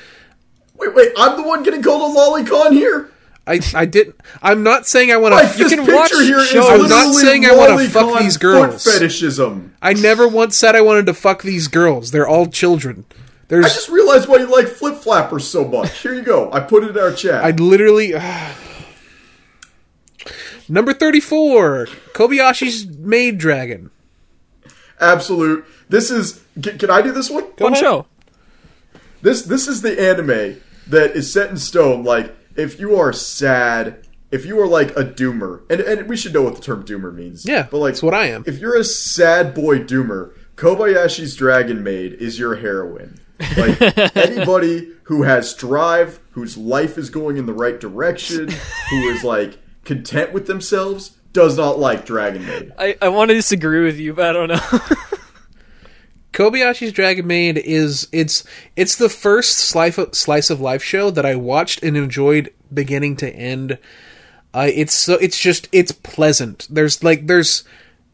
[0.75, 3.11] Wait, wait, I'm the one getting called a lolicon here?
[3.47, 6.69] i i didn't i'm not saying i want Like, to this can watch here shows-
[6.69, 8.83] I'm not saying I wanna fuck these girls.
[8.85, 9.73] Fetishism.
[9.81, 13.05] i never once said i wanted to fuck these girls they're all children
[13.47, 16.01] There's, I just realized why you like flip flappers so much.
[16.01, 16.51] Here you go.
[16.53, 17.43] I put it in our chat.
[17.43, 18.13] I literally.
[20.69, 23.89] Number 34, Kobayashi's Maid Dragon.
[24.99, 25.65] Absolute.
[25.89, 26.43] This is.
[26.61, 27.43] Can, can I do this one?
[27.57, 28.05] One show.
[29.21, 32.03] This this is the anime that is set in stone.
[32.03, 36.33] Like if you are sad, if you are like a doomer, and and we should
[36.33, 37.45] know what the term doomer means.
[37.45, 38.43] Yeah, but like that's what I am.
[38.47, 43.19] If you're a sad boy doomer, Kobayashi's Dragon Maid is your heroine.
[43.57, 43.81] Like
[44.15, 48.49] anybody who has drive, whose life is going in the right direction,
[48.89, 52.73] who is like content with themselves, does not like Dragon Maid.
[52.77, 54.79] I, I want to disagree with you, but I don't know.
[56.39, 58.45] Kobayashi's Dragon Maid is it's
[58.77, 63.17] it's the first slice of, slice of life show that I watched and enjoyed beginning
[63.17, 63.77] to end.
[64.53, 66.65] Uh, it's so it's just it's pleasant.
[66.69, 67.65] There's like there's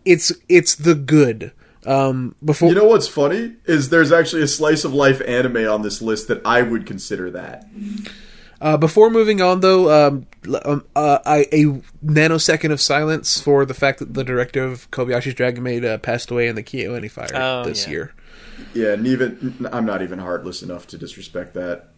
[0.05, 1.51] it's it's the good.
[1.85, 5.83] Um, before You know what's funny is there's actually a slice of life anime on
[5.83, 7.67] this list that I would consider that.
[8.61, 10.27] Uh, before moving on, though, um,
[10.63, 11.65] um, uh, I, a
[12.05, 16.31] nanosecond of silence for the fact that the director of Kobayashi's Dragon Maid uh, passed
[16.31, 17.91] away in the Kyoani fire Oh, this yeah.
[17.91, 18.13] year.
[18.73, 21.89] Yeah, and even I'm not even heartless enough to disrespect that.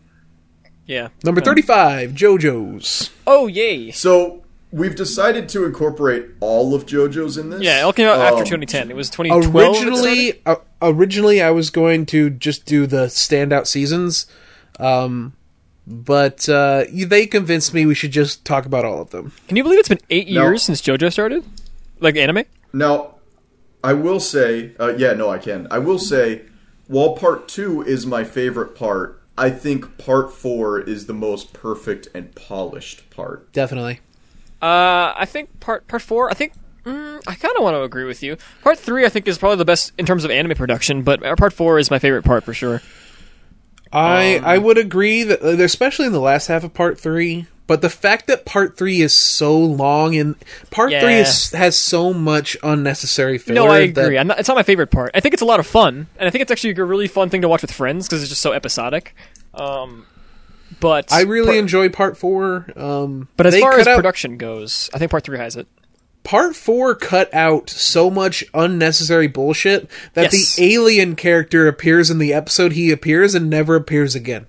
[0.88, 1.10] Yeah.
[1.24, 3.12] Number 35, JoJo's.
[3.28, 3.92] Oh yay!
[3.92, 7.62] So we've decided to incorporate all of JoJo's in this.
[7.62, 8.90] Yeah, it all came out after Um, 2010.
[8.90, 9.76] It was 2012.
[9.76, 14.26] Originally, uh, originally, I was going to just do the standout seasons,
[14.80, 15.34] um,
[15.88, 19.32] but uh, they convinced me we should just talk about all of them.
[19.48, 20.44] Can you believe it's been eight No.
[20.44, 21.46] years since JoJo started?
[22.02, 22.44] Like anime?
[22.74, 23.16] Now,
[23.84, 25.68] I will say, uh, yeah, no, I can.
[25.72, 26.42] I will say,
[26.88, 32.10] while part two is my favorite part, I think part four is the most perfect
[32.14, 33.52] and polished part.
[33.54, 34.02] Definitely.
[34.62, 36.30] Uh, I think part part four.
[36.30, 36.54] I think
[36.84, 38.38] mm, I kind of want to agree with you.
[38.64, 41.36] Part three, I think, is probably the best in terms of anime production, but uh,
[41.36, 42.82] part four is my favorite part for sure.
[43.92, 47.48] I Um, I would agree that, uh, especially in the last half of part three.
[47.68, 50.36] But the fact that part three is so long and
[50.72, 53.56] part three is, has so much unnecessary filler.
[53.56, 54.24] No, I agree.
[54.24, 55.12] Not, it's not my favorite part.
[55.14, 57.30] I think it's a lot of fun, and I think it's actually a really fun
[57.30, 59.14] thing to watch with friends because it's just so episodic.
[59.54, 60.06] Um,
[60.80, 62.68] but I really part- enjoy part four.
[62.78, 65.68] Um, But as far as out- production goes, I think part three has it.
[66.28, 70.56] Part four cut out so much unnecessary bullshit that Yes.
[70.58, 74.46] the alien character appears in the episode he appears and never appears again.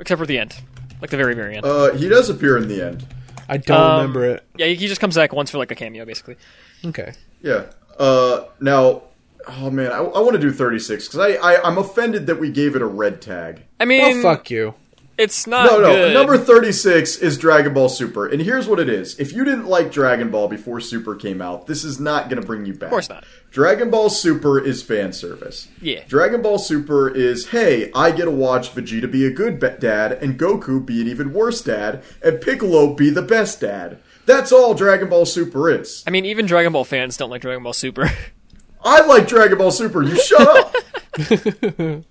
[0.00, 0.56] except for the end,
[1.00, 1.64] like the very very end.
[1.64, 3.06] Uh, he does appear in the end.
[3.48, 4.42] I don't Um, remember it.
[4.56, 6.36] yeah, he just comes back once for like a cameo, basically.
[6.84, 7.12] Okay.
[7.40, 7.66] Yeah.
[7.98, 9.02] Uh, now,
[9.46, 12.50] oh man, I, I want to do 36 because I, I I'm offended that we
[12.50, 13.62] gave it a red tag.
[13.78, 14.74] I mean, Oh fuck you.
[15.18, 15.92] It's not No, no.
[15.92, 16.14] good.
[16.14, 18.26] Number 36 is Dragon Ball Super.
[18.26, 19.18] And here's what it is.
[19.20, 22.46] If you didn't like Dragon Ball before Super came out, this is not going to
[22.46, 22.88] bring you back.
[22.88, 23.24] Of course not.
[23.50, 25.68] Dragon Ball Super is fan service.
[25.80, 26.04] Yeah.
[26.08, 30.12] Dragon Ball Super is, hey, I get to watch Vegeta be a good ba- dad,
[30.22, 33.98] and Goku be an even worse dad, and Piccolo be the best dad.
[34.24, 36.02] That's all Dragon Ball Super is.
[36.06, 38.10] I mean, even Dragon Ball fans don't like Dragon Ball Super.
[38.84, 40.02] I like Dragon Ball Super.
[40.02, 40.74] You shut up.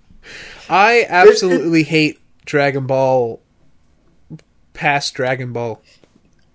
[0.70, 3.40] I absolutely hate Dragon Ball
[4.74, 5.82] past Dragon Ball.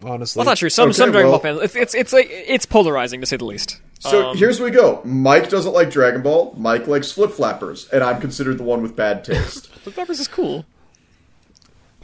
[0.02, 0.38] Honestly.
[0.38, 0.68] well, that's not true.
[0.70, 3.36] Some Okay, some Dragon well- Ball fans, it's it's it's like it's polarizing to say
[3.36, 3.80] the least.
[3.98, 5.00] So Um, here's what we go.
[5.04, 6.54] Mike doesn't like Dragon Ball.
[6.58, 9.66] Mike likes flip flappers, and I'm considered the one with bad taste.
[9.86, 10.66] Flip Flappers is cool.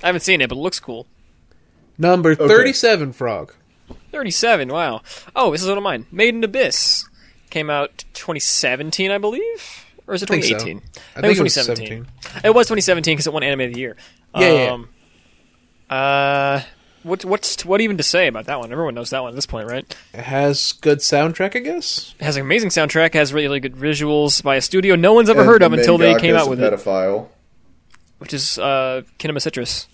[0.03, 1.07] I haven't seen it, but it looks cool.
[1.99, 3.55] Number 37 Frog.
[4.11, 5.03] 37, wow.
[5.37, 6.07] Oh, this is one of mine.
[6.11, 7.09] Made in Abyss.
[7.51, 9.85] Came out 2017, I believe?
[10.07, 10.51] Or is it think so.
[10.59, 10.83] 2018?
[11.17, 12.07] I think it was 2017.
[12.45, 13.97] It was 2017 because it won Anime of the Year.
[14.37, 14.89] Yeah, yeah, Um,
[15.91, 16.63] Uh,
[17.03, 18.71] what, what's, what even to say about that one?
[18.73, 19.97] Everyone knows that one at this point, right?
[20.15, 22.15] It has good soundtrack, I guess.
[22.21, 25.29] It has an amazing soundtrack, has really, really good visuals by a studio no one's
[25.29, 27.29] ever And heard of until they came out with it, pedophile.
[28.19, 29.89] which is uh, Kinema Citrus.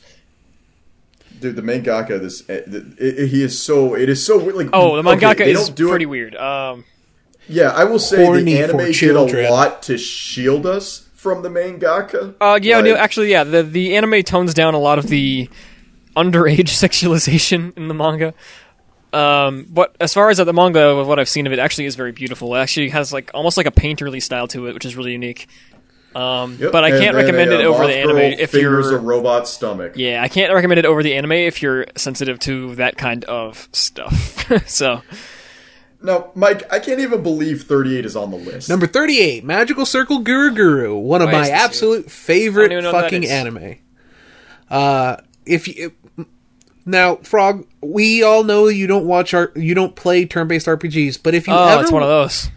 [1.40, 4.68] Dude, the mangaka, this eh, it, it, he is so it is so weird, like
[4.72, 6.34] Oh, the okay, mangaka they is do pretty it, weird.
[6.34, 6.84] Um,
[7.48, 11.48] Yeah, I will say Horny the anime did a lot to shield us from the
[11.48, 12.34] mangaka.
[12.40, 13.44] Uh, yeah, no, actually, yeah.
[13.44, 15.48] The the anime tones down a lot of the
[16.16, 18.34] underage sexualization in the manga.
[19.12, 21.96] Um, but as far as uh, the manga, what I've seen of it, actually is
[21.96, 22.54] very beautiful.
[22.54, 25.48] It actually has like almost like a painterly style to it, which is really unique.
[26.14, 28.96] Um, Yep, but I can't then recommend a, it uh, over the anime if you're.
[28.96, 29.92] a robot stomach.
[29.96, 33.68] yeah, I can't recommend it over the anime if you're sensitive to that kind of
[33.72, 34.46] stuff.
[34.68, 35.02] so
[36.00, 38.68] Now, Mike, I can't even believe 38 is on the list.
[38.68, 41.64] Number 38, Magical Circle Guru Guru, one of Why my is this here?
[41.64, 43.78] absolute favorite I don't even know what that fucking anime.
[44.70, 45.92] Uh, if you
[46.88, 51.34] now, Frog, we all know you don't watch our, you don't play turn-based RPGs, but
[51.34, 52.48] if you oh, ever, it's one of those.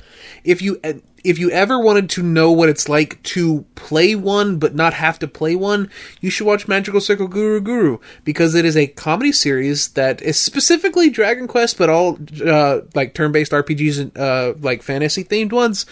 [0.43, 0.79] if you
[1.23, 5.19] if you ever wanted to know what it's like to play one but not have
[5.19, 5.89] to play one,
[6.19, 10.39] you should watch Magical Circle Guru Guru because it is a comedy series that is
[10.39, 15.85] specifically Dragon Quest, but all uh, like turn-based RPGs and uh, like fantasy themed ones.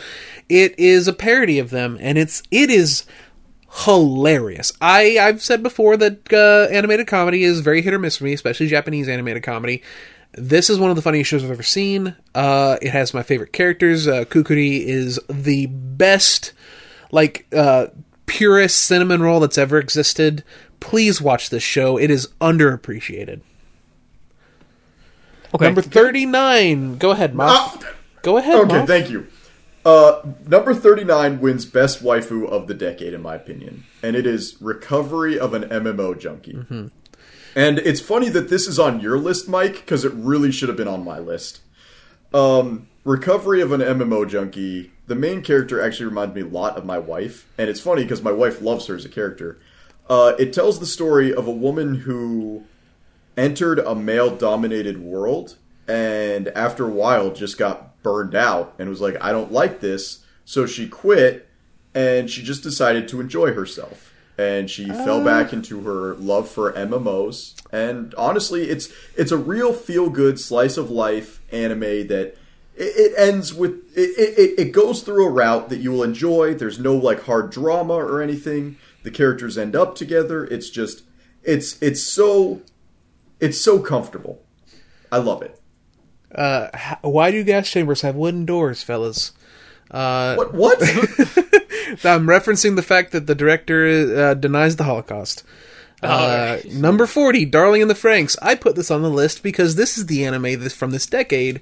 [0.47, 3.05] It is a parody of them, and it's it is
[3.85, 4.71] hilarious.
[4.81, 8.33] I I've said before that uh, animated comedy is very hit or miss for me,
[8.33, 9.83] especially Japanese animated comedy.
[10.33, 12.15] This is one of the funniest shows I've ever seen.
[12.35, 14.07] Uh, it has my favorite characters.
[14.07, 16.53] Uh, Kukuri is the best,
[17.11, 17.87] like, uh,
[18.27, 20.43] purest cinnamon roll that's ever existed.
[20.79, 21.97] Please watch this show.
[21.97, 23.41] It is underappreciated.
[25.53, 25.65] Okay.
[25.65, 26.97] Number 39.
[26.97, 27.83] Go ahead, Moth.
[27.83, 28.87] Ah, Go ahead, okay, Moth.
[28.87, 29.27] thank you.
[29.83, 33.85] Uh, number 39 wins Best Waifu of the Decade, in my opinion.
[34.03, 36.53] And it is Recovery of an MMO Junkie.
[36.53, 36.87] Mm-hmm.
[37.55, 40.77] And it's funny that this is on your list, Mike, because it really should have
[40.77, 41.61] been on my list.
[42.33, 44.91] Um, Recovery of an MMO junkie.
[45.07, 48.21] The main character actually reminds me a lot of my wife, and it's funny because
[48.21, 49.57] my wife loves her as a character.
[50.09, 52.65] Uh, it tells the story of a woman who
[53.37, 55.57] entered a male-dominated world,
[55.87, 60.19] and after a while just got burned out and was like, "I don't like this,"
[60.43, 61.47] so she quit,
[61.95, 64.08] and she just decided to enjoy herself.
[64.39, 67.61] And she fell back into her love for MMOs.
[67.73, 68.87] And honestly, it's
[69.17, 72.37] it's a real feel good slice of life anime that
[72.73, 76.53] it, it ends with it, it, it goes through a route that you will enjoy.
[76.53, 78.77] There's no like hard drama or anything.
[79.03, 80.45] The characters end up together.
[80.45, 81.03] It's just
[81.43, 82.61] it's it's so
[83.41, 84.41] it's so comfortable.
[85.11, 85.59] I love it.
[86.33, 86.69] Uh,
[87.01, 89.33] why do gas chambers have wooden doors, fellas?
[89.91, 90.77] Uh, What what?
[92.05, 95.43] I'm referencing the fact that the director uh, denies the Holocaust.
[96.01, 98.37] Uh, number 40, Darling in the Franxx.
[98.41, 101.59] I put this on the list because this is the anime this, from this decade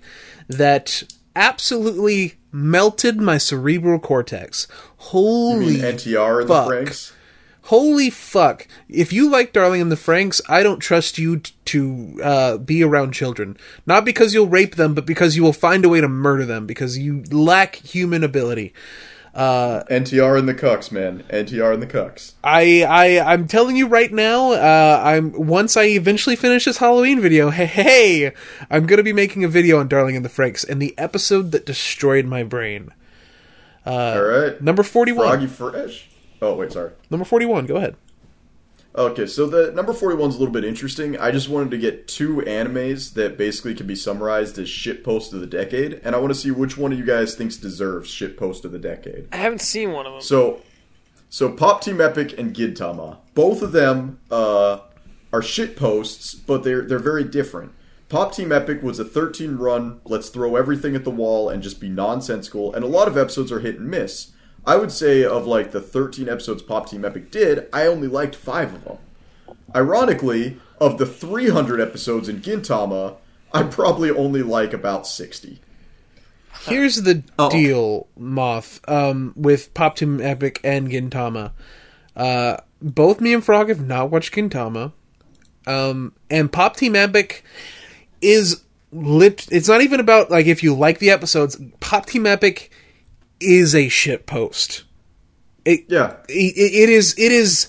[0.47, 1.03] that
[1.35, 4.67] absolutely melted my cerebral cortex.
[4.97, 6.67] Holy NTR and fuck.
[6.69, 7.13] the Franxx.
[7.67, 8.65] Holy fuck.
[8.87, 12.81] If you like Darling and the Franxx, I don't trust you t- to uh, be
[12.81, 13.57] around children.
[13.85, 16.65] Not because you'll rape them, but because you will find a way to murder them,
[16.65, 18.73] because you lack human ability.
[19.89, 21.23] NTR and the Cucks, man.
[21.29, 22.35] NTR and the Cucks.
[22.41, 27.19] I, I, I'm telling you right now, uh, I'm, once I eventually finish this Halloween
[27.19, 28.31] video, hey, hey,
[28.69, 31.65] I'm gonna be making a video on Darling and the Franxx, and the episode that
[31.65, 32.93] destroyed my brain.
[33.85, 34.53] All right.
[34.53, 35.27] Uh, Number 41.
[35.27, 36.07] Froggy Fresh.
[36.41, 36.91] Oh wait, sorry.
[37.09, 37.95] Number 41, go ahead.
[38.97, 41.17] Okay, so the number 41 is a little bit interesting.
[41.19, 45.33] I just wanted to get two animes that basically can be summarized as shit post
[45.33, 48.09] of the decade, and I want to see which one of you guys thinks deserves
[48.09, 49.27] shit post of the decade.
[49.31, 50.21] I haven't seen one of them.
[50.21, 50.63] So,
[51.29, 54.79] so Pop Team Epic and Gintama, both of them uh,
[55.31, 57.73] are shit posts, but they're they're very different.
[58.09, 61.79] Pop Team Epic was a 13 run, let's throw everything at the wall and just
[61.79, 64.31] be nonsensical, and a lot of episodes are hit and miss.
[64.67, 68.35] I would say of like the 13 episodes Pop Team Epic did, I only liked
[68.35, 68.97] five of them.
[69.75, 73.15] Ironically, of the 300 episodes in Gintama,
[73.53, 75.59] I probably only like about 60.
[76.61, 77.49] Here's the Oh.
[77.49, 81.51] deal, Moth, um, with Pop Team Epic and Gintama.
[82.15, 84.91] Uh, both me and Frog have not watched Gintama.
[85.65, 87.43] Um, and Pop Team Epic
[88.21, 89.47] is lit.
[89.51, 91.57] It's not even about, like, if you like the episodes.
[91.79, 92.71] Pop Team Epic
[93.39, 94.83] is a shit post.
[95.65, 97.67] It, Yeah, it, it is it is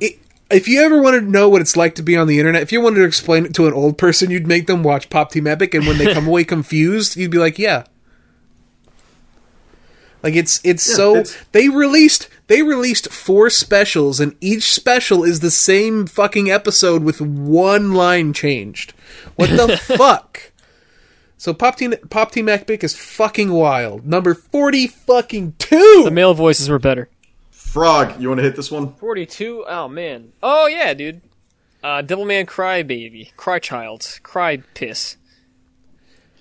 [0.00, 0.18] it,
[0.50, 2.72] if you ever wanted to know what it's like to be on the internet if
[2.72, 5.46] you wanted to explain it to an old person you'd make them watch pop team
[5.46, 7.84] epic and when they come away confused you'd be like yeah.
[10.22, 15.40] Like it's it's so it's- they released they released four specials and each special is
[15.40, 18.94] the same fucking episode with one line changed.
[19.36, 20.51] What the fuck
[21.42, 26.34] so pop team pop team epic is fucking wild number 40 fucking 2 the male
[26.34, 27.08] voices were better.
[27.72, 28.92] Frog, you want to hit this one?
[28.96, 29.64] 42?
[29.66, 30.34] Oh, man.
[30.42, 31.22] Oh, yeah, dude.
[31.82, 33.32] Uh, Devilman Cry Baby.
[33.38, 34.20] Cry Child.
[34.22, 35.16] Cry Piss.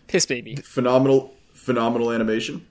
[0.08, 0.58] Piss Baby.
[0.58, 2.68] Phenomenal, phenomenal animation.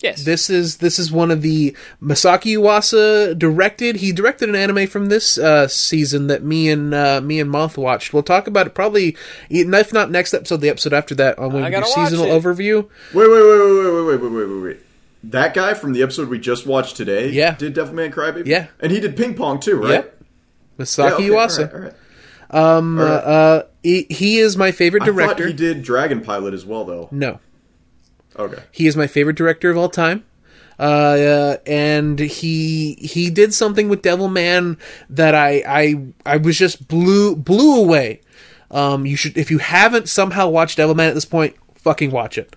[0.00, 0.24] Yes.
[0.24, 3.96] This is this is one of the Masaaki Yuasa directed.
[3.96, 7.78] He directed an anime from this uh, season that me and uh, me and Moth
[7.78, 8.12] watched.
[8.12, 9.16] We'll talk about it probably,
[9.48, 12.82] if not next episode, the episode after that on when I we do seasonal overview.
[13.14, 14.76] Wait, wait, wait, wait, wait, wait, wait, wait, wait, wait.
[15.22, 17.54] That guy from the episode we just watched today, Yeah.
[17.54, 18.46] did Devilman Crybaby?
[18.46, 18.66] Yeah.
[18.80, 19.90] and he did Ping Pong too, right?
[19.90, 20.22] Yep.
[20.80, 21.58] Masaaki Yeah, okay, Yuasa.
[21.72, 21.92] all right,
[22.52, 22.76] all right.
[22.76, 25.46] Um, uh, uh, he, he is my favorite I thought director.
[25.46, 27.08] he did Dragon Pilot as well, though.
[27.10, 27.40] No,
[28.38, 30.24] Okay, he is my favorite director of all time.
[30.78, 34.76] Uh, uh, and he he did something with Devil Man
[35.08, 35.94] that I I
[36.26, 38.20] I was just blew blew away.
[38.72, 42.38] Um, you should if you haven't somehow watched Devil Man at this point, fucking watch
[42.38, 42.56] it.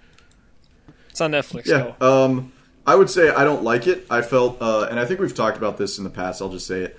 [1.11, 1.67] it's on Netflix.
[1.67, 1.93] yeah.
[1.99, 2.51] so- Um,
[2.87, 4.07] I would say I don't like it.
[4.09, 6.41] I felt, uh, and I think we've talked about this in the past.
[6.41, 6.97] I'll just say it.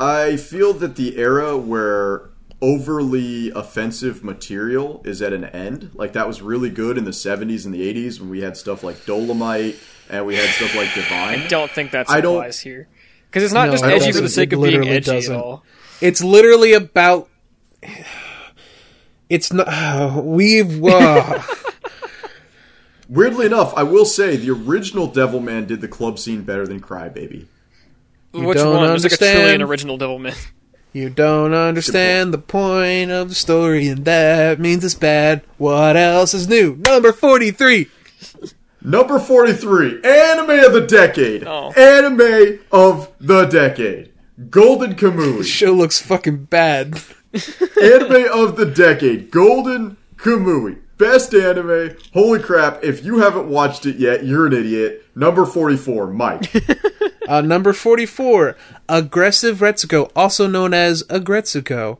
[0.00, 5.90] I feel that the era where overly offensive material is at an end.
[5.94, 8.82] Like that was really good in the '70s and the '80s when we had stuff
[8.82, 9.76] like Dolomite
[10.10, 11.40] and we had stuff like Divine.
[11.40, 12.88] I don't think that's I don't- here.
[13.30, 14.22] Because it's not No, just edgy for doesn't.
[14.22, 15.34] the sake It of being literally edgy doesn't.
[15.34, 15.62] at all.
[16.00, 17.28] It's literally about.
[19.28, 19.68] It's not.
[20.24, 20.82] we've.
[20.82, 21.42] Uh,
[23.08, 27.46] Weirdly enough, I will say the original Devilman did the club scene better than Crybaby.
[28.32, 28.86] Which don't one?
[28.88, 29.62] There's like a trillion understand.
[29.62, 30.36] original Devilman.
[30.92, 35.42] You don't understand the point of the story, and that means it's bad.
[35.58, 36.76] What else is new?
[36.76, 37.88] Number forty-three.
[38.80, 41.42] Number 43, anime of the decade.
[41.44, 41.72] Oh.
[41.72, 44.12] Anime of the decade.
[44.50, 45.38] Golden Kamui.
[45.38, 46.94] This show looks fucking bad.
[47.34, 49.32] anime of the decade.
[49.32, 50.78] Golden Kamui.
[50.98, 51.96] Best anime.
[52.12, 52.82] Holy crap!
[52.84, 55.04] If you haven't watched it yet, you're an idiot.
[55.14, 56.52] Number forty-four, Mike.
[57.28, 58.56] Uh, number 44,
[58.88, 61.98] Aggressive Retsuko, also known as Agretsuko.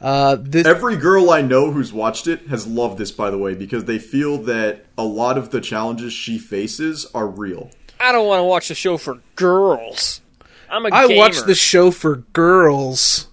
[0.00, 3.54] Uh, this, Every girl I know who's watched it has loved this, by the way,
[3.54, 7.70] because they feel that a lot of the challenges she faces are real.
[8.00, 10.20] I don't want to watch the show for girls.
[10.68, 11.18] I'm a I gamer.
[11.20, 13.28] watched the show for girls.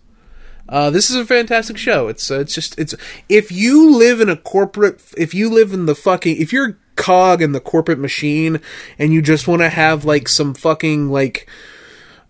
[0.72, 2.08] Uh, this is a fantastic show.
[2.08, 2.96] It's uh, it's just it's
[3.28, 7.42] if you live in a corporate if you live in the fucking if you're cog
[7.42, 8.60] in the corporate machine
[8.98, 11.48] and you just want to have like some fucking like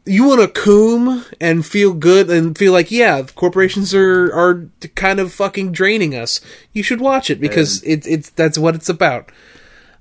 [0.05, 5.19] you want to coom and feel good and feel like yeah corporations are are kind
[5.19, 6.41] of fucking draining us
[6.73, 9.31] you should watch it because it, it's that's what it's about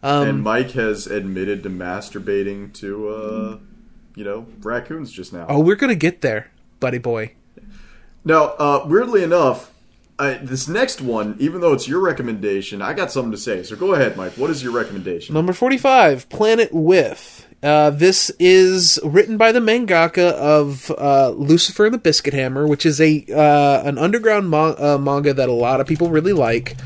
[0.02, 3.58] Um, and Mike has admitted to masturbating to, uh,
[4.14, 5.46] you know, raccoons just now.
[5.48, 7.32] oh we're gonna get there buddy boy
[8.24, 9.72] Now, uh, weirdly enough,
[10.18, 13.62] uh, this next one, even though it's your recommendation, I got something to say.
[13.62, 14.32] So go ahead, Mike.
[14.32, 15.34] What is your recommendation?
[15.34, 17.46] Number 45, Planet With.
[17.62, 22.86] Uh, this is written by the mangaka of uh, Lucifer and the Biscuit Hammer, which
[22.86, 26.76] is a uh, an underground ma- uh, manga that a lot of people really like.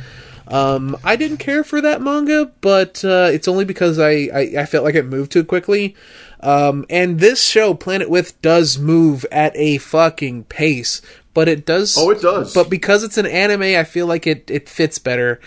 [0.46, 4.66] Um, I didn't care for that manga, but uh, it's only because I, I, I
[4.66, 5.96] felt like it moved too quickly.
[6.40, 11.00] Um, and this show, Planet With, does move at a fucking pace,
[11.34, 11.96] but it does.
[11.98, 12.54] Oh, it does.
[12.54, 15.40] But because it's an anime, I feel like it, it fits better.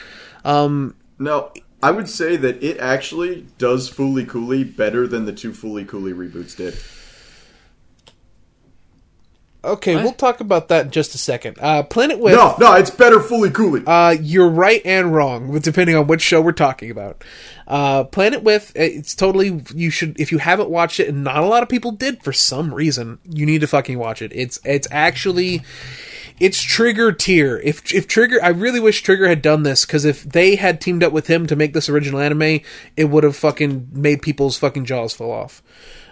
[0.45, 1.51] Um, Now,
[1.81, 6.13] I would say that it actually does Fooly Cooly better than the two Fooly Cooly
[6.13, 6.75] reboots did.
[9.67, 11.57] Okay, we'll talk about that in just a second.
[11.59, 12.33] Uh, Planet With.
[12.33, 13.83] No, no, it's better Fooly Cooly.
[13.85, 17.23] Uh, you're right and wrong, depending on which show we're talking about.
[17.67, 21.45] Uh, Planet With, it's totally, you should, if you haven't watched it, and not a
[21.45, 24.31] lot of people did for some reason, you need to fucking watch it.
[24.33, 25.63] It's, it's actually,
[26.39, 27.57] it's Trigger tier.
[27.61, 31.03] If, if Trigger, I really wish Trigger had done this, because if they had teamed
[31.03, 32.61] up with him to make this original anime,
[32.95, 35.61] it would have fucking made people's fucking jaws fall off.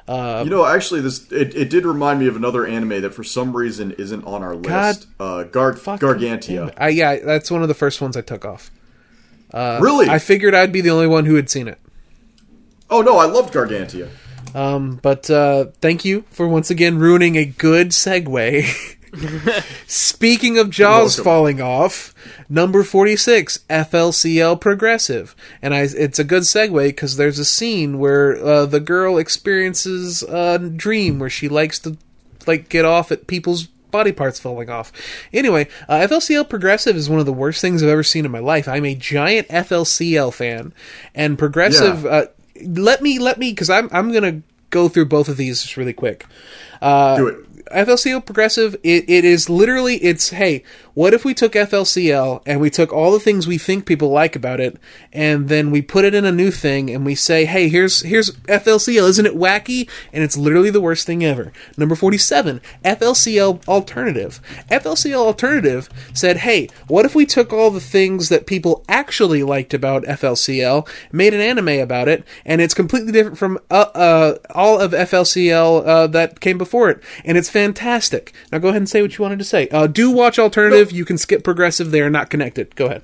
[0.07, 3.55] You know, actually, this it, it did remind me of another anime that for some
[3.55, 5.07] reason isn't on our God list.
[5.19, 6.73] Uh, Gar- Gargantia.
[6.79, 8.69] Uh, yeah, that's one of the first ones I took off.
[9.53, 10.09] Uh, really?
[10.09, 11.79] I figured I'd be the only one who had seen it.
[12.89, 14.09] oh no, I loved Gargantia.
[14.53, 18.94] Um, but uh, thank you for once again ruining a good segue.
[19.87, 22.13] Speaking of Jaws falling off,
[22.49, 25.35] number 46, FLCL Progressive.
[25.61, 30.23] And I, it's a good segue because there's a scene where uh, the girl experiences
[30.23, 31.97] a dream where she likes to
[32.47, 34.91] like get off at people's body parts falling off.
[35.31, 38.39] Anyway, uh, FLCL Progressive is one of the worst things I've ever seen in my
[38.39, 38.67] life.
[38.67, 40.73] I'm a giant FLCL fan,
[41.13, 42.03] and Progressive.
[42.03, 42.09] Yeah.
[42.09, 42.25] Uh,
[42.65, 45.93] let me let me because I'm I'm gonna go through both of these just really
[45.93, 46.25] quick.
[46.81, 47.44] Uh, Do it.
[47.71, 50.63] FLCL progressive, it, it is literally it's hey,
[50.95, 54.35] what if we took FLCL and we took all the things we think people like
[54.35, 54.77] about it
[55.13, 58.31] and then we put it in a new thing and we say, hey, here's here's
[58.31, 59.89] FLCL, isn't it wacky?
[60.13, 61.51] And it's literally the worst thing ever.
[61.77, 64.41] Number 47, FLCL alternative.
[64.71, 69.73] FLCL alternative said, hey, what if we took all the things that people actually liked
[69.73, 74.79] about FLCL, made an anime about it, and it's completely different from uh, uh, all
[74.79, 78.33] of FLCL uh, that came before it, and it's fantastic.
[78.49, 79.67] Now go ahead and say what you wanted to say.
[79.69, 80.84] Uh, do watch alternative.
[80.91, 81.91] You can skip progressive.
[81.91, 82.75] They are not connected.
[82.75, 83.03] Go ahead.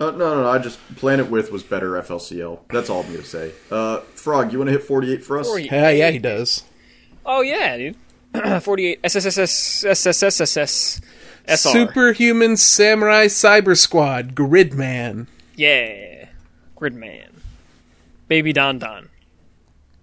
[0.00, 0.48] Uh, no, no, no.
[0.48, 2.60] I just Planet With was better FLCL.
[2.70, 3.52] That's all I'm gonna say.
[3.70, 5.46] Uh, Frog, you want to hit 48 for us?
[5.48, 5.70] 48.
[5.72, 6.62] Yeah, yeah, he does.
[7.26, 7.96] Oh yeah, dude.
[8.62, 11.00] 48 SSSS SSSS
[11.46, 11.56] SR.
[11.70, 15.26] Superhuman Samurai Cyber Squad Gridman.
[15.56, 16.26] Yeah.
[16.76, 17.30] Gridman.
[18.28, 19.08] Baby Don Don.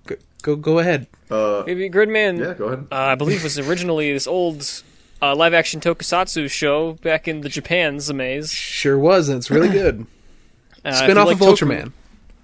[0.08, 1.08] Go go, go ahead.
[1.32, 2.40] Uh, Baby Gridman.
[2.40, 2.88] yeah, go ahead.
[2.92, 4.84] uh, I believe was originally this old
[5.22, 8.52] uh, live action tokusatsu show back in the Japan's maze.
[8.52, 10.06] Sure was, and it's really good.
[10.84, 11.92] Uh, Spin off like of Toku- Ultraman.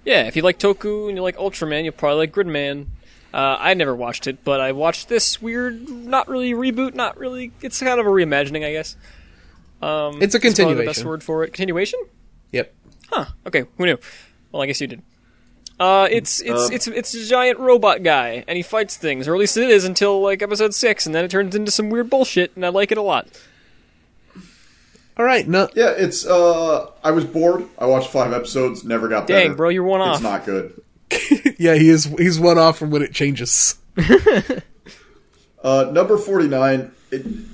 [0.04, 2.86] Yeah, if you like Toku and you like Ultraman, you'll probably like Gridman.
[3.32, 7.52] Uh, I never watched it, but I watched this weird, not really reboot, not really.
[7.62, 8.96] It's kind of a reimagining, I guess.
[9.80, 11.52] Um, It's a that's probably the best word for it.
[11.52, 12.00] Continuation?
[12.50, 12.74] Yep.
[13.10, 13.26] Huh.
[13.46, 13.64] Okay.
[13.78, 13.96] Who knew?
[14.50, 15.02] Well, I guess you did.
[15.82, 19.34] Uh, it's it's Uh, it's it's a giant robot guy, and he fights things, or
[19.34, 22.08] at least it is until like episode six, and then it turns into some weird
[22.08, 23.26] bullshit, and I like it a lot.
[25.16, 25.46] All right.
[25.48, 25.68] No.
[25.74, 26.24] Yeah, it's.
[26.24, 27.64] Uh, I was bored.
[27.78, 28.84] I watched five episodes.
[28.84, 29.48] Never got better.
[29.48, 30.18] Dang, bro, you're one off.
[30.18, 30.32] It's off.
[30.32, 30.80] not good.
[31.58, 32.04] Yeah, he is.
[32.04, 33.76] He's one off from when it changes.
[35.64, 36.90] Uh, number 49,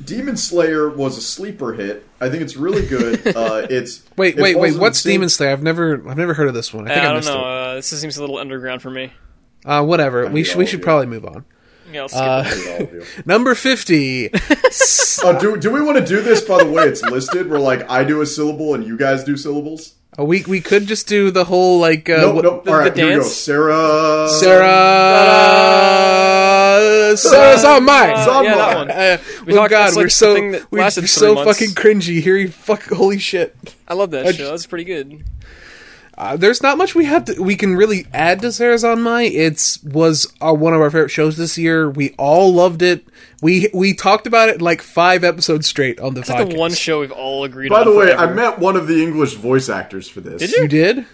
[0.02, 2.07] Demon Slayer was a sleeper hit.
[2.20, 3.22] I think it's really good.
[3.36, 4.76] Uh, it's Wait, it wait, wait.
[4.78, 5.50] What's the same- Demon Slayer?
[5.52, 6.88] I've never, I've never heard of this one.
[6.90, 7.38] I think I I, don't know.
[7.40, 7.44] it.
[7.70, 9.12] Uh, this seems a little underground for me.
[9.64, 10.26] Uh, whatever.
[10.28, 11.44] We should, we should probably move on.
[11.92, 12.18] Yeah, Uh, it.
[12.18, 13.04] I hate all of you.
[13.26, 14.30] Number fifty.
[15.24, 16.84] Oh, do, do we want to do this, by the way?
[16.84, 19.94] It's listed where, like, I do a syllable and you guys do syllables?
[20.16, 22.64] Uh, we we could just do the whole like uh, Nope, what- nope.
[22.64, 23.20] the- All right, the here we go.
[23.22, 23.34] dance?
[23.34, 24.28] Sarah.
[27.16, 28.26] Sarah Sarazanmai.
[28.26, 28.90] Uh, yeah, that one.
[28.90, 30.34] Uh, We oh talked- god, like we're the so
[30.70, 31.58] we're so months.
[31.58, 32.20] fucking cringy.
[32.20, 33.56] Here, you fuck, holy shit.
[33.86, 34.38] I love that I show.
[34.38, 35.24] just- That's pretty good.
[36.16, 39.30] Uh, there's not much we have to we can really add to Sarazanmai.
[39.32, 41.88] It's was uh, one of our favorite shows this year.
[41.88, 43.06] We all loved it.
[43.40, 46.34] We we talked about it like five episodes straight on the It's podcast.
[46.40, 47.86] like the one show we've all agreed By on.
[47.86, 48.32] the way, forever.
[48.32, 50.40] I met one of the English voice actors for this.
[50.40, 50.62] Did you?
[50.62, 51.06] you did.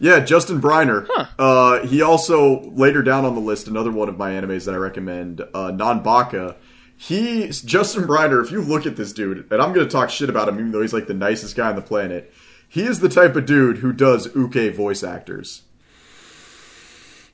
[0.00, 1.08] Yeah, Justin Briner.
[1.38, 4.78] Uh, he also later down on the list, another one of my animes that I
[4.78, 6.56] recommend, uh, Nanbaka.
[6.96, 8.44] He Justin Briner.
[8.44, 10.72] If you look at this dude, and I'm going to talk shit about him, even
[10.72, 12.32] though he's like the nicest guy on the planet.
[12.68, 15.62] He is the type of dude who does uke voice actors.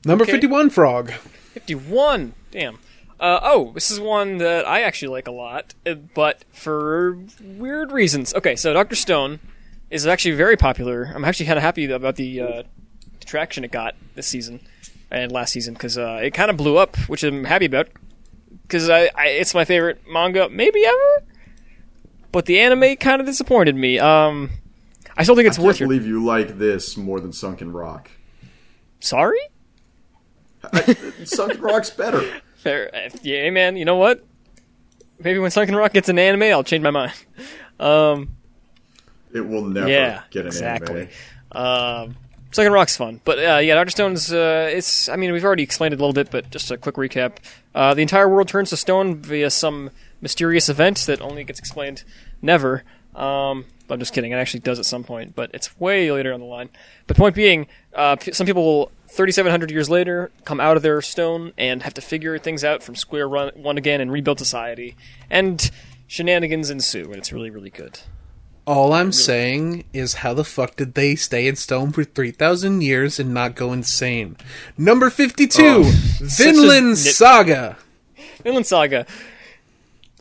[0.05, 0.33] Number Okay.
[0.33, 1.11] fifty one, Frog.
[1.53, 2.33] 51.
[2.51, 2.79] Damn.
[3.19, 7.91] Uh, oh, this is one that I actually like a lot, uh, but for weird
[7.91, 8.33] reasons.
[8.33, 9.39] Okay, so Doctor Stone
[9.91, 11.11] is actually very popular.
[11.13, 12.63] I'm actually kind of happy about the uh,
[13.25, 14.61] traction it got this season
[15.11, 17.89] and last season because uh, it kind of blew up, which I'm happy about
[18.63, 21.23] because I, I, it's my favorite manga maybe ever.
[22.31, 23.99] But the anime kind of disappointed me.
[23.99, 24.51] Um,
[25.17, 25.89] I still think it's I worth your.
[25.89, 28.09] believe you like this more than Sunken Rock.
[29.01, 29.39] Sorry.
[31.25, 32.21] Sunken Rock's better.
[32.55, 33.09] Fair.
[33.21, 33.75] Yeah, man.
[33.75, 34.23] You know what?
[35.19, 37.13] Maybe when Sunken Rock gets an anime, I'll change my mind.
[37.79, 38.37] Um,
[39.33, 41.09] It will never yeah, get an exactly.
[41.53, 42.07] anime.
[42.09, 42.15] Um,
[42.51, 44.31] Sunken Rock's fun, but uh, yeah, Doctor Stone's.
[44.31, 45.07] Uh, it's.
[45.07, 47.37] I mean, we've already explained it a little bit, but just a quick recap.
[47.73, 49.89] Uh, the entire world turns to stone via some
[50.19, 52.03] mysterious event that only gets explained
[52.41, 52.83] never.
[53.15, 54.31] Um, I'm just kidding.
[54.31, 56.69] It actually does at some point, but it's way later on the line.
[57.07, 61.51] But point being, uh, p- some people 3,700 years later come out of their stone
[61.57, 64.95] and have to figure things out from square run- one again and rebuild society.
[65.29, 65.69] And
[66.07, 67.99] shenanigans ensue, and it's really, really good.
[68.67, 73.19] All I'm saying is, how the fuck did they stay in stone for 3,000 years
[73.19, 74.37] and not go insane?
[74.77, 77.77] Number 52, Oh, Vinland Saga.
[78.43, 79.05] Vinland Saga.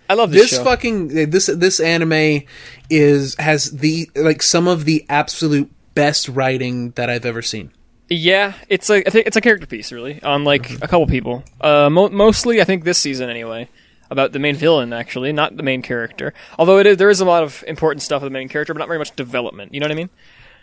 [0.09, 0.65] I love this, This show.
[0.65, 2.43] fucking this this anime
[2.89, 7.71] is has the like some of the absolute best writing that I've ever seen.
[8.09, 11.45] Yeah, it's like I think it's a character piece, really, on like a couple people.
[11.61, 13.69] Uh, mo- mostly, I think this season anyway,
[14.11, 16.35] about the main villain actually, not the main character.
[16.59, 18.79] Although it is, there is a lot of important stuff with the main character, but
[18.79, 19.73] not very much development.
[19.73, 20.11] You know what I mean?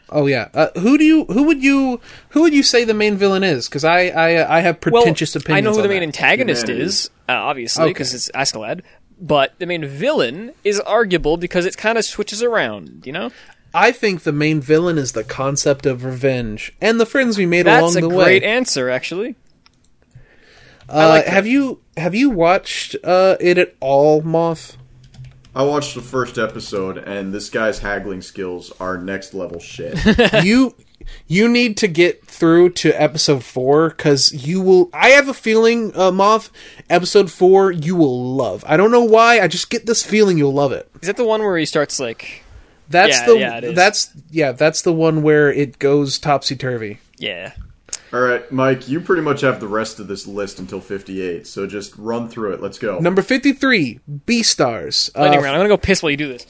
[0.09, 1.99] Oh yeah, uh, who do you who would you
[2.29, 3.67] who would you say the main villain is?
[3.67, 5.35] Because I I I have Well, opinions.
[5.49, 6.03] I know who the main that.
[6.07, 6.85] antagonist Humanity.
[6.85, 8.15] is, uh, obviously, because Okay.
[8.15, 8.81] it's Askeladd.
[9.19, 13.03] But the main villain is arguable because it kind of switches around.
[13.05, 13.31] You know,
[13.73, 17.65] I think the main villain is the concept of revenge and the friends we made
[17.65, 19.35] that's along a the great answer, actually.
[20.89, 24.77] Uh, like have you have you watched uh, it at all, Moth?
[25.55, 29.97] I watched the first episode, and this guy's haggling skills are next level shit.
[30.45, 30.75] you
[31.27, 34.89] you need to get through to episode four because you will.
[34.93, 36.51] I have a feeling, uh, Moth.
[36.89, 38.63] Episode four, you will love.
[38.67, 39.39] I don't know why.
[39.39, 40.89] I just get this feeling you'll love it.
[41.01, 42.43] Is that the one where he starts like,
[42.89, 43.75] That's Yeah, the yeah, it is.
[43.75, 46.99] that's yeah that's the one where it goes topsy turvy.
[47.17, 47.53] yeah,
[48.13, 51.67] All right, Mike, you pretty much have the rest of this list until 58, so
[51.67, 52.61] just run through it.
[52.61, 52.99] Let's go.
[52.99, 55.09] Number fifty three, Beastars.
[55.15, 55.55] Uh, lightning round.
[55.55, 56.45] I'm gonna go piss while you do this.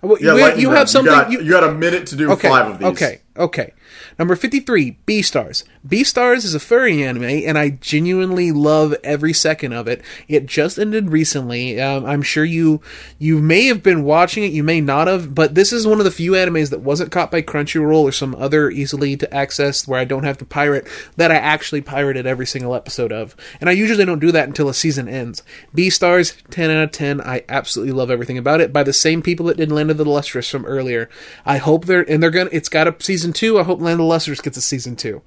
[0.00, 1.12] well, yeah, you, you have something.
[1.12, 2.88] You got, you- you got a minute to do okay, five of these.
[2.88, 3.72] Okay, okay.
[4.18, 5.64] Number 53, Beastars.
[5.86, 10.02] B Stars is a furry anime, and I genuinely love every second of it.
[10.28, 11.80] It just ended recently.
[11.80, 12.80] Um, I'm sure you
[13.18, 16.04] you may have been watching it, you may not have, but this is one of
[16.04, 20.00] the few animes that wasn't caught by Crunchyroll or some other easily to access where
[20.00, 23.36] I don't have to pirate that I actually pirated every single episode of.
[23.60, 25.42] And I usually don't do that until a season ends.
[25.74, 27.20] Beastars, 10 out of 10.
[27.20, 30.04] I absolutely love everything about it by the same people that did Land of the
[30.04, 31.08] Lustrous from earlier.
[31.44, 33.58] I hope they're, and they're gonna, it's got a season 2.
[33.58, 35.22] I hope Land of the Lustrous gets a season 2.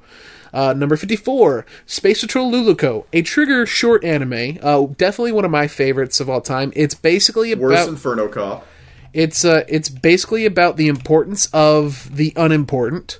[0.54, 4.58] Uh, number 54, Space Patrol Luluko, a Trigger short anime.
[4.62, 6.74] Uh, definitely one of my favorites of all time.
[6.76, 7.90] It's basically Worse about.
[7.90, 8.66] Inferno Cop.
[9.14, 13.20] It's uh, it's basically about the importance of the unimportant.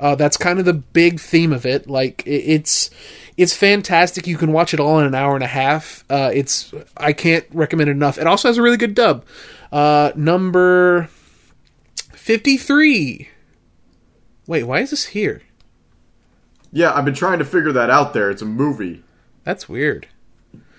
[0.00, 1.88] Uh, that's kind of the big theme of it.
[1.88, 2.90] Like it's
[3.36, 4.26] it's fantastic.
[4.26, 6.04] You can watch it all in an hour and a half.
[6.10, 8.18] Uh, it's I can't recommend it enough.
[8.18, 9.24] It also has a really good dub.
[9.70, 11.08] Uh, number
[12.12, 13.28] fifty three.
[14.48, 15.42] Wait, why is this here?
[16.72, 18.30] Yeah, I've been trying to figure that out there.
[18.30, 19.04] It's a movie.
[19.44, 20.08] That's weird.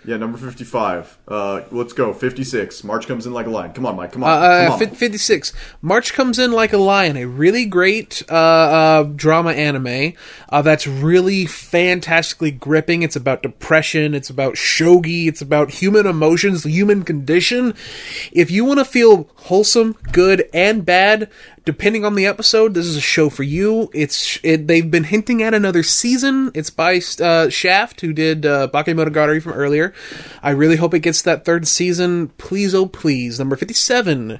[0.06, 1.18] Yeah, number 55.
[1.28, 2.14] Uh, let's go.
[2.14, 2.84] 56.
[2.84, 3.74] March comes in like a lion.
[3.74, 4.14] Come on, Mike.
[4.14, 4.32] Come on.
[4.32, 4.80] Uh, come on.
[4.80, 5.54] fif- 56.
[5.84, 7.16] March comes in like a lion.
[7.18, 10.14] A really great uh, uh, drama anime
[10.50, 13.04] uh, that's really fantastically gripping.
[13.04, 14.16] It's about depression.
[14.16, 15.28] It's about shogi.
[15.28, 17.76] It's about human emotions, the human condition.
[18.32, 21.30] If you want to feel wholesome, good, and bad,
[21.70, 23.91] depending on the episode, this is a show for you.
[23.94, 26.50] It's it, they've been hinting at another season.
[26.56, 29.94] It's by uh, Shaft, who did uh, Bakemonogatari from earlier.
[30.41, 32.30] I really hope it gets that third season.
[32.40, 33.38] Please, oh please.
[33.38, 34.40] Number fifty-seven.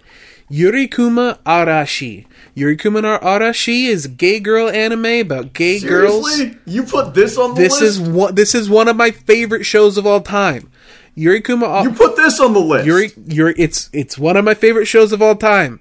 [0.50, 2.26] Yurikuma Arashi.
[2.58, 6.42] Yurikuma Arashi is gay girl anime about gay girls.
[6.66, 7.84] You put this on the This list?
[7.84, 8.34] is one.
[8.34, 10.72] This is one of my favorite shows of all time.
[11.16, 11.84] Yurikuma.
[11.84, 12.88] You put this on the list.
[12.88, 15.80] Yuri, Yuri, it's it's one of my favorite shows of all time.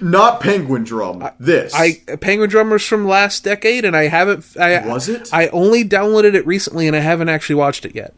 [0.00, 1.28] Not Penguin Drum.
[1.38, 1.74] this.
[1.74, 4.56] I Penguin Drummers from last decade, and I haven't.
[4.58, 5.28] I, Was it?
[5.32, 8.14] I only downloaded it recently, and I haven't actually watched it yet.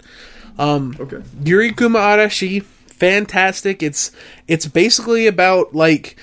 [0.58, 1.22] Um, okay.
[1.44, 3.82] Yuri Kuma Arashi, fantastic.
[3.82, 4.12] It's
[4.46, 6.16] it's basically about like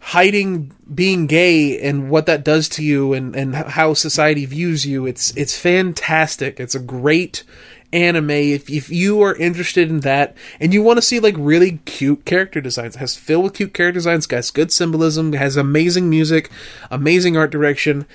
[0.00, 5.06] hiding being gay and what that does to you and and how society views you.
[5.06, 6.58] It's it's fantastic.
[6.58, 7.44] It's a great
[7.92, 11.78] anime if if you are interested in that and you want to see like really
[11.84, 12.96] cute character designs.
[12.96, 16.50] It has filled with cute character designs, has good symbolism, has amazing music,
[16.90, 18.06] amazing art direction.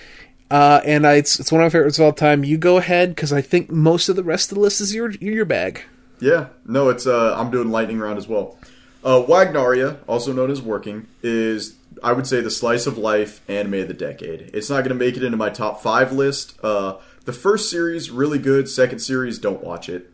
[0.49, 2.44] Uh, and I, it's it's one of my favorites of all time.
[2.44, 5.12] You go ahead because I think most of the rest of the list is your
[5.12, 5.84] your bag.
[6.20, 8.58] Yeah, no, it's uh, I'm doing lightning round as well.
[9.04, 13.76] Uh, Wagnaria, also known as Working, is I would say the slice of life anime
[13.76, 14.52] of the decade.
[14.54, 16.58] It's not going to make it into my top five list.
[16.64, 16.98] Uh,
[17.28, 18.70] the first series really good.
[18.70, 20.10] Second series, don't watch it.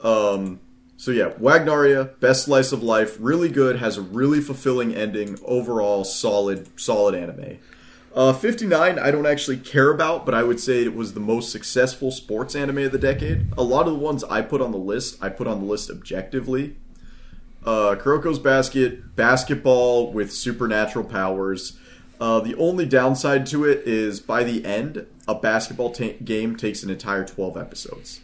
[0.00, 0.58] Um,
[0.96, 3.78] so yeah, Wagnaria, best slice of life, really good.
[3.78, 5.38] Has a really fulfilling ending.
[5.44, 7.58] Overall, solid, solid anime.
[8.12, 11.52] Uh, 59, I don't actually care about, but I would say it was the most
[11.52, 13.46] successful sports anime of the decade.
[13.56, 15.88] A lot of the ones I put on the list, I put on the list
[15.88, 16.74] objectively.
[17.64, 21.78] Uh, Kuroko's Basket, basketball with supernatural powers.
[22.20, 26.82] Uh, the only downside to it is by the end, a basketball ta- game takes
[26.82, 28.20] an entire 12 episodes.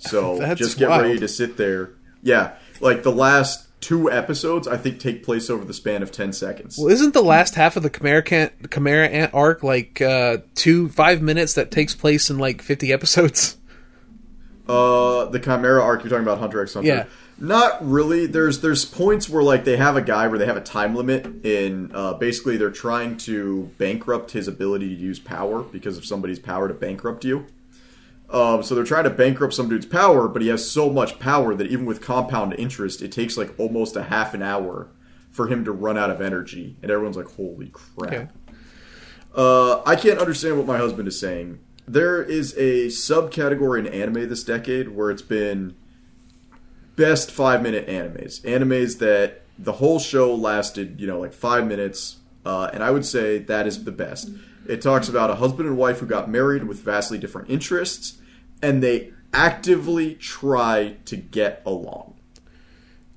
[0.00, 1.02] So That's just get wild.
[1.02, 1.90] ready to sit there.
[2.22, 6.32] Yeah, like the last two episodes, I think, take place over the span of 10
[6.32, 6.76] seconds.
[6.78, 10.88] Well, isn't the last half of the Chimera, can- Chimera Ant arc like uh, two
[10.88, 13.58] five minutes that takes place in like fifty episodes?
[14.68, 16.88] Uh, the Chimera arc you're talking about Hunter x Hunter.
[16.88, 17.04] Yeah.
[17.38, 18.26] Not really.
[18.26, 21.44] There's there's points where like they have a guy where they have a time limit
[21.44, 26.38] in uh, basically they're trying to bankrupt his ability to use power because of somebody's
[26.38, 27.46] power to bankrupt you.
[28.30, 31.54] Um, so they're trying to bankrupt some dude's power, but he has so much power
[31.54, 34.88] that even with compound interest, it takes like almost a half an hour
[35.30, 38.28] for him to run out of energy, and everyone's like, "Holy crap!" Okay.
[39.34, 41.58] Uh, I can't understand what my husband is saying.
[41.86, 45.76] There is a subcategory in anime this decade where it's been
[46.96, 48.40] best five minute animes.
[48.42, 53.06] Animes that the whole show lasted, you know, like five minutes, uh, and I would
[53.06, 54.30] say that is the best.
[54.68, 58.18] It talks about a husband and wife who got married with vastly different interests,
[58.60, 62.14] and they actively try to get along.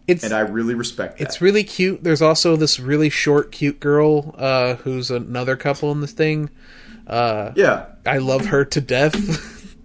[0.08, 1.26] It's And I really respect that.
[1.26, 2.04] it's really cute.
[2.04, 6.50] There's also this really short, cute girl uh, who's another couple in this thing.
[7.06, 7.86] Uh, yeah.
[8.06, 9.56] I love her to death.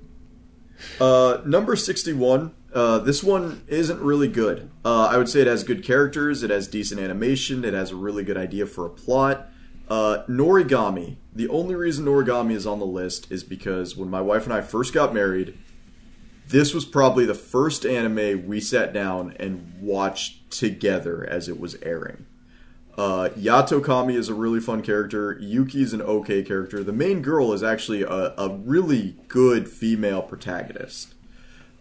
[1.00, 2.52] Uh, number 61.
[2.74, 4.68] Uh, this one isn't really good.
[4.84, 7.96] Uh, I would say it has good characters, it has decent animation, it has a
[7.96, 9.48] really good idea for a plot.
[9.88, 11.16] Uh, Noragami.
[11.32, 14.60] The only reason Noragami is on the list is because when my wife and I
[14.60, 15.56] first got married,
[16.48, 21.76] this was probably the first anime we sat down and watched together as it was
[21.82, 22.26] airing.
[22.96, 25.36] Uh, Yato Kami is a really fun character.
[25.40, 26.82] Yuki is an okay character.
[26.82, 31.13] The main girl is actually a, a really good female protagonist.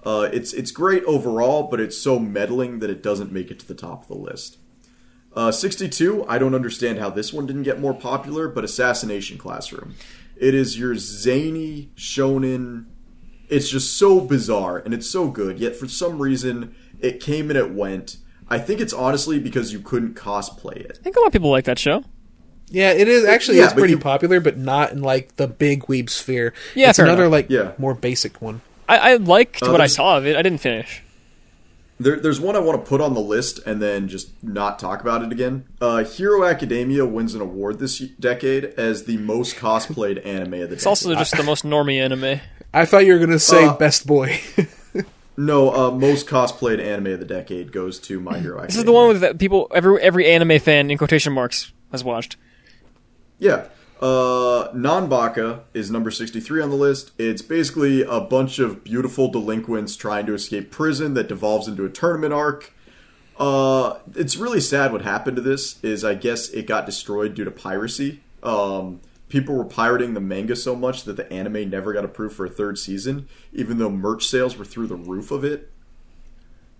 [0.05, 3.67] Uh, it's it's great overall, but it's so meddling that it doesn't make it to
[3.67, 4.57] the top of the list.
[5.35, 9.95] Uh, 62, I don't understand how this one didn't get more popular, but Assassination Classroom.
[10.37, 12.85] It is your zany shonen.
[13.49, 17.57] It's just so bizarre and it's so good, yet for some reason it came and
[17.57, 18.17] it went.
[18.47, 20.97] I think it's honestly because you couldn't cosplay it.
[20.99, 22.03] I think a lot of people like that show.
[22.69, 25.83] yeah, it is actually Yeah, it's pretty you- popular, but not in like the big
[25.87, 26.53] weeb sphere.
[26.75, 27.31] Yeah, it's fair another enough.
[27.31, 27.71] like Yeah.
[27.77, 28.61] more basic one.
[28.97, 30.35] I, I liked Uh, what I saw of it.
[30.35, 31.01] I didn't finish.
[31.99, 35.01] There, there's one I want to put on the list and then just not talk
[35.01, 35.65] about it again.
[35.79, 40.59] Uh, Hero Academia wins an award this decade as the most cosplayed anime of the
[40.59, 40.73] decade.
[40.73, 42.41] It's also just the most normie anime.
[42.73, 44.41] I thought you were gonna say Uh, Best Boy.
[45.37, 48.67] no uh, most cosplayed anime of the decade goes to My Hero Academia.
[48.67, 52.03] This is the one with that people every every anime fan in quotation marks has
[52.03, 52.37] watched.
[53.39, 53.67] Yeah.
[54.01, 57.11] Uh, Nanbaka is number 63 on the list.
[57.17, 61.89] It's basically a bunch of beautiful delinquents trying to escape prison that devolves into a
[61.89, 62.73] tournament arc.
[63.37, 67.45] Uh, it's really sad what happened to this is I guess it got destroyed due
[67.45, 68.21] to piracy.
[68.43, 68.99] Um,
[69.29, 72.49] people were pirating the manga so much that the anime never got approved for a
[72.49, 75.72] third season, even though merch sales were through the roof of it.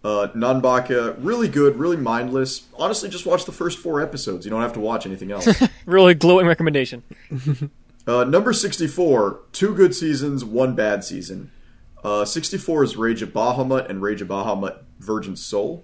[0.04, 2.68] Uh, Nanbaka, really good, really mindless.
[2.78, 4.46] Honestly, just watch the first four episodes.
[4.46, 5.48] You don't have to watch anything else.
[5.86, 7.04] Really glowing recommendation.
[8.08, 11.52] uh, number 64, two good seasons, one bad season.
[12.02, 15.84] Uh, 64 is Rage of Bahamut and Rage of Bahamut Virgin Soul.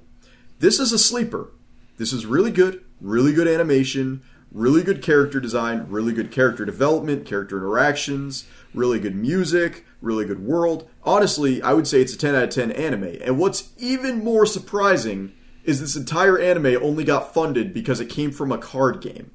[0.59, 1.51] This is a sleeper.
[1.97, 4.21] This is really good, really good animation,
[4.51, 10.43] really good character design, really good character development, character interactions, really good music, really good
[10.43, 10.89] world.
[11.03, 13.17] Honestly, I would say it's a 10 out of 10 anime.
[13.21, 15.33] And what's even more surprising
[15.63, 19.31] is this entire anime only got funded because it came from a card game.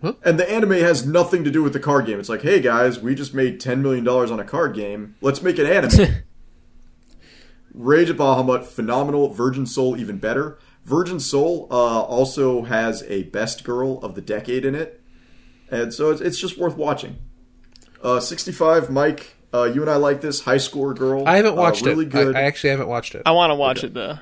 [0.00, 0.14] Huh?
[0.24, 2.20] And the anime has nothing to do with the card game.
[2.20, 5.16] It's like, hey guys, we just made $10 million on a card game.
[5.20, 6.22] Let's make an anime.
[7.74, 9.28] Rage of Bahamut, phenomenal.
[9.28, 10.58] Virgin Soul, even better.
[10.84, 15.02] Virgin Soul uh, also has a Best Girl of the Decade in it.
[15.70, 17.18] And so it's, it's just worth watching.
[18.02, 20.40] Uh, 65, Mike, uh, you and I like this.
[20.42, 21.26] High Score Girl.
[21.26, 22.10] I haven't Uh, watched really it.
[22.10, 22.36] good.
[22.36, 23.22] I, I actually haven't watched it.
[23.26, 23.86] I want to watch Okay.
[23.88, 24.18] it though.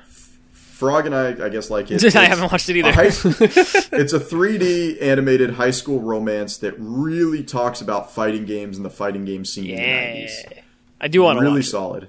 [0.51, 2.15] Frog and I, I guess, like it.
[2.15, 2.91] I haven't watched it a either.
[2.91, 3.05] high-
[3.99, 8.89] it's a 3D animated high school romance that really talks about fighting games and the
[8.91, 10.51] fighting game scene in the 90s.
[10.51, 10.61] Yeah,
[11.01, 11.65] I do want to really watch.
[11.65, 11.69] it.
[11.71, 12.07] solid.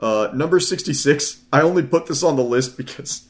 [0.00, 3.26] Uh, number 66, I only put this on the list because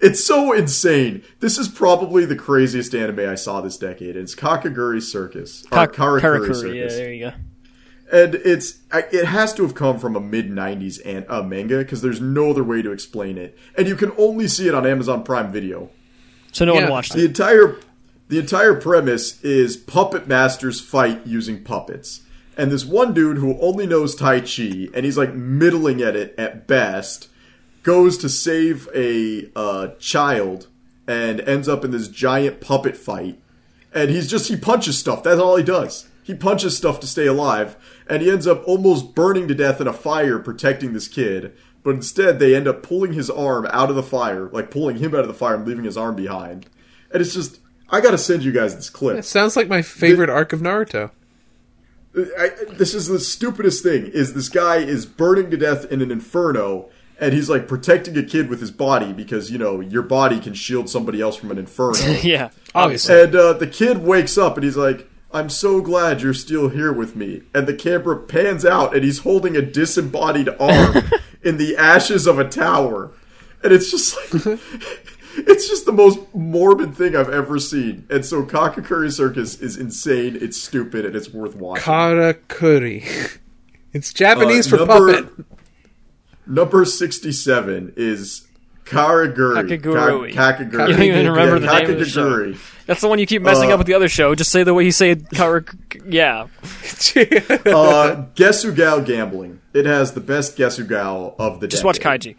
[0.00, 1.22] it's so insane.
[1.40, 4.16] This is probably the craziest anime I saw this decade.
[4.16, 5.64] It's Kakaguri Circus.
[5.66, 6.92] Or Ka- Karakuri, Karakuri, Circus.
[6.92, 7.32] Yeah, there you go.
[8.10, 8.78] And it's
[9.12, 12.50] it has to have come from a mid 90s an, uh, manga because there's no
[12.50, 13.58] other way to explain it.
[13.76, 15.90] And you can only see it on Amazon Prime Video.
[16.52, 16.82] So no Yeah.
[16.84, 17.26] one watched The it.
[17.26, 17.76] entire
[18.28, 22.22] the entire premise is puppet masters fight using puppets.
[22.56, 26.34] And this one dude who only knows Tai Chi, and he's like middling at it
[26.38, 27.28] at best,
[27.88, 30.66] goes to save a uh, child
[31.06, 33.40] and ends up in this giant puppet fight.
[33.94, 35.22] And he's just he punches stuff.
[35.22, 36.06] That's all he does.
[36.22, 39.86] He punches stuff to stay alive, and he ends up almost burning to death in
[39.86, 41.56] a fire protecting this kid.
[41.82, 45.14] But instead, they end up pulling his arm out of the fire, like pulling him
[45.14, 46.66] out of the fire and leaving his arm behind.
[47.10, 47.58] And it's just,
[47.88, 49.16] I gotta send you guys this clip.
[49.16, 51.10] It sounds like my favorite arc of Naruto.
[52.14, 56.10] I, this is the stupidest thing: is this guy is burning to death in an
[56.10, 56.90] inferno,
[57.20, 60.54] and he's like protecting a kid with his body because you know your body can
[60.54, 61.98] shield somebody else from an inferno.
[62.22, 63.22] yeah, Obviously.
[63.22, 66.92] And uh, the kid wakes up and he's like, I'm so glad you're still here
[66.92, 67.42] with me.
[67.54, 71.10] And the camera pans out and he's holding a disembodied arm
[71.42, 73.10] in the ashes of a tower.
[73.62, 74.16] And it's just
[74.46, 74.58] like,
[75.36, 78.06] it's just the most morbid thing I've ever seen.
[78.08, 81.82] And so Kakakuri Circus is insane, it's stupid, and it's worth watching.
[81.84, 83.38] Karakuri.
[83.92, 85.44] It's Japanese Uh, for number- puppet.
[86.48, 88.46] Number 67 is
[88.84, 89.68] Karaguri.
[89.68, 90.34] Kakagurui.
[90.34, 90.88] Ka- Kakaguri.
[90.88, 92.54] You don't even remember Yeah, the name of the show.
[92.86, 94.34] That's the one you keep messing Uh, up with the other show.
[94.34, 95.28] Just say the way you say it.
[95.30, 95.76] Karak-
[96.10, 96.42] yeah,
[97.66, 99.60] uh, Gesugal Gambling.
[99.74, 101.72] It has the best Gesugal of the day.
[101.72, 102.00] just watch.
[102.00, 102.36] Kaiji.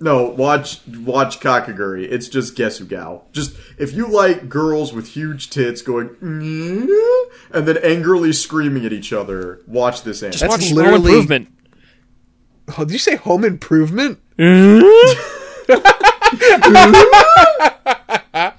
[0.00, 2.06] No, watch watch Kakaguri.
[2.10, 3.22] It's just Gesugal.
[3.32, 9.12] Just if you like girls with huge tits going and then angrily screaming at each
[9.12, 10.32] other, watch this anime.
[10.32, 11.48] Just watch literally- Improvement.
[12.78, 14.18] Oh, did you say home improvement?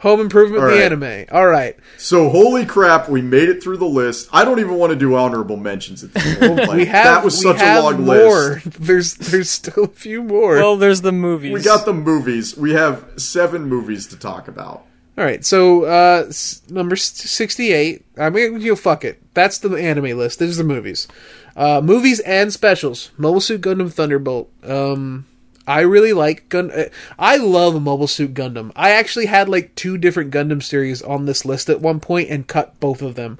[0.00, 0.92] Home improvement All the right.
[0.92, 1.24] anime.
[1.32, 1.74] All right.
[1.96, 4.28] so holy crap, we made it through the list.
[4.30, 6.60] I don't even want to do honorable mentions at this point.
[6.68, 8.14] Like, We have that was we such a long more.
[8.14, 8.70] list.
[8.72, 10.56] There's there's still a few more.
[10.56, 11.52] Well, there's the movies.
[11.52, 12.54] We got the movies.
[12.56, 14.84] We have seven movies to talk about.
[15.18, 16.30] All right, so uh,
[16.68, 18.04] number sixty-eight.
[18.18, 19.22] I mean, you know, fuck it.
[19.32, 20.38] That's the anime list.
[20.38, 21.08] These are the movies,
[21.56, 23.10] uh, movies and specials.
[23.16, 24.50] Mobile Suit Gundam Thunderbolt.
[24.62, 25.24] Um,
[25.66, 26.70] I really like Gun.
[26.70, 28.72] uh, I love Mobile Suit Gundam.
[28.76, 32.46] I actually had like two different Gundam series on this list at one point and
[32.46, 33.38] cut both of them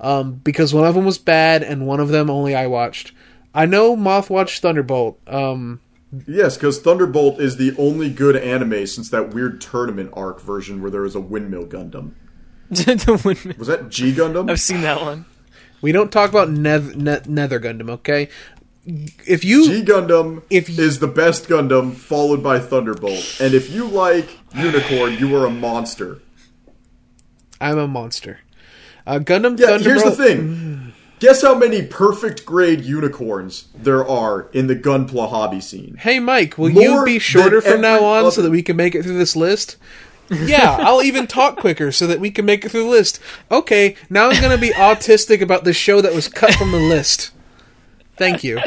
[0.00, 3.12] um, because one of them was bad and one of them only I watched.
[3.54, 5.20] I know Moth watched Thunderbolt.
[5.28, 5.80] Um,
[6.26, 10.90] Yes, because Thunderbolt is the only good anime since that weird tournament arc version where
[10.90, 12.12] there was a windmill Gundam.
[12.70, 13.56] The windmill.
[13.58, 14.50] Was that G Gundam?
[14.50, 15.24] I've seen that one.
[15.82, 18.28] we don't talk about Nev- ne- Nether Gundam, okay?
[18.86, 23.38] If you G Gundam If y- is the best Gundam, followed by Thunderbolt.
[23.40, 26.20] And if you like Unicorn, you are a monster.
[27.60, 28.40] I'm a monster.
[29.06, 29.84] Uh, Gundam Yeah, Thunderbolt.
[29.84, 30.83] here's the thing.
[31.24, 35.96] Guess how many perfect grade unicorns there are in the Gunpla hobby scene?
[35.98, 39.04] Hey, Mike, will you be shorter from now on so that we can make it
[39.04, 39.78] through this list?
[40.28, 43.20] yeah, I'll even talk quicker so that we can make it through the list.
[43.50, 46.78] Okay, now I'm going to be autistic about the show that was cut from the
[46.78, 47.30] list.
[48.18, 48.60] Thank you.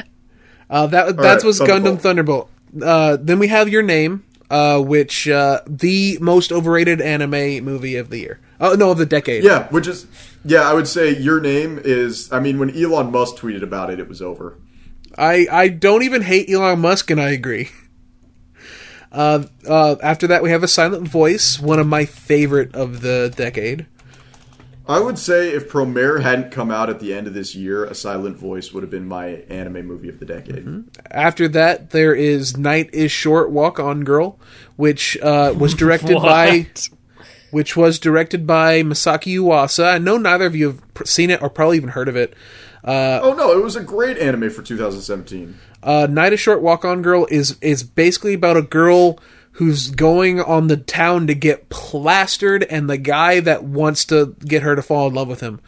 [0.67, 2.49] Uh, that that right, was Gundam Thunderbolt.
[2.73, 2.81] Thunderbolt.
[2.81, 8.09] Uh, then we have Your Name, uh, which uh, the most overrated anime movie of
[8.09, 8.39] the year.
[8.59, 9.43] Oh no, of the decade.
[9.43, 10.07] Yeah, which is
[10.47, 12.31] yeah, I would say your name is.
[12.31, 14.57] I mean, when Elon Musk tweeted about it, it was over.
[15.17, 17.69] I I don't even hate Elon Musk, and I agree.
[19.09, 23.33] Uh, uh, after that, we have a Silent Voice, one of my favorite of the
[23.35, 23.85] decade.
[24.87, 27.93] I would say if Promare hadn't come out at the end of this year, A
[27.93, 30.65] Silent Voice would have been my anime movie of the decade.
[30.65, 30.81] Mm-hmm.
[31.11, 34.39] After that, there is Night is Short, Walk On Girl,
[34.77, 36.89] which uh, was directed by What?
[37.51, 39.93] Which was directed by Masaaki Yuasa.
[39.93, 42.33] I know neither of you have seen it or probably even heard of it.
[42.83, 45.57] Oh no, it was a great anime for 2017.
[45.83, 49.19] Uh, Night is Short, Walk On Girl is is basically about a girl
[49.53, 54.61] who's going on the town to get plastered, and the guy that wants to get
[54.61, 55.59] her to fall in love with him.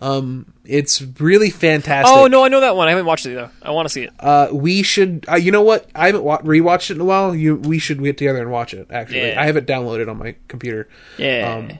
[0.00, 2.14] Um, it's really fantastic.
[2.14, 2.86] Oh no, I know that one.
[2.86, 3.48] I haven't watched it though.
[3.62, 4.12] I want to see it.
[4.20, 5.24] Uh, we should.
[5.28, 5.88] Uh, you know what?
[5.94, 7.34] I haven't wa- rewatched it in a while.
[7.34, 8.88] You, we should get together and watch it.
[8.90, 9.40] Actually, Yeah.
[9.40, 10.88] I have it downloaded on my computer.
[11.16, 11.54] Yeah.
[11.56, 11.78] Um,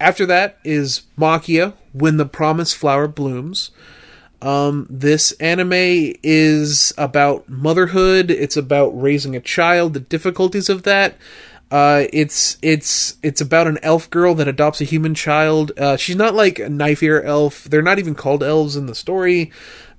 [0.00, 3.70] after that is Maquia, When the Promised Flower Blooms.
[4.42, 5.72] Um, this anime
[6.22, 8.30] is about motherhood.
[8.30, 11.16] It's about raising a child, the difficulties of that.
[11.70, 15.72] Uh, it's it's it's about an elf girl that adopts a human child.
[15.76, 17.64] Uh, she's not like a knife ear elf.
[17.64, 19.50] They're not even called elves in the story,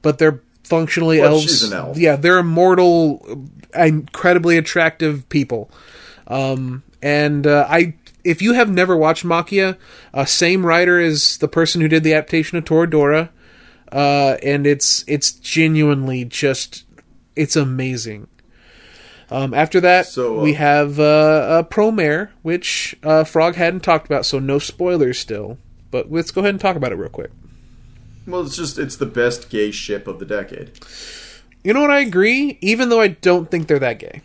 [0.01, 1.43] but they're functionally Well, elves.
[1.43, 1.97] she's an elf.
[1.97, 5.69] Yeah, they're immortal, incredibly attractive people.
[6.27, 9.77] Um, and uh, I, if you have never watched Maquia,
[10.13, 13.29] uh, same writer as the person who did the adaptation of Toradora,
[13.91, 16.85] uh, and it's it's genuinely just
[17.35, 18.27] it's amazing.
[19.29, 24.05] Um, after that, So, uh, we have uh, a Promare, which uh, Frog hadn't talked
[24.05, 25.57] about, so no spoilers still.
[25.91, 27.31] But let's go ahead and talk about it real quick.
[28.25, 30.71] Well, it's just it's the best gay ship of the decade.
[31.63, 31.91] You know what?
[31.91, 34.21] I agree, even though I don't think they're that gay.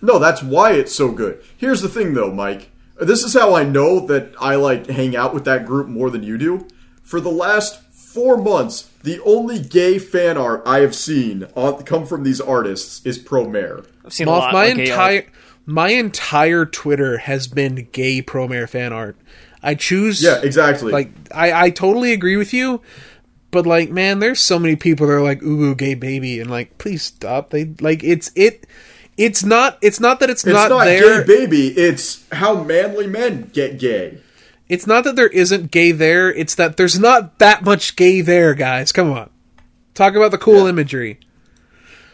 [0.00, 1.42] No, that's why it's so good.
[1.56, 2.70] Here's the thing, though, Mike.
[3.00, 6.22] This is how I know that I like hang out with that group more than
[6.22, 6.68] you do.
[7.02, 12.06] For the last four months, the only gay fan art I have seen on, come
[12.06, 13.86] from these artists is Promare.
[14.02, 14.52] I've seen a lot.
[14.52, 15.12] my of gay art.
[15.12, 15.26] entire
[15.66, 19.16] my entire Twitter has been gay Promare fan art.
[19.62, 20.90] I choose Yeah, exactly.
[20.90, 22.80] like I, I totally agree with you,
[23.50, 26.50] but like man, there's so many people that are like ooh ooh, gay baby and
[26.50, 27.50] like please stop.
[27.50, 28.66] They like it's it
[29.18, 31.22] it's not it's not that it's, it's not, not, there.
[31.22, 31.68] gay baby.
[31.68, 34.18] It's how manly men get gay.
[34.68, 36.32] It's not that there isn't gay there.
[36.32, 38.92] It's that there's not that much gay there, guys.
[38.92, 39.30] Come on,
[39.94, 40.70] talk about the cool Yeah.
[40.70, 41.20] imagery.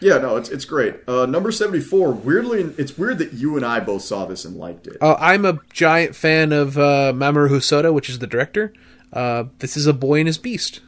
[0.01, 0.95] Yeah, no, it's it's great.
[1.07, 2.11] Uh, number seventy four.
[2.11, 4.97] Weirdly, it's weird that you and I both saw this and liked it.
[4.99, 8.73] Uh, I'm a giant fan of uh, Mamoru Hosoda, which is the director.
[9.13, 10.79] Uh, this is a boy and his beast.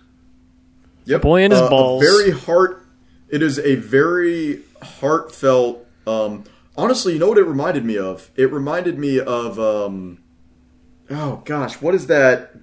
[1.06, 1.22] Yep.
[1.22, 2.02] Boy and his Uh, a balls.
[2.04, 2.84] very heart.
[3.30, 5.86] It is a very heartfelt.
[6.08, 6.44] Um,
[6.76, 8.32] honestly, you know what it reminded me of?
[8.36, 9.60] It reminded me of.
[9.60, 10.20] Um,
[11.14, 12.56] oh gosh, what is that?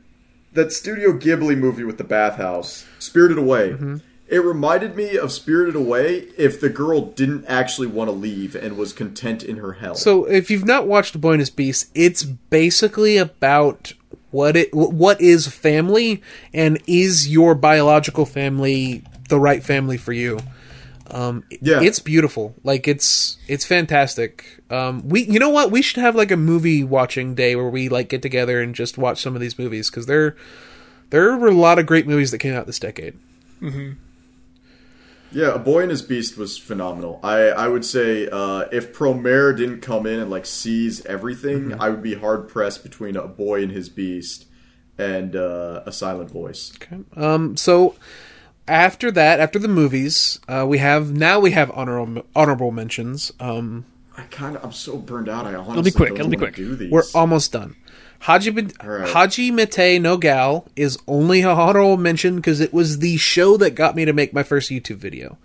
[0.53, 3.71] That Studio Ghibli movie with the bathhouse, Spirited Away.
[3.71, 3.97] Mm-hmm.
[4.29, 8.77] It reminded me of Spirited Away if the girl didn't actually want to leave and
[8.77, 9.95] was content in her hell.
[9.95, 13.93] So, if you've not watched His Beast, it's basically about
[14.31, 16.23] what it what is family
[16.55, 20.39] and is your biological family the right family for you.
[21.13, 21.83] Um, Yeah.
[21.83, 22.55] it's beautiful.
[22.65, 24.45] Like it's it's fantastic.
[24.71, 27.89] Um, we you know what we should have like a movie watching day where we
[27.89, 30.37] like get together and just watch some of these movies because there
[31.11, 33.15] there were a lot of great movies that came out this decade.
[35.33, 37.21] Yeah, A Boy and His Beast was phenomenal.
[37.23, 41.81] I, I would say uh, if Promare didn't come in and like seize everything, Mm-hmm.
[41.81, 44.47] I would be hard pressed between A Boy and His Beast
[44.99, 46.73] and uh, A Silent Voice.
[46.77, 46.99] Okay.
[47.17, 47.95] Um, so
[48.71, 53.33] after that, after the movies, uh, we have now we have honorable honorable mentions.
[53.41, 53.85] Um,
[54.17, 55.47] I kind of I'm so burned out.
[55.47, 56.57] I honestly be quick, don't it'll be wanna quick.
[56.57, 56.91] Do these.
[56.91, 57.77] we're almost done.
[58.21, 58.71] Haji right.
[59.09, 63.97] Hajimete no Gal is only a honorable mention because it was the show that got
[63.97, 65.39] me to make my first YouTube video.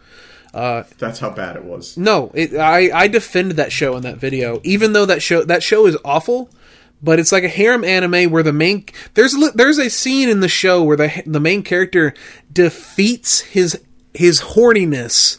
[0.54, 1.98] Uh, That's how bad it was.
[1.98, 5.64] No, it, I I defended that show in that video, even though that show that
[5.64, 6.50] show is awful.
[7.02, 10.48] But it's like a harem anime where the main there's there's a scene in the
[10.48, 12.14] show where the the main character
[12.52, 13.82] defeats his
[14.14, 15.38] his horniness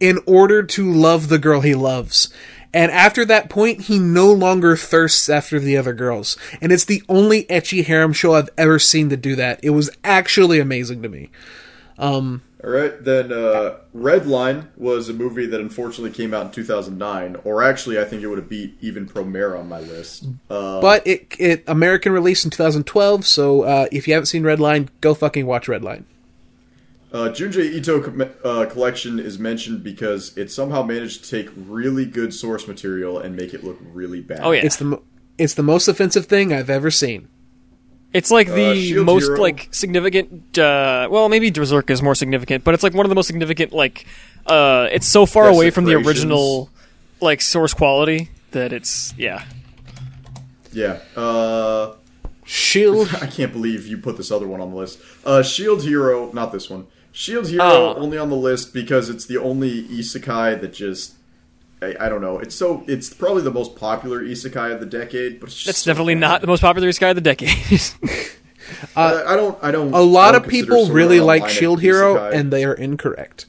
[0.00, 2.32] in order to love the girl he loves.
[2.74, 6.36] And after that point, he no longer thirsts after the other girls.
[6.60, 9.60] And it's the only ecchi harem show I've ever seen to do that.
[9.62, 11.30] It was actually amazing to me.
[11.96, 17.36] Um, All right, then uh, Redline was a movie that unfortunately came out in 2009,
[17.44, 20.26] or actually I think it would have beat even Promare on my list.
[20.50, 24.88] Uh, But it it American release in 2012, so uh, if you haven't seen Redline,
[25.00, 26.02] go fucking watch Redline.
[27.12, 32.34] Uh, Junji Ito uh, collection is mentioned because it somehow managed to take really good
[32.34, 34.40] source material and make it look really bad.
[34.42, 34.62] Oh yeah.
[34.64, 35.02] It's the mo-
[35.38, 37.28] it's the most offensive thing I've ever seen.
[38.12, 39.38] It's like the Uh, most Hero.
[39.40, 40.58] like significant.
[40.58, 43.72] Uh, well, maybe Berserk is more significant, but it's like one of the most significant.
[43.72, 44.06] Like,
[44.46, 46.70] uh, it's so far away from the original
[47.20, 49.44] like source quality that it's yeah.
[50.72, 51.00] Yeah.
[51.16, 51.94] Uh,
[52.44, 53.08] Shield.
[53.20, 54.98] I can't believe you put this other one on the list.
[55.24, 56.86] Uh, Shield Hero, not this one.
[57.12, 57.94] Shield Hero Oh.
[57.96, 61.14] only on the list because it's the only isekai that just.
[61.80, 62.38] I, I don't know.
[62.38, 62.82] It's so.
[62.88, 66.14] It's probably the most popular isekai of the decade, but it's just That's so definitely
[66.14, 66.20] bad.
[66.20, 67.80] not the most popular isekai of the decade.
[68.94, 69.58] Uh, I don't.
[69.62, 69.94] I don't.
[69.94, 72.34] A lot of don't consider people really like Shield Hero, isekai.
[72.34, 73.46] and they are incorrect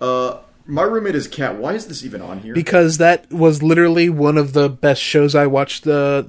[0.00, 1.56] Uh, my roommate is cat.
[1.56, 2.52] Why is this even on here?
[2.52, 6.28] because that was literally one of the best shows I watched the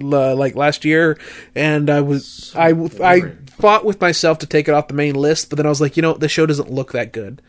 [0.00, 1.18] like last year,
[1.54, 3.38] and I was I I boring.
[3.58, 5.96] fought with myself to take it off the main list, but then I was like,
[5.98, 7.42] you know, the show doesn't look that good.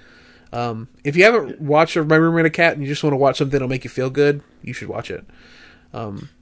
[0.54, 3.38] Um, if you haven't watched My Roommate a Cat and you just want to watch
[3.38, 5.26] something that'll make you feel good, you should watch it.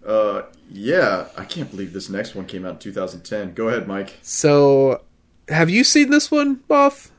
[0.05, 3.53] uh, yeah, I can't believe this next one came out in 2010.
[3.53, 4.17] Go ahead, Mike.
[4.21, 5.03] So,
[5.49, 7.11] have you seen this one, Buff?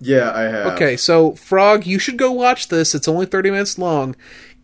[0.00, 0.66] Yeah, I have.
[0.74, 2.94] Okay, so Frog, you should go watch this.
[2.94, 4.16] It's only 30 minutes long.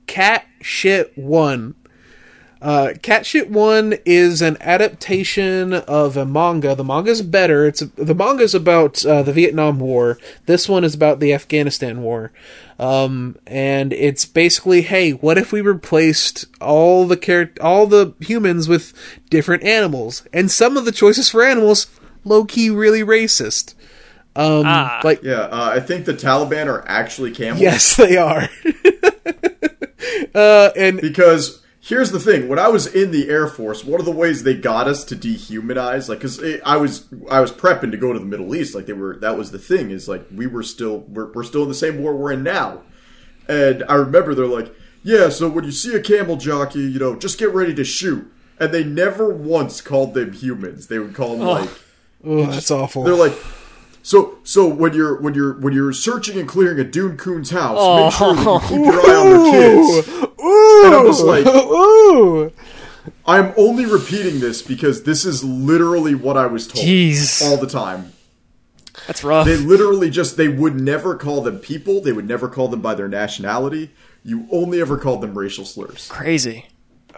[0.06, 1.74] Cat Shit 1.
[2.60, 6.74] Uh, Cat Shit 1 is an adaptation of a manga.
[6.74, 7.66] The manga's better.
[7.66, 10.18] It's the manga's about uh, the Vietnam War.
[10.46, 12.32] This one is about the Afghanistan War.
[12.80, 18.68] Um, and it's basically, hey, what if we replaced all the char- all the humans
[18.68, 18.92] with
[19.30, 20.26] different animals?
[20.32, 21.86] And some of the choices for animals,
[22.24, 23.74] low key, really racist.
[24.34, 25.00] Um, Ah.
[25.04, 27.60] like Yeah, uh, I think the Taliban are actually camels.
[27.60, 28.48] Yes, they are.
[30.34, 34.06] uh, and Because here's the thing: when I was in the Air Force, one of
[34.06, 37.96] the ways they got us to dehumanize, like, because I was I was prepping to
[37.96, 40.46] go to the Middle East, like they were that was the thing is like we
[40.46, 42.82] were still we're, we're still in the same war we're in now,
[43.48, 47.16] and I remember they're like, yeah, so when you see a camel jockey, you know,
[47.16, 50.88] just get ready to shoot, and they never once called them humans.
[50.88, 51.52] They would call them oh.
[51.52, 51.70] like.
[52.24, 53.04] oh, that's awful.
[53.04, 53.36] They're like,
[54.08, 57.76] so so when you're when you're when you're searching and clearing a Dune Coon's house,
[58.04, 60.08] make sure that you keep your eye on the kids.
[60.40, 62.50] Ooh, And I'm just like- ooh.
[63.26, 67.42] I'm only repeating this because this is literally what I was told Jeez.
[67.42, 68.12] all the time.
[69.06, 69.46] That's rough.
[69.46, 72.00] They literally just they would never call them people.
[72.00, 73.90] They would never call them by their nationality.
[74.24, 76.08] You only ever called them racial slurs.
[76.10, 76.66] Crazy.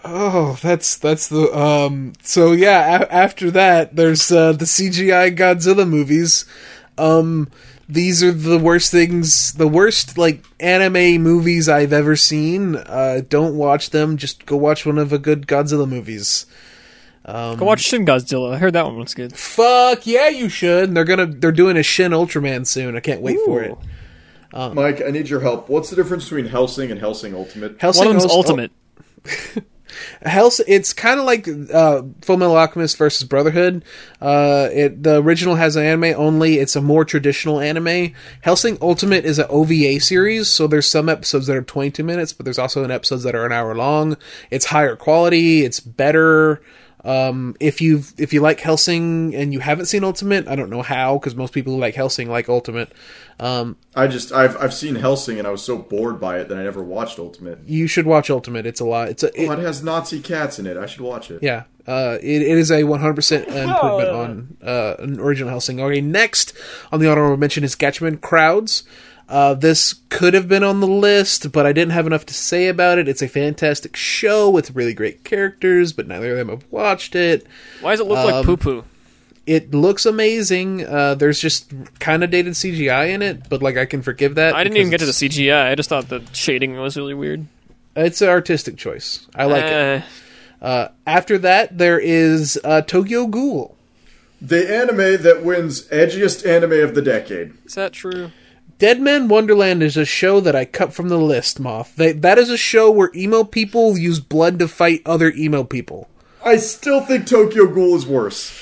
[0.05, 2.15] Oh, that's that's the um.
[2.23, 6.45] So yeah, a- after that, there's uh, the CGI Godzilla movies.
[7.01, 7.49] Um,
[7.89, 12.77] these are the worst things, the worst like anime movies I've ever seen.
[12.77, 14.17] Uh, don't watch them.
[14.17, 16.47] Just go watch one of the good Godzilla movies.
[17.25, 18.55] Um, Go watch Shin Godzilla.
[18.55, 19.37] I heard that one was good.
[19.37, 20.95] Fuck yeah, you should.
[20.95, 22.97] They're gonna they're doing a Shin Ultraman soon.
[22.97, 23.73] I can't wait for it.
[24.57, 24.75] Ooh.
[24.75, 25.69] Mike, I need your help.
[25.69, 27.81] What's the difference between Hellsing and Hellsing Ultimate?
[27.81, 28.73] Hellsing One of them's Host- ultimate.
[30.23, 33.85] Hell's it's kind of like uh, Full Metal Alchemist versus Brotherhood.
[34.21, 36.59] Uh, it the original has an anime only.
[36.59, 38.15] It's a more traditional anime.
[38.43, 42.45] Hellsing Ultimate is an OVA series, so there's some episodes that are 22 minutes, but
[42.45, 44.17] there's also an episodes that are an hour long.
[44.51, 45.65] It's higher quality.
[45.65, 46.63] It's better.
[47.05, 50.83] Um, if you if you like Hellsing and you haven't seen Ultimate, I don't know
[50.83, 52.93] how because most people who like Hellsing like Ultimate.
[53.39, 56.59] Um, I just I've I've seen Hellsing and I was so bored by it that
[56.59, 57.61] I never watched Ultimate.
[57.67, 58.67] you should watch Ultimate.
[58.67, 59.09] It's a lot.
[59.09, 60.77] It's a it, Oh, it has Nazi cats in it.
[60.77, 61.43] I should watch it.
[61.43, 65.81] Yeah, uh, it, it is a 100% improvement on uh, an original Hellsing.
[65.81, 66.53] Okay, next
[66.93, 68.83] on the honorable mention is Gatchaman Crowds.
[69.31, 72.67] Uh, this could have been on the list, but I didn't have enough to say
[72.67, 73.07] about it.
[73.09, 77.47] It's a fantastic show with really great characters, but neither of them have watched it.
[77.81, 78.85] Why does it look Um, like poo poo?
[79.47, 80.85] It looks amazing.
[80.87, 84.55] Uh, there's just kind of dated CGI in it, but like I can forgive that.
[84.55, 85.71] I didn't even get to the CGI.
[85.71, 87.47] I just thought the shading was really weird.
[87.97, 89.27] It's an artistic choice.
[89.35, 89.73] I like it.
[89.73, 90.03] Eh,
[90.61, 93.77] Uh, after that, there is uh, Tokyo Ghoul.
[94.43, 97.53] The anime that wins edgiest anime of the decade.
[97.65, 98.31] Is that true?
[98.81, 101.95] Deadman Wonderland is a show that I cut from the list, Moth.
[101.97, 106.09] They, that is a show where emo people use blood to fight other emo people.
[106.43, 108.57] I still think Tokyo Ghoul is worse.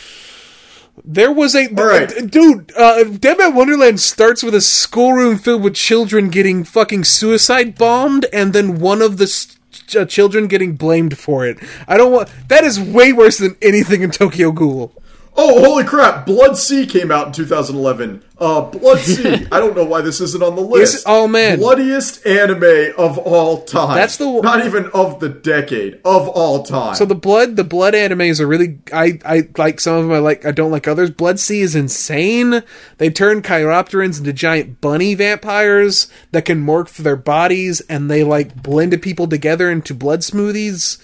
[1.05, 2.29] There was a right.
[2.29, 2.73] dude.
[2.77, 8.53] Uh, Deadman Wonderland starts with a schoolroom filled with children getting fucking suicide bombed, and
[8.53, 11.59] then one of the s- ch- uh, children getting blamed for it.
[11.87, 12.29] I don't want.
[12.49, 14.93] That is way worse than anything in Tokyo Ghoul.
[15.41, 16.27] Oh, holy crap!
[16.27, 18.25] Blood-C came out in 2011.
[18.39, 19.47] Uh, Blood-C.
[19.53, 20.97] I don't know why this isn't on the list.
[20.97, 21.61] Is- oh, man.
[21.61, 23.95] bloodiest anime of all time.
[23.95, 26.97] That's the not even of the decade of all time.
[26.97, 28.81] So the blood, the blood animes are really.
[28.93, 30.13] I I like some of them.
[30.13, 30.45] I like.
[30.45, 31.13] I don't like others.
[31.13, 32.65] Blood-C is insane.
[32.97, 38.61] They turn chiropterans into giant bunny vampires that can morph their bodies, and they like
[38.61, 40.99] blend people together into blood smoothies.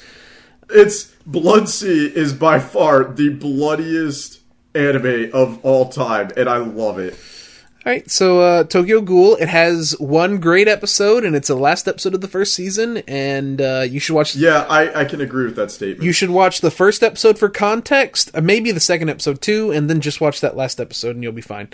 [0.70, 4.40] It's Blood-C is by far the bloodiest
[4.74, 7.18] anime of all time, and I love it.
[7.86, 11.86] All right, so uh, Tokyo Ghoul, it has one great episode, and it's the last
[11.86, 14.34] episode of the first season, and uh, you should watch.
[14.34, 16.02] Yeah, I, I can agree with that statement.
[16.02, 19.90] You should watch the first episode for context, uh, maybe the second episode too, and
[19.90, 21.68] then just watch that last episode, and you'll be fine.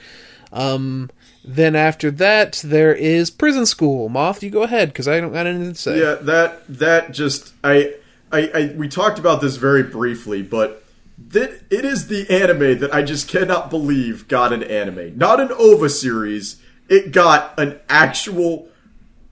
[0.53, 1.11] Um,
[1.45, 4.09] then after that, there is Prison School.
[4.09, 6.01] Moth, you go ahead because I don't got anything to say.
[6.01, 7.95] Yeah, that that just I,
[8.33, 10.85] I I we talked about this very briefly, but
[11.29, 15.51] that it is the anime that I just cannot believe got an anime, not an
[15.53, 16.61] OVA series.
[16.89, 18.69] It got an actual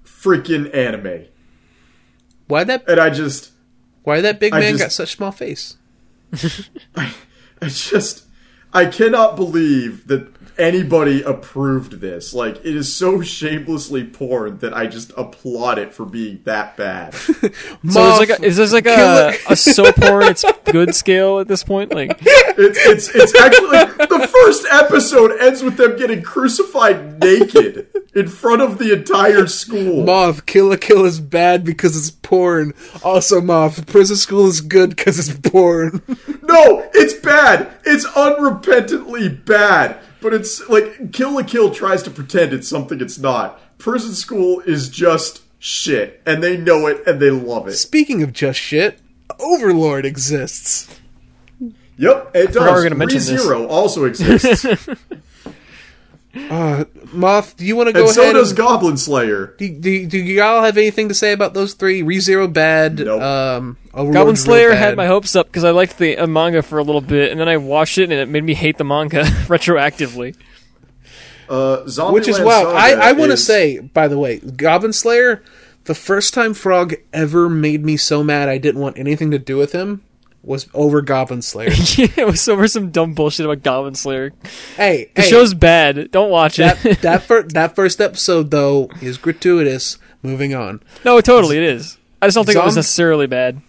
[0.04, 1.26] freaking anime,
[2.46, 2.88] Why that?
[2.88, 3.52] and I just
[4.02, 5.76] Why that big I man just- got such small face?
[6.96, 7.12] I
[7.62, 8.24] just
[8.72, 10.28] I cannot believe that
[10.59, 12.35] anybody approved this.
[12.35, 17.14] Like it is so shamelessly porn that I just applaud it for being that bad.
[17.89, 20.24] So Moth, is, like a, is this like a, killer- a soap porn?
[20.24, 21.93] It's good scale at this point.
[21.93, 28.26] Like It's it's it's actually the first episode ends with them getting crucified naked in
[28.28, 30.05] front of the entire school.
[30.05, 32.74] Moth, Kill la Kill is bad because it's porn.
[33.05, 36.02] Also, Moth, Prison School is good because it's porn.
[36.43, 37.70] No, it's bad.
[37.85, 39.98] It's unrepentantly bad.
[40.20, 43.60] But it's like Kill la Kill tries to pretend it's something it's not.
[43.78, 47.74] Prison School is just shit, and they know it and they love it.
[47.74, 49.00] Speaking of just shit,
[49.38, 50.88] Overlord exists.
[51.96, 52.82] Yep, it forgot we were does.
[52.84, 53.46] gonna mention this.
[53.46, 54.64] ReZero also exists,
[57.12, 58.35] Moth, do you want to go and so ahead?
[58.35, 59.55] does and- Goblin Slayer.
[59.59, 62.02] do, do, do y'all have anything to say about those three?
[62.02, 62.98] ReZero bad.
[63.01, 63.20] Nope.
[63.23, 64.78] Um, Overlord's Goblin Slayer bad.
[64.78, 67.40] had my hopes up because I liked the uh, manga for a little bit, and
[67.40, 70.36] then I watched it and it made me hate the manga retroactively.
[71.48, 71.78] Uh,
[72.12, 72.73] Which is wow.
[72.74, 75.43] I, I want to is- say, by the way, Goblin Slayer,
[75.85, 79.56] the first time Frog ever made me so mad I didn't want anything to do
[79.56, 80.02] with him
[80.48, 81.70] was over Goblin Slayer.
[81.96, 84.32] Yeah, it was over some dumb bullshit about Goblin Slayer.
[84.76, 86.10] hey, The hey, show's bad.
[86.10, 86.76] Don't watch it.
[86.82, 89.98] that that, fir- that first episode though is gratuitous.
[90.22, 91.96] Moving on, no, totally, it is.
[92.20, 93.60] I just don't think it was necessarily bad.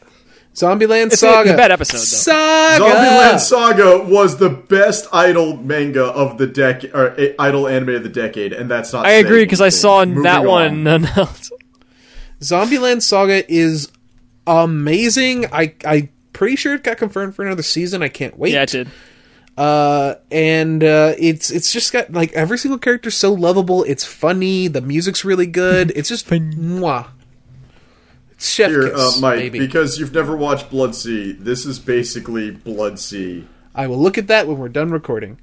[0.56, 1.42] Zombieland It's a- Saga.
[1.42, 2.04] it's a bad episode, though.
[2.04, 2.84] Saga.
[2.84, 8.04] Zombieland Saga was the best idol manga of the decade, or eh, idol anime of
[8.04, 9.06] the decade, and that's not.
[9.06, 10.46] I agree because I saw in Moving that on.
[10.48, 11.52] one none else.
[12.42, 13.90] Zombieland Saga is
[14.48, 15.46] amazing.
[15.54, 16.10] I I
[16.40, 18.02] pretty sure it got confirmed for another season.
[18.02, 18.54] I can't wait.
[18.54, 18.88] Yeah, it did.
[19.58, 23.84] Uh, and uh, it's it's just got like every single character's so lovable.
[23.84, 24.70] It's funny.
[24.70, 25.92] The music's really good.
[26.00, 27.08] It's just mwah.
[28.32, 29.60] It's chef Here, kiss, uh, Mike, baby.
[29.60, 33.46] because you've never watched Blood-C, this is basically Blood-C.
[33.76, 35.42] I will look at that when we're done recording.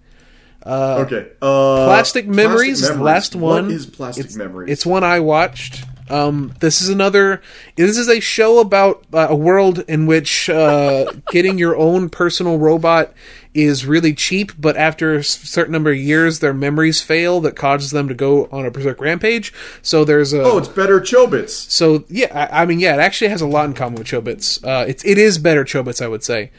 [0.65, 1.29] Okay.
[1.43, 3.05] Uh, Plastic Memories, is the Memories.
[3.05, 3.67] last one.
[3.67, 4.71] What is Plastic it's, Memories?
[4.71, 5.85] It's one I watched.
[6.09, 7.43] Um, this is another.
[7.77, 12.59] This is a show about uh, a world in which uh, getting your own personal
[12.59, 13.13] robot
[13.55, 17.91] is really cheap, but after a certain number of years, their memories fail that causes
[17.91, 19.53] them to go on a berserk rampage.
[19.83, 20.43] So there's a.
[20.43, 21.71] oh, it's better Chobits.
[21.71, 24.63] So yeah, I, I mean, yeah, it actually has a lot in common with Chobits.
[24.65, 26.51] Uh, it's it is better Chobits, I would say.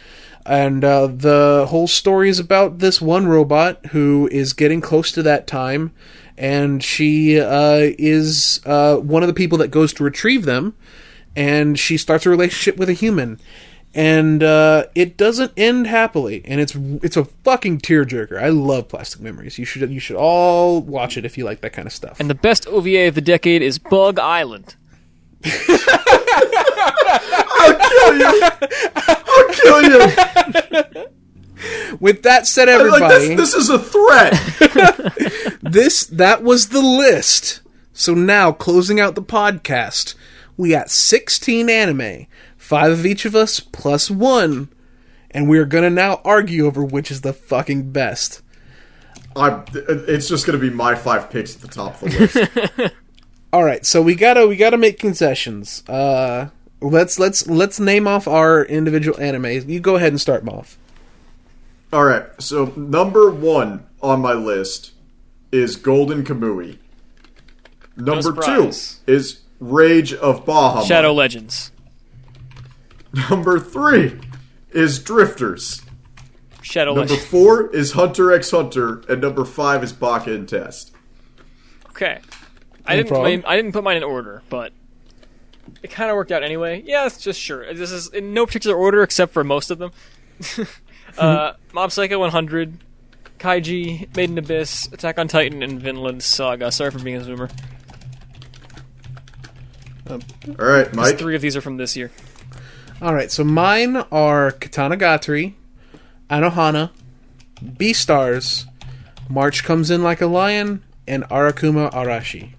[0.47, 5.23] And uh, the whole story is about this one robot who is getting close to
[5.23, 5.91] that time,
[6.38, 10.76] and she uh, is uh, one of the people that goes to retrieve them,
[11.35, 13.39] and she starts a relationship with a human.
[13.93, 18.39] And uh, it doesn't end happily, and it's it's a fucking tearjerker.
[18.39, 19.57] I love Plastic Memories.
[19.57, 22.19] You should you should all watch it if you like that kind of stuff.
[22.19, 24.76] And the best OVA of the decade is Bug Island.
[25.45, 25.51] I'll
[27.89, 28.41] kill you.
[28.95, 31.07] I'll kill you.
[31.99, 35.57] With that said, Like, everybody, this, this is a threat.
[35.61, 37.61] this that was the list.
[37.93, 40.15] So now, closing out the podcast,
[40.55, 42.27] we got 16 anime,
[42.57, 44.69] five of each of us plus one,
[45.31, 48.41] and we're gonna now argue over which is the fucking best.
[49.38, 52.93] I'm, it's just going to be my five picks at the top of the list.
[53.53, 55.88] All right, so we gotta we gotta make concessions.
[55.88, 56.49] Uh,
[56.81, 59.67] let's let's let's name off our individual animes.
[59.69, 60.77] You go ahead and start, Moth.
[61.93, 62.26] All right.
[62.39, 64.91] So number one on my list
[65.51, 66.77] is Golden Kamui.
[67.95, 68.99] Number two surprise.
[69.07, 70.88] is Rage of Bahamut.
[70.88, 71.72] Shadow Legends.
[73.30, 74.19] Number three
[74.72, 75.81] is Drifters.
[76.61, 77.11] Shadow Legends.
[77.11, 77.30] Number Legends.
[77.30, 80.91] four is Hunter x Hunter, and number five is Baka and Test.
[81.89, 82.19] Okay.
[82.85, 83.07] I didn't.
[83.09, 83.31] problem.
[83.31, 84.73] Mine, I didn't put mine in order, but
[85.81, 86.84] it kind of worked out anyway.
[86.85, 87.73] Yeah, it's just sure.
[87.73, 89.91] This is in no particular order except for most of them.
[91.18, 92.77] uh, Mob Psycho 100,
[93.39, 96.72] Kaiji, Made in Abyss, Attack on Titan, and Vinland Saga.
[96.72, 97.52] Sorry for being a zoomer.
[100.10, 100.19] All
[100.57, 101.18] right, Mike.
[101.18, 102.11] Three of these are from this year.
[103.02, 105.53] All right, so mine are Katanagatari,
[106.30, 106.91] Anohana,
[107.61, 108.65] Beastars,
[109.30, 112.53] March Comes In Like a Lion, and Arakuma Arashi.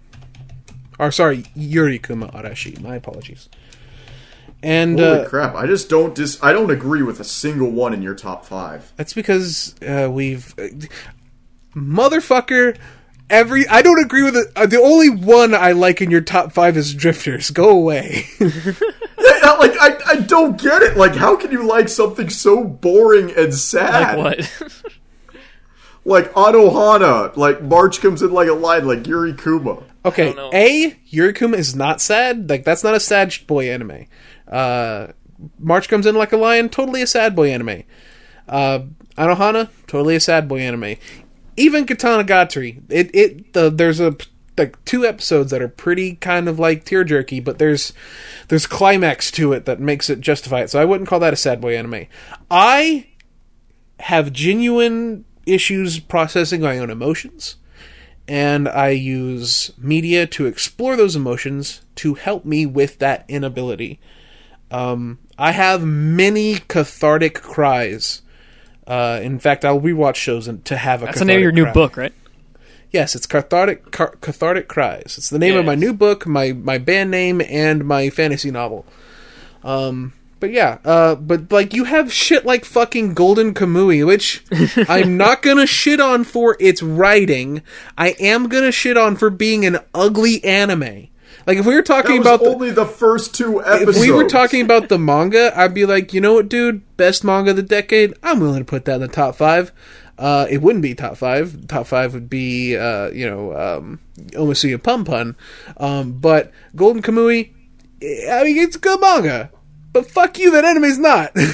[0.99, 2.81] Or sorry, Yurikuma Arashi.
[2.81, 3.49] My apologies.
[4.63, 5.55] And Holy uh, crap!
[5.55, 6.43] I just don't dis.
[6.43, 8.93] I don't agree with a single one in your top five.
[8.97, 10.69] that's because uh, we've uh,
[11.75, 12.77] motherfucker.
[13.31, 14.49] Every I don't agree with it.
[14.57, 17.51] Uh, the only one I like in your top five is Drifters.
[17.51, 18.25] Go away.
[19.59, 20.97] Like I, I don't get it.
[20.97, 24.19] Like, how can you like something so boring and Like sad?
[24.19, 24.63] what?
[26.05, 29.83] Like Anohana, like March comes in like a line, like Yurikuma.
[30.07, 30.51] Okay, don't know.
[30.55, 32.49] A Yurikuma is not sad.
[32.49, 34.07] Like that's not a sad boy anime.
[34.51, 35.09] Uh,
[35.59, 36.69] March comes in like a lion.
[36.69, 37.85] Totally a sad boy anime.
[38.49, 38.81] Uh,
[39.17, 40.97] Anohana, totally a sad boy anime.
[41.57, 44.17] Even Katanagatari, it it the, there's a
[44.57, 47.93] like two episodes that are pretty kind of like tear jerky, but there's
[48.49, 50.71] there's climax to it that makes it justify it.
[50.71, 52.07] So I wouldn't call that a sad boy anime.
[52.51, 53.09] I
[54.01, 57.57] have genuine issues processing my own emotions
[58.29, 63.99] and I use media to explore those emotions to help me with that inability.
[64.71, 68.23] Um, I have many cathartic cries.
[68.87, 71.07] Uh, in fact, I'll rewatch shows and to have a.
[71.07, 71.73] Cathartic That's the name of your new cry.
[71.73, 72.13] book, right?
[72.91, 75.15] Yes, it's cathartic car- cathartic cries.
[75.19, 78.87] It's the name of my new book, my my band name, and my fantasy novel.
[79.63, 84.43] Um, but yeah, uh, but like you have shit like fucking Golden Kamui, which
[84.89, 87.63] I'm not gonna shit on for its writing.
[87.99, 91.09] I am gonna shit on for being an ugly anime.
[91.49, 93.97] Like if we were talking about the, only the first two episodes.
[93.97, 97.25] if we were talking about the manga, I'd be like, you know what, dude, best
[97.25, 98.13] manga of the decade.
[98.23, 99.73] I'm willing to put that in the top five.
[100.19, 101.67] Uh, it wouldn't be top five.
[101.67, 103.99] Top five would be, uh, you know, um,
[104.33, 105.37] Oyasumi Punpun.
[105.79, 107.53] Um, but Golden Kamui,
[108.03, 109.51] eh, I mean, it's a good manga.
[109.95, 111.35] But fuck you, that anime's not.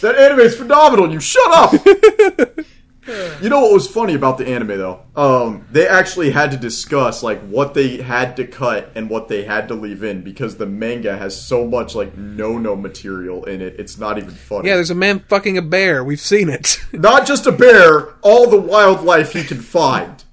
[0.00, 1.12] That anime's phenomenal.
[1.12, 1.74] You shut up.
[3.06, 5.02] you know what was funny about the anime though?
[5.14, 9.44] Um, they actually had to discuss like what they had to cut and what they
[9.44, 13.76] had to leave in because the manga has so much like no-no material in it.
[13.78, 14.68] It's not even funny.
[14.68, 16.02] yeah, there's a man fucking a bear.
[16.04, 16.78] We've seen it.
[16.92, 20.24] not just a bear, all the wildlife he can find.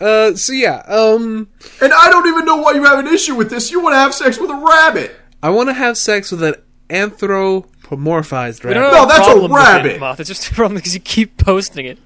[0.00, 1.48] Uh, so yeah, um,
[1.80, 3.70] And I don't even know why you have an issue with this.
[3.70, 5.14] You want to have sex with a rabbit.
[5.42, 6.54] I want to have sex with an
[6.88, 8.92] anthropomorphized We rabbit.
[8.92, 10.00] No, that's a problem it, rabbit.
[10.00, 10.20] Moth.
[10.20, 11.98] It's just a problem because you keep posting it.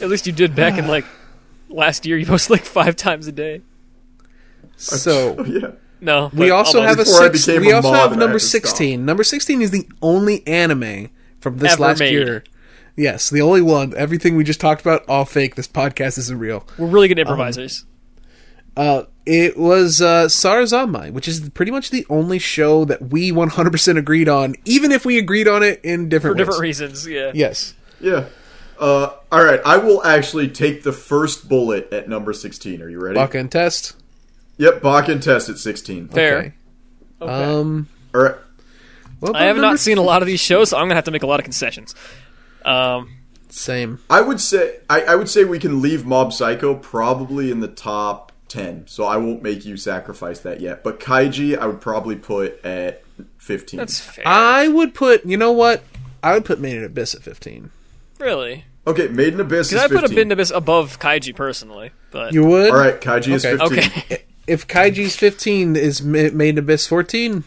[0.00, 1.04] At least you did back in like
[1.68, 2.18] last year.
[2.18, 3.62] You post like five times a day.
[4.78, 5.70] So Oh, yeah.
[6.02, 6.98] No, We also almost.
[6.98, 8.50] have a Before I six, we a also have number had to stop.
[8.50, 9.06] sixteen.
[9.06, 11.08] Number sixteen is the only anime
[11.40, 12.12] from this Ever last made.
[12.12, 12.44] year.
[12.94, 13.94] Yes, the only one.
[13.96, 15.54] Everything we just talked about, all fake.
[15.54, 16.66] This podcast isn't real.
[16.76, 17.86] We're really good improvisers.
[18.76, 23.98] Uh, it was uh, Sarazanmai, which is pretty much the only show that we 100%
[23.98, 26.80] agreed on, even if we agreed on it in different for different different ways.
[26.80, 27.06] reasons.
[27.06, 27.32] Yeah.
[27.34, 27.74] Yes.
[28.00, 28.26] Yeah.
[28.78, 32.82] Uh, all right, I will actually take the first bullet at number 16.
[32.82, 33.14] Are you ready?
[33.14, 33.96] Baka and Test.
[34.58, 36.08] Yep, Bakken test at 16.
[36.08, 36.38] Fair.
[36.38, 36.52] Okay.
[37.20, 37.32] Okay.
[37.32, 38.34] Um, All right.
[39.20, 41.10] what I have not seen a lot of these shows, so I'm gonna have to
[41.10, 41.94] make a lot of concessions.
[42.64, 43.16] Um,
[43.48, 44.00] Same.
[44.08, 47.68] I would say I, I would say we can leave Mob Psycho probably in the
[47.68, 48.86] top 10.
[48.86, 50.82] So I won't make you sacrifice that yet.
[50.84, 53.02] But Kaiji I would probably put at
[53.38, 53.78] 15.
[53.78, 54.24] that's fair.
[54.26, 55.82] I would put, you know what?
[56.22, 57.70] I would put Made in Abyss at 15.
[58.18, 60.00] really, okay, Made in Abyss is because I 15.
[60.02, 62.70] put a Bid Abyss above Kaiji personally, but You would?
[62.70, 63.60] All right, Kaiji is 15.
[63.66, 64.22] okay.
[64.46, 67.42] If Kaiji's 15, is Made in Abyss 14?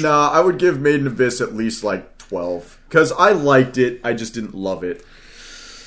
[0.00, 4.00] Nah, I would give Made in Abyss at least like 12 cuz I liked it,
[4.04, 5.04] I just didn't love it.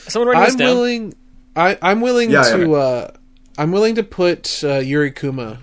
[0.08, 0.68] Someone write this I'm down.
[0.76, 1.14] willing.
[1.56, 2.70] I, I'm willing Yeah, to.
[2.70, 2.76] yeah.
[2.76, 3.12] Uh,
[3.60, 5.58] I'm willing to put uh, Yurikuma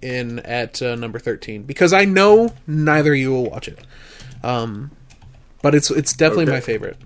[0.00, 3.78] in at uh, number thirteen because I know neither of you will watch it.
[4.42, 4.90] Um,
[5.62, 6.52] but it's it's definitely Okay.
[6.52, 6.96] my favorite.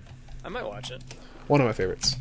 [0.45, 1.03] I might watch it.
[1.47, 2.17] One of my favorites.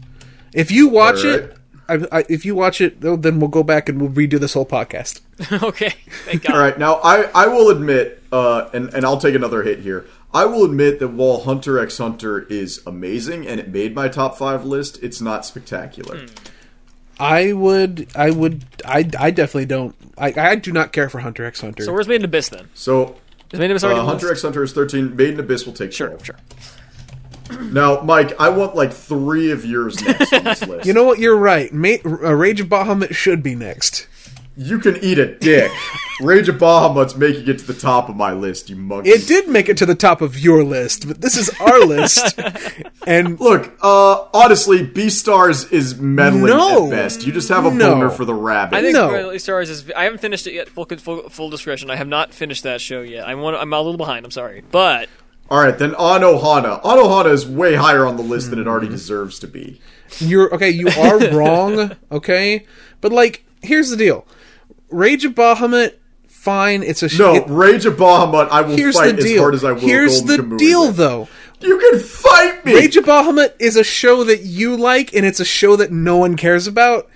[0.53, 1.39] If you watch Alright.
[1.41, 1.57] it,
[1.89, 4.65] I, I, if you watch it, then we'll go back and we'll redo this whole
[4.65, 5.21] podcast.
[5.63, 5.93] okay,
[6.25, 6.53] thank God.
[6.55, 10.05] All right, now I, I will admit, uh, and, and I'll take another hit here.
[10.33, 14.37] I will admit that while Hunter x Hunter is amazing and it made my top
[14.37, 16.25] five list, it's not spectacular.
[17.19, 19.95] I would, I would, I, I definitely don't.
[20.17, 21.83] I, I do not care for Hunter x Hunter.
[21.83, 22.69] So where's Made in Abyss then?
[22.73, 23.15] So
[23.51, 25.65] Is Made in Abyss uh, already on Hunter x Hunter is 13, Made in Abyss
[25.65, 26.25] will take Sure, 12.
[26.25, 26.35] sure.
[27.71, 30.85] Now, Mike, I want like three of yours next on this list.
[30.85, 31.17] you know what?
[31.19, 31.71] You're right.
[31.73, 34.07] Ma- uh, Rage of Bahamut should be next.
[34.59, 35.71] You can eat a dick.
[36.19, 39.11] Rage of Bahamut's making it to the top of my list, you monkey.
[39.11, 42.39] It did make it to the top of your list, but this is our list.
[43.05, 46.85] And Look, uh, honestly, Beastars is meddling No.
[46.85, 47.25] at best.
[47.25, 47.93] You just have a No.
[47.93, 48.75] boner for the rabbit.
[48.75, 49.07] I think No.
[49.07, 49.89] Bradley Stars is.
[49.95, 50.67] I haven't finished it yet.
[50.67, 51.89] Full, full, full discretion.
[51.89, 53.25] I have not finished that show yet.
[53.25, 54.25] I'm one, I'm a little behind.
[54.25, 55.07] I'm sorry, but
[55.49, 56.81] All right, then Anohana.
[56.81, 59.79] Anohana is way higher on the list than it already deserves to be.
[60.19, 62.65] you're okay, you are wrong, okay?
[62.99, 64.25] But like, here's the deal.
[64.89, 65.95] Rage of Bahamut,
[66.27, 69.23] fine, it's a sh- No, it- Rage of Bahamut, I will here's fight the as
[69.25, 69.41] deal.
[69.41, 69.79] hard as I will.
[69.81, 71.27] here's Golden the Kamui deal though.
[71.59, 72.75] You can fight me.
[72.75, 76.17] Rage of Bahamut is a show that you like, and it's a show that no
[76.17, 77.09] one cares about.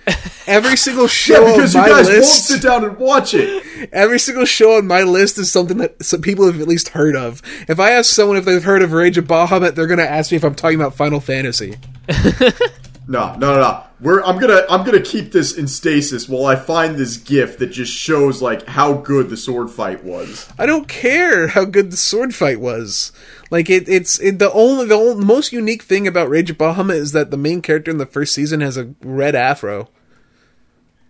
[0.48, 3.88] Every single show yeah, because on you my guys won't sit down and watch it.
[3.92, 7.14] every single show on my list is something that some people have at least heard
[7.14, 7.40] of.
[7.68, 10.32] If I ask someone if they've heard of Rage of Bahamut, they're going to ask
[10.32, 11.76] me if I'm talking about Final Fantasy.
[13.08, 13.84] No, no, no, no.
[14.00, 17.68] We're I'm gonna I'm gonna keep this in stasis while I find this GIF that
[17.68, 20.48] just shows like how good the sword fight was.
[20.58, 23.12] I don't care how good the sword fight was.
[23.50, 26.94] Like it, it's it, the only the only, most unique thing about Rage of Bahamut
[26.94, 29.88] is that the main character in the first season has a red afro.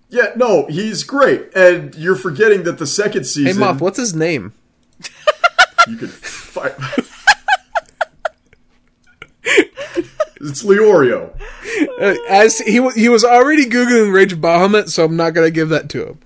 [0.08, 3.62] Yeah, no, he's great, and you're forgetting that the second season.
[3.62, 4.52] Hey, Moff, what's his name?
[5.88, 6.74] you could fight.
[10.42, 11.30] it's Leorio.
[12.00, 15.50] Uh, as he wa- he was already googling Rage of Bahamut, so I'm not gonna
[15.50, 16.18] give that to him.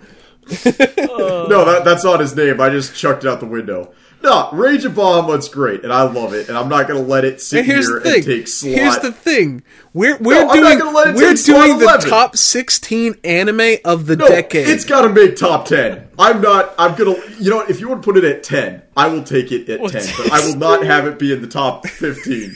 [0.69, 2.61] No, that, that's not his name.
[2.61, 3.93] I just chucked it out the window.
[4.23, 7.41] No, Rage of Bahamut's great, and I love it, and I'm not gonna let it
[7.41, 8.15] sit And here's here the thing.
[8.17, 8.75] and take slot.
[8.75, 9.63] Here's the thing.
[9.93, 12.11] We're we're I'm not doing let it we're doing the 11.
[12.11, 14.69] top 16 anime of the no, decade.
[14.69, 16.09] it's got to make top ten.
[16.19, 16.75] I'm not.
[16.79, 17.15] I'm gonna.
[17.39, 17.61] You know?
[17.61, 20.33] If you want to put it at ten, I will take it at ten, but
[20.33, 22.55] I will not have it be in the top fifteen.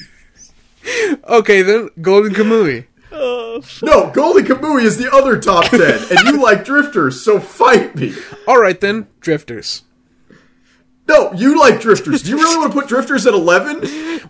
[1.29, 2.87] Okay, then Golden Kamui.
[3.13, 7.95] Oh, no, Golden Kamui is the other top ten, and you like Drifters, so fight
[7.97, 8.15] me.
[8.47, 9.83] All right then, Drifters.
[11.09, 12.23] No, you like Drifters.
[12.23, 13.81] Do you really want to put Drifters at eleven?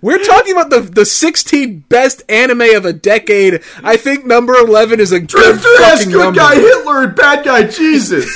[0.00, 3.62] We're talking about the the 16 best anime of a decade.
[3.84, 6.38] I think number 11 is a good has good number.
[6.38, 8.26] guy Hitler and bad guy Jesus.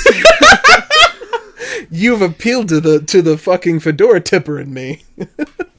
[1.89, 5.03] You've appealed to the to the fucking fedora tipper in me.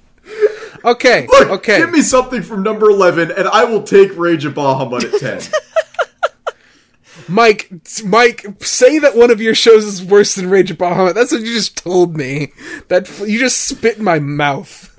[0.85, 1.79] okay, Look, okay.
[1.79, 5.41] give me something from number eleven, and I will take Rage of Bahamut at ten.
[7.29, 7.71] Mike,
[8.05, 11.15] Mike, say that one of your shows is worse than Rage of Bahamut.
[11.15, 12.53] That's what you just told me.
[12.89, 14.96] That you just spit in my mouth.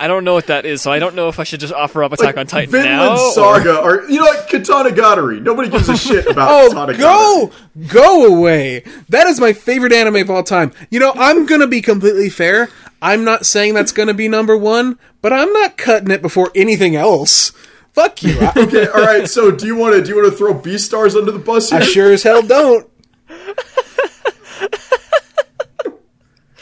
[0.00, 2.02] I don't know what that is, so I don't know if I should just offer
[2.02, 3.12] up Attack on Titan Vinland now.
[3.12, 5.42] or- Saga, or you know what, Katanagatari.
[5.42, 6.92] Nobody gives a shit about katana.
[6.92, 7.52] Oh, Katana go,
[7.88, 8.82] go away.
[9.10, 10.72] That is my favorite anime of all time.
[10.90, 12.70] You know, I'm gonna be completely fair.
[13.02, 16.96] I'm not saying that's gonna be number one, but I'm not cutting it before anything
[16.96, 17.52] else.
[17.92, 18.38] Fuck you.
[18.40, 19.28] I, Okay, all right.
[19.28, 21.80] So, do you want to do you want to throw Beastars under the bus here?
[21.80, 22.88] I sure as hell don't.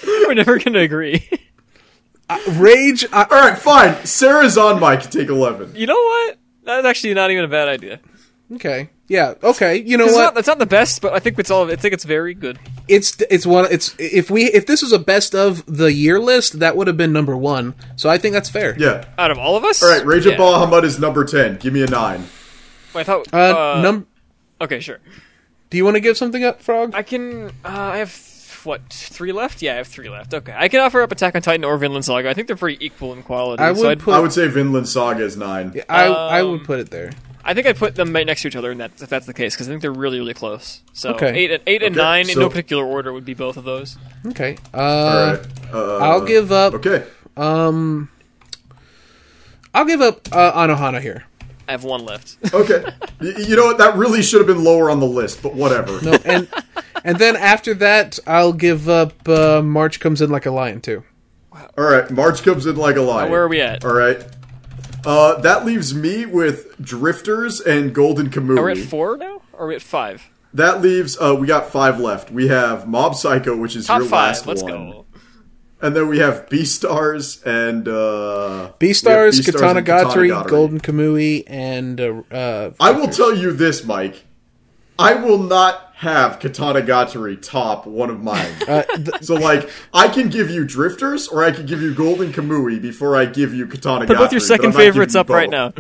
[0.05, 1.29] We're never gonna agree.
[2.53, 3.05] Rage.
[3.13, 3.95] I, All right, fine.
[4.05, 5.11] Sarazanmai.
[5.11, 5.73] Take eleven.
[5.75, 6.39] you know what?
[6.65, 8.01] That's actually not even a bad idea.
[8.55, 8.91] okay.
[9.09, 9.35] Yeah.
[9.43, 9.77] Okay.
[9.77, 10.35] You know It's what?
[10.35, 11.71] not, it's not the best, but I think it's all.
[11.71, 12.59] I think it's very good.
[12.89, 16.59] it's it's one it's if we if this was a best of the year list
[16.59, 19.05] that would have been number one so i think that's fair Yeah.
[19.19, 20.05] Out of all of us, All right.
[20.05, 20.33] Rage yeah.
[20.33, 21.57] of Bahamut is number ten.
[21.57, 22.27] Give me a nine.
[22.95, 23.29] Wait, I thought.
[23.33, 24.07] uh, Uh, num
[24.61, 24.99] okay, sure.
[25.71, 27.47] do you want to give something up frog I can.
[27.65, 28.11] Uh, I have
[28.69, 29.61] what three left?
[29.63, 30.33] Yeah, I have three left.
[30.35, 32.31] Okay, I can offer up Attack on Titan or Vinland Saga.
[32.31, 33.63] I think they're pretty equal in quality.
[33.63, 35.75] I would I'd- put I would say Vinland Saga is nine.
[35.89, 37.11] I, I Um, would put it there
[37.45, 39.33] I think I'd put them right next to each other, in that if that's the
[39.33, 40.83] case, because I think they're really, really close.
[40.93, 41.35] So Okay.
[41.35, 43.97] eight, and eight and Okay, nine in no particular order would be both of those.
[44.27, 45.47] okay uh All right.
[45.73, 47.05] Uh, i'll give up Okay.
[47.39, 48.11] um
[49.75, 51.25] i'll give up uh, anohana here
[51.69, 52.37] I have one left.
[52.55, 52.83] Okay.
[53.21, 53.79] Y- you know what?
[53.79, 56.01] That really should have been lower on the list, but whatever.
[56.03, 56.49] no and
[57.05, 61.05] and then after that i'll give up uh march comes in like a lion too
[61.77, 62.11] All right.
[62.11, 63.31] March comes in like a lion.
[63.31, 63.85] Where are we at?
[63.85, 64.25] All right.
[65.07, 68.59] Uh, that leaves me with Drifters and Golden Kamui.
[68.59, 69.41] Are we at four now?
[69.53, 70.29] Or are we at five?
[70.55, 72.31] That leaves uh, we got five left.
[72.31, 74.29] We have Mob Psycho, which is Top your five.
[74.29, 75.07] last Let's one, go.
[75.81, 81.45] And then we have Beastars and uh, beastars we have katana and gatari golden kamui
[81.47, 84.25] and uh, uh I will tell you this, Mike.
[84.99, 88.53] I will not have Katanagatari top one of mine.
[88.69, 92.33] uh, th- so, like, I can give you Drifters, or I can give you Golden
[92.33, 94.19] Kamui before I give you Katana Put Gatari.
[94.19, 95.73] both your second I'm not giving favorites you up right now.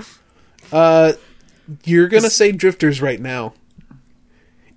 [0.72, 1.12] uh
[1.84, 3.52] you're gonna say drifters right now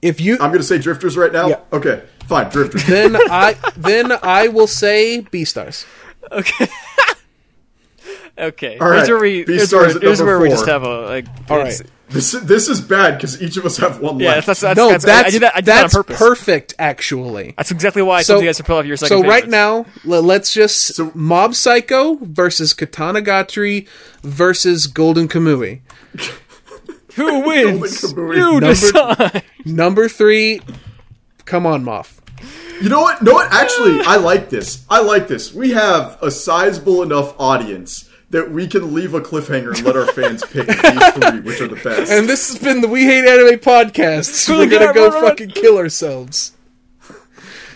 [0.01, 1.47] if you I'm gonna say Drifters right now.
[1.47, 1.59] Yeah.
[1.73, 2.85] Okay, fine, Drifters.
[2.87, 5.85] then I then I will say Beastars.
[6.31, 6.67] Okay.
[8.37, 8.77] Okay.
[8.79, 9.43] All right, Here's where we.
[9.45, 10.55] Here's where, at here's number where we four.
[10.55, 11.25] just have a like.
[11.49, 11.89] All it's- right.
[12.09, 14.47] This this is bad because each of us have one Yeah, left.
[14.47, 15.55] that's that's, no, that's, that's I did that.
[15.55, 16.17] I did that on purpose.
[16.17, 16.73] perfect.
[16.77, 19.21] Actually, That's exactly why I so told you guys to pull off your second.
[19.23, 23.87] so right now, let's just So- Mob Psycho versus Katanagatari
[24.23, 25.79] versus Golden Kamui.
[27.29, 28.13] who wins?
[28.13, 29.43] You Number- decide.
[29.65, 30.61] Number three,
[31.45, 32.17] come on, Moff.
[32.81, 33.21] You know what?
[33.21, 33.51] No, what?
[33.53, 34.83] Actually, I like this.
[34.89, 35.53] I like this.
[35.53, 40.07] We have a sizable enough audience that we can leave a cliffhanger and let our
[40.07, 42.11] fans pick these three, which are the best.
[42.11, 44.49] And this has been the We Hate Anime podcast.
[44.49, 46.53] We're gonna good, go fucking kill ourselves.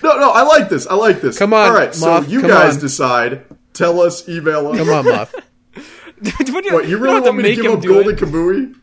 [0.03, 0.87] no, no, I like this.
[0.87, 1.37] I like this.
[1.37, 2.81] Come on, All right, so you guys on.
[2.81, 3.43] decide.
[3.73, 4.77] Tell us, email us.
[4.77, 5.33] Come on, Moff.
[6.53, 8.13] what, do What you really don't have want me to give him up do Golden
[8.15, 8.19] it.
[8.19, 8.75] Kamui?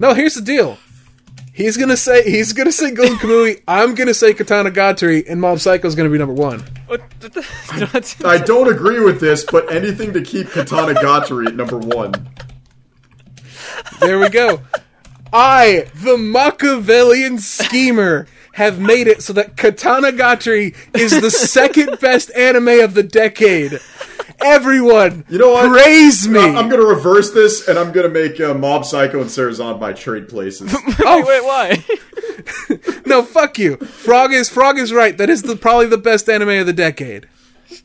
[0.00, 0.78] No, here's the deal.
[1.52, 3.62] He's gonna say he's gonna say Golden Kamui.
[3.68, 6.60] I'm gonna say Katanagatari, and Mob is gonna be number one.
[6.86, 11.54] What, what the, no, I don't agree with this, but anything to keep Katanagatari at
[11.54, 12.14] number one.
[14.00, 14.62] There we go.
[15.32, 22.80] I, the Machiavellian schemer, have made it so that Katanagatari is the second best anime
[22.80, 23.78] of the decade.
[24.42, 25.70] Everyone, You know what?
[25.70, 26.40] praise me.
[26.40, 29.96] I'm going to reverse this, and I'm going to make uh, Mob Psycho and Sarazanmai
[29.96, 30.74] trade places.
[31.00, 33.00] oh, wait, why?
[33.06, 33.76] no, fuck you.
[33.76, 35.16] Frog is Frog is right.
[35.16, 37.28] That is the probably the best anime of the decade.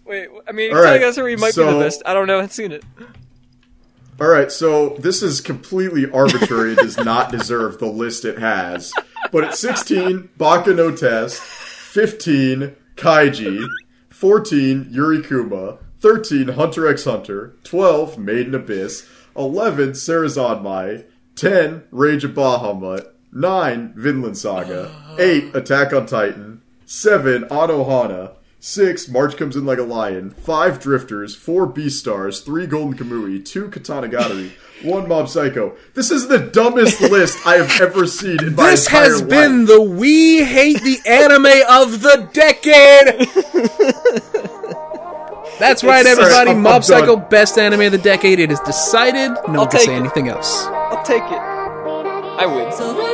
[0.06, 2.02] wait, I mean, All right, I guess he might be the best.
[2.06, 2.36] I don't know.
[2.36, 2.84] I haven't seen it.
[4.22, 6.72] All right, so this is completely arbitrary.
[6.72, 8.94] it does not deserve the list it has.
[9.32, 11.41] But at 16, Baka no Test.
[11.41, 13.65] 15, Kaiji.
[14.10, 15.80] 14, Yurikuma.
[16.06, 17.56] 13, Hunter x Hunter.
[17.64, 19.10] 12, Made in Abyss.
[19.36, 21.06] 11, Sarazanmai.
[21.36, 23.07] 10, Rage of Bahamut.
[23.32, 25.15] 9, Vinland Saga.
[25.18, 26.61] 8, Attack on Titan.
[26.86, 28.34] 7, Anohana.
[28.60, 30.30] 6, March Comes In Like a Lion.
[30.30, 31.36] 5, Drifters.
[31.36, 32.45] 4, Beastars.
[32.45, 33.44] 3, Golden Kamui.
[33.44, 34.52] 2, Katanagatari.
[34.84, 35.76] 1, Mob Psycho.
[35.95, 38.72] This is the dumbest list I have ever seen in my life.
[38.73, 39.30] This entire has life.
[39.32, 43.27] been the We Hate the Anime of the Decade.
[45.60, 46.49] That's right, It's- uh, everybody.
[46.49, 47.26] I'm- I'm Mob Psycho, done.
[47.30, 48.40] best anime of the decade.
[48.40, 49.32] It is decided.
[49.48, 49.99] No one can say it.
[49.99, 50.68] anything else.
[50.91, 51.41] I'll take it.
[52.38, 52.69] I win.
[52.72, 53.05] それ